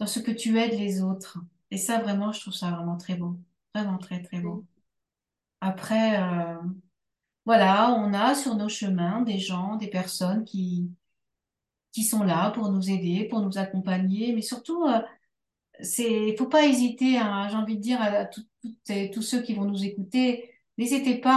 dans 0.00 0.06
ce 0.06 0.20
que 0.20 0.30
tu 0.32 0.58
aides 0.58 0.78
les 0.78 1.02
autres. 1.02 1.38
Et 1.70 1.78
ça, 1.78 2.00
vraiment, 2.00 2.32
je 2.32 2.40
trouve 2.40 2.54
ça 2.54 2.70
vraiment 2.72 2.96
très 2.98 3.16
beau. 3.16 3.38
Vraiment 3.74 3.98
très, 3.98 4.22
très 4.22 4.40
beau. 4.40 4.66
Après, 5.60 6.20
euh, 6.22 6.56
voilà, 7.46 7.92
on 7.94 8.14
a 8.14 8.34
sur 8.34 8.56
nos 8.56 8.68
chemins 8.68 9.22
des 9.22 9.38
gens, 9.38 9.76
des 9.76 9.88
personnes 9.88 10.44
qui, 10.44 10.90
qui 11.92 12.04
sont 12.04 12.22
là 12.22 12.50
pour 12.50 12.70
nous 12.70 12.90
aider, 12.90 13.26
pour 13.28 13.40
nous 13.40 13.58
accompagner, 13.58 14.32
mais 14.32 14.42
surtout, 14.42 14.84
euh, 14.86 15.00
c'est, 15.82 16.36
faut 16.38 16.48
pas 16.48 16.66
hésiter, 16.66 17.18
hein, 17.18 17.48
j'ai 17.50 17.56
envie 17.56 17.76
de 17.76 17.82
dire 17.82 18.02
à, 18.02 18.26
tout- 18.26 18.42
toutes 18.62 18.90
et 18.90 19.10
tous 19.12 19.22
ceux 19.22 19.42
qui 19.42 19.54
vont 19.54 19.66
nous 19.66 19.84
écouter, 19.84 20.50
n'hésitez 20.80 21.20
pas 21.20 21.32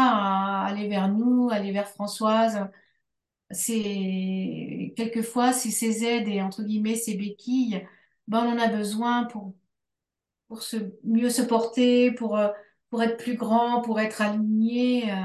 à 0.64 0.68
aller 0.68 0.89
vers 0.89 1.10
nous, 1.14 1.50
aller 1.52 1.74
vers 1.74 1.89
Françoise. 1.89 2.68
C'est 3.52 4.94
quelquefois, 4.98 5.54
c'est 5.54 5.72
ces 5.72 6.04
aides 6.06 6.28
et 6.28 6.41
entre 6.41 6.64
guillemets 6.64 6.96
ces 6.96 7.16
béquilles, 7.18 7.88
ben 8.28 8.46
on 8.46 8.54
en 8.54 8.60
a 8.60 8.68
besoin 8.70 9.26
pour 9.26 9.56
pour 10.48 10.64
se 10.64 10.78
mieux 11.04 11.30
se 11.30 11.41
porter, 11.41 12.12
pour 12.12 12.38
euh, 12.38 12.50
pour 12.89 13.04
être 13.04 13.18
plus 13.18 13.36
grand, 13.36 13.82
pour 13.82 14.00
être 14.00 14.22
aligné. 14.22 15.12
euh. 15.12 15.16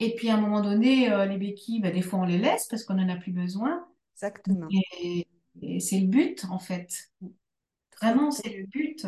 Et 0.00 0.14
puis 0.16 0.30
à 0.30 0.36
un 0.36 0.40
moment 0.40 0.62
donné, 0.62 1.12
euh, 1.12 1.26
les 1.26 1.38
béquilles, 1.38 1.80
ben, 1.80 1.92
des 1.94 2.02
fois 2.02 2.20
on 2.20 2.24
les 2.26 2.38
laisse 2.38 2.66
parce 2.68 2.84
qu'on 2.84 2.98
en 2.98 3.08
a 3.08 3.16
plus 3.16 3.32
besoin. 3.32 3.86
Exactement. 4.14 4.68
Et, 4.70 5.26
et 5.62 5.80
c'est 5.80 6.00
le 6.00 6.06
but 6.08 6.44
en 6.50 6.58
fait. 6.58 7.10
À 8.00 8.06
Vraiment, 8.06 8.30
c'est 8.30 8.50
le 8.56 8.66
but. 8.66 9.06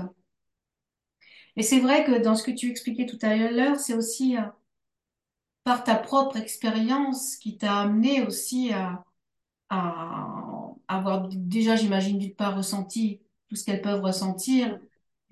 Et 1.58 1.62
c'est 1.62 1.80
vrai 1.80 2.04
que 2.04 2.22
dans 2.22 2.36
ce 2.36 2.44
que 2.44 2.52
tu 2.52 2.70
expliquais 2.70 3.04
tout 3.04 3.18
à 3.20 3.34
l'heure, 3.34 3.80
c'est 3.80 3.94
aussi 3.94 4.36
euh, 4.36 4.42
par 5.64 5.82
ta 5.82 5.96
propre 5.96 6.36
expérience 6.36 7.36
qui 7.36 7.58
t'a 7.58 7.80
amené 7.80 8.24
aussi 8.24 8.70
à, 8.72 9.04
avoir 10.86 11.28
déjà, 11.28 11.74
j'imagine, 11.74 12.18
d'une 12.18 12.34
part 12.34 12.56
ressenti 12.56 13.20
tout 13.48 13.56
ce 13.56 13.64
qu'elles 13.64 13.82
peuvent 13.82 14.02
ressentir, 14.02 14.78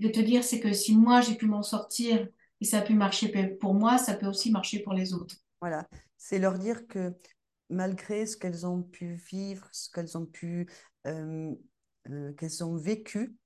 de 0.00 0.08
te 0.08 0.20
dire 0.20 0.42
c'est 0.42 0.60
que 0.60 0.72
si 0.72 0.96
moi 0.96 1.20
j'ai 1.20 1.36
pu 1.36 1.46
m'en 1.46 1.62
sortir 1.62 2.28
et 2.60 2.64
ça 2.64 2.78
a 2.78 2.82
pu 2.82 2.94
marcher 2.94 3.28
pour 3.60 3.72
moi, 3.72 3.96
ça 3.96 4.14
peut 4.14 4.26
aussi 4.26 4.50
marcher 4.50 4.80
pour 4.80 4.94
les 4.94 5.14
autres. 5.14 5.36
Voilà, 5.60 5.88
c'est 6.18 6.40
leur 6.40 6.58
dire 6.58 6.86
que 6.88 7.14
malgré 7.70 8.26
ce 8.26 8.36
qu'elles 8.36 8.66
ont 8.66 8.82
pu 8.82 9.14
vivre, 9.14 9.68
ce 9.70 9.88
qu'elles 9.90 10.18
ont 10.18 10.26
pu, 10.26 10.68
euh, 11.06 11.54
euh, 12.10 12.32
qu'elles 12.34 12.64
ont 12.64 12.76
vécu, 12.76 13.36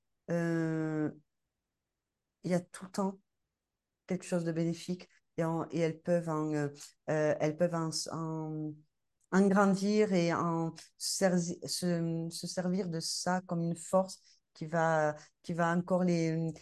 il 2.43 2.51
y 2.51 2.53
a 2.53 2.59
tout 2.59 2.85
le 2.85 2.91
temps 2.91 3.19
quelque 4.07 4.25
chose 4.25 4.45
de 4.45 4.51
bénéfique 4.51 5.09
et, 5.37 5.43
en- 5.43 5.67
et 5.71 5.79
elles 5.79 5.99
peuvent 5.99 6.29
en, 6.29 6.53
euh, 6.53 6.69
euh, 7.09 7.35
elles 7.39 7.57
peuvent 7.57 7.75
en, 7.75 7.89
en- 8.11 8.73
en 9.33 9.47
grandir 9.47 10.13
et 10.13 10.33
en 10.33 10.73
se, 10.97 12.27
se 12.29 12.47
servir 12.47 12.89
de 12.89 12.99
ça 12.99 13.41
comme 13.47 13.61
une 13.63 13.75
force 13.77 14.21
qui 14.53 14.65
va, 14.67 15.15
qui 15.43 15.53
va 15.53 15.71
encore 15.75 16.03
les, 16.03 16.53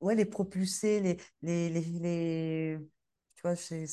ouais, 0.00 0.14
les 0.14 0.24
propulser, 0.24 1.00
les, 1.00 1.16
les, 1.42 1.70
les, 1.70 1.80
les- 1.82 2.78
tu 3.34 3.42
vois, 3.42 3.56
c'est 3.56 3.86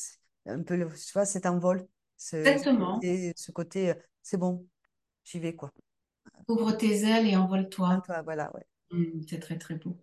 un 0.45 0.64
peu, 0.64 0.76
le- 0.76 0.89
tu 0.93 1.14
vois, 1.14 1.26
cet 1.26 1.45
envol, 1.45 1.88
ce, 2.18 2.54
Exactement. 2.54 3.04
côté, 3.04 3.34
ce 3.36 3.51
côté, 3.51 3.91
euh, 3.91 3.93
c'est 4.22 4.38
bon, 4.38 4.68
j'y 5.24 5.39
vais, 5.39 5.56
quoi. 5.56 5.72
Ouvre 6.47 6.72
tes 6.72 7.04
ailes 7.04 7.28
et 7.28 7.36
En 7.88 7.97
envole-toi. 7.97 8.01
toi, 8.01 8.22
voilà, 8.24 8.54
ouais. 8.56 8.66
Hum, 8.91 9.22
c'est 9.30 9.39
très 9.39 9.58
très 9.58 9.76
beau. 9.76 9.97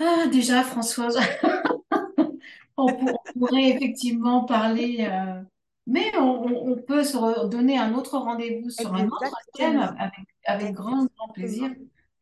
Ah, 0.00 0.26
déjà, 0.28 0.62
Françoise, 0.62 1.18
on, 2.76 2.86
pour- 2.86 3.22
on 3.34 3.38
pourrait 3.38 3.68
effectivement 3.68 4.44
parler, 4.44 5.06
euh, 5.08 5.42
mais 5.86 6.10
on, 6.16 6.76
peut 6.76 7.04
se 7.04 7.46
donner 7.48 7.76
un 7.76 7.94
autre 7.94 8.16
rendez-vous 8.16 8.70
sur 8.70 8.94
un 8.94 9.06
autre 9.06 9.30
thème 9.54 9.94
avec, 9.98 10.26
avec 10.46 10.72
grand, 10.72 11.06
grand 11.16 11.28
plaisir. 11.28 11.70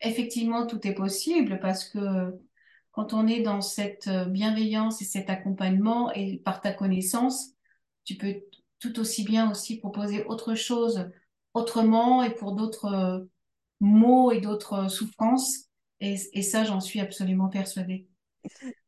Effectivement, 0.00 0.66
tout 0.66 0.84
est 0.86 0.94
possible 0.94 1.60
parce 1.60 1.84
que 1.84 2.36
quand 2.90 3.14
on 3.14 3.28
est 3.28 3.42
dans 3.42 3.60
cette 3.60 4.08
euh, 4.08 4.24
bienveillance 4.24 5.00
et 5.00 5.04
cet 5.04 5.30
accompagnement 5.30 6.12
et 6.12 6.38
par 6.38 6.60
ta 6.60 6.72
connaissance, 6.72 7.52
tu 8.04 8.16
peux 8.16 8.34
tout 8.80 8.98
aussi 8.98 9.22
bien 9.22 9.50
aussi 9.50 9.78
proposer 9.78 10.24
autre 10.24 10.56
chose 10.56 11.08
autrement 11.54 12.24
et 12.24 12.34
pour 12.34 12.54
d'autres 12.56 12.92
euh, 12.92 13.20
maux 13.80 14.32
et 14.32 14.40
d'autres 14.40 14.88
souffrances. 14.88 15.67
Et, 16.00 16.16
et 16.32 16.42
ça, 16.42 16.64
j'en 16.64 16.80
suis 16.80 17.00
absolument 17.00 17.48
persuadée. 17.48 18.06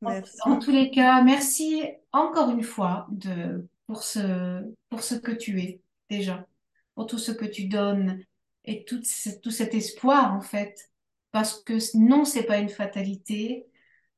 En, 0.02 0.58
tous 0.58 0.70
les 0.70 0.90
cas, 0.90 1.22
merci 1.22 1.82
encore 2.12 2.50
une 2.50 2.62
fois 2.62 3.06
de, 3.10 3.66
pour 3.86 4.02
ce, 4.02 4.62
pour 4.88 5.02
ce 5.02 5.14
que 5.14 5.32
tu 5.32 5.60
es 5.60 5.80
déjà, 6.08 6.46
pour 6.94 7.06
tout 7.06 7.18
ce 7.18 7.32
que 7.32 7.44
tu 7.44 7.66
donnes 7.66 8.22
et 8.64 8.84
tout, 8.84 9.02
ce- 9.04 9.30
tout 9.40 9.50
cet 9.50 9.74
espoir 9.74 10.34
en 10.34 10.40
fait. 10.40 10.90
Parce 11.32 11.62
que 11.62 11.74
non, 11.98 12.24
c'est 12.24 12.44
pas 12.44 12.58
une 12.58 12.68
fatalité. 12.68 13.66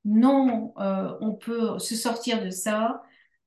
Non, 0.05 0.74
euh, 0.78 1.16
on 1.20 1.32
peut 1.34 1.78
se 1.78 1.95
sortir 1.97 2.43
de 2.45 2.51
ça. 2.51 3.03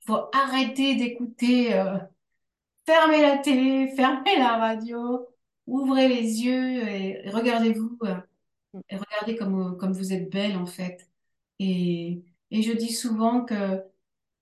Faut 0.05 0.19
arrêter 0.33 0.95
d'écouter, 0.95 1.73
euh, 1.75 1.97
fermer 2.85 3.21
la 3.21 3.37
télé, 3.39 3.87
fermer 3.95 4.37
la 4.37 4.57
radio, 4.57 5.27
ouvrez 5.67 6.07
les 6.07 6.41
yeux 6.43 6.87
et 6.87 7.29
regardez-vous. 7.29 7.97
euh, 8.03 8.15
et 8.89 8.97
regardez 8.97 9.35
comme, 9.35 9.77
comme 9.77 9.93
vous 9.93 10.13
êtes 10.13 10.31
belle 10.31 10.57
en 10.57 10.65
fait. 10.65 11.09
Et, 11.59 12.23
et 12.51 12.61
je 12.61 12.71
dis 12.73 12.93
souvent 12.93 13.45
que 13.45 13.81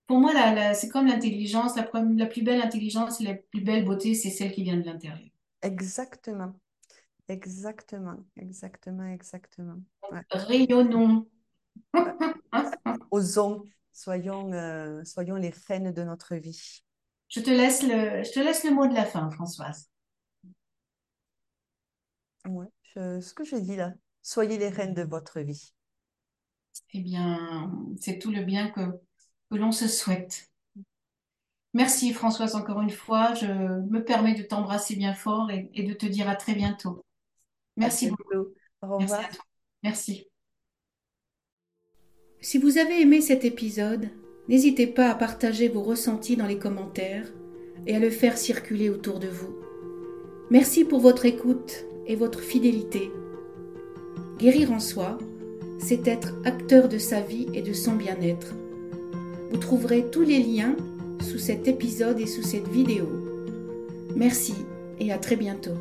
pour 0.06 0.18
moi, 0.20 0.32
la, 0.34 0.54
la- 0.54 0.74
c'est 0.74 0.88
comme 0.88 1.06
l'intelligence, 1.06 1.76
la, 1.76 1.84
plus 2.26 2.42
belle 2.42 2.62
intelligence 2.62 3.20
et 3.20 3.24
la 3.24 3.34
plus 3.34 3.62
belle 3.62 3.84
beauté, 3.84 4.14
c'est 4.14 4.30
celle 4.30 4.52
qui 4.52 4.64
vient 4.64 4.76
de 4.76 4.84
l'intérieur. 4.86 5.28
Exactement, 5.62 6.54
exactement, 7.28 8.18
exactement, 8.36 9.08
exactement. 9.12 9.80
Ouais. 10.12 10.20
Rayonnons. 10.30 11.26
Osons, 13.10 13.64
soyons, 13.92 14.52
euh, 14.52 15.04
soyons 15.04 15.36
les 15.36 15.50
reines 15.68 15.92
de 15.92 16.02
notre 16.02 16.34
vie. 16.36 16.82
Je 17.28 17.40
te 17.40 17.50
laisse 17.50 17.82
le, 17.82 18.22
je 18.24 18.32
te 18.32 18.40
laisse 18.40 18.64
le 18.64 18.70
mot 18.70 18.86
de 18.86 18.94
la 18.94 19.04
fin, 19.04 19.30
Françoise. 19.30 19.90
Ouais, 22.46 22.66
je- 22.94 23.20
ce 23.20 23.34
que 23.34 23.44
je 23.44 23.56
dis 23.56 23.76
là, 23.76 23.92
soyez 24.24 24.58
les 24.58 24.70
reines 24.70 24.94
de 24.94 25.02
votre 25.02 25.38
vie. 25.38 25.72
Eh 26.92 27.00
bien, 27.00 27.72
c'est 28.00 28.18
tout 28.18 28.32
le 28.32 28.42
bien 28.42 28.70
que, 28.70 28.80
que 29.50 29.56
l'on 29.56 29.70
se 29.70 29.86
souhaite. 29.86 30.50
Merci, 31.72 32.12
Françoise, 32.12 32.56
encore 32.56 32.80
une 32.80 32.90
fois. 32.90 33.34
Je 33.34 33.46
me 33.46 34.02
permets 34.02 34.34
de 34.34 34.42
t'embrasser 34.42 34.96
bien 34.96 35.14
fort 35.14 35.50
et, 35.50 35.70
et 35.74 35.84
de 35.84 35.92
te 35.92 36.06
dire 36.06 36.28
à 36.28 36.36
très 36.36 36.54
bientôt. 36.54 37.04
Merci 37.76 38.10
beaucoup. 38.10 38.54
Au 38.82 38.98
Merci 38.98 39.14
revoir. 39.14 39.20
à 39.20 39.34
toi. 39.34 39.44
Merci. 39.82 40.26
Si 42.40 42.58
vous 42.58 42.78
avez 42.78 43.00
aimé 43.00 43.20
cet 43.20 43.44
épisode, 43.44 44.08
n'hésitez 44.48 44.86
pas 44.86 45.10
à 45.10 45.14
partager 45.14 45.68
vos 45.68 45.82
ressentis 45.82 46.36
dans 46.36 46.46
les 46.46 46.58
commentaires 46.58 47.28
et 47.86 47.96
à 47.96 47.98
le 47.98 48.10
faire 48.10 48.38
circuler 48.38 48.88
autour 48.88 49.18
de 49.18 49.28
vous. 49.28 49.54
Merci 50.50 50.84
pour 50.84 51.00
votre 51.00 51.24
écoute 51.24 51.84
et 52.06 52.16
votre 52.16 52.40
fidélité. 52.40 53.10
Guérir 54.38 54.72
en 54.72 54.80
soi, 54.80 55.18
c'est 55.78 56.08
être 56.08 56.34
acteur 56.44 56.88
de 56.88 56.98
sa 56.98 57.20
vie 57.20 57.46
et 57.54 57.62
de 57.62 57.72
son 57.72 57.92
bien-être. 57.92 58.54
Vous 59.50 59.58
trouverez 59.58 60.06
tous 60.10 60.22
les 60.22 60.40
liens 60.40 60.74
sous 61.20 61.38
cet 61.38 61.68
épisode 61.68 62.18
et 62.18 62.26
sous 62.26 62.42
cette 62.42 62.68
vidéo. 62.68 63.08
Merci 64.16 64.54
et 64.98 65.12
à 65.12 65.18
très 65.18 65.36
bientôt. 65.36 65.76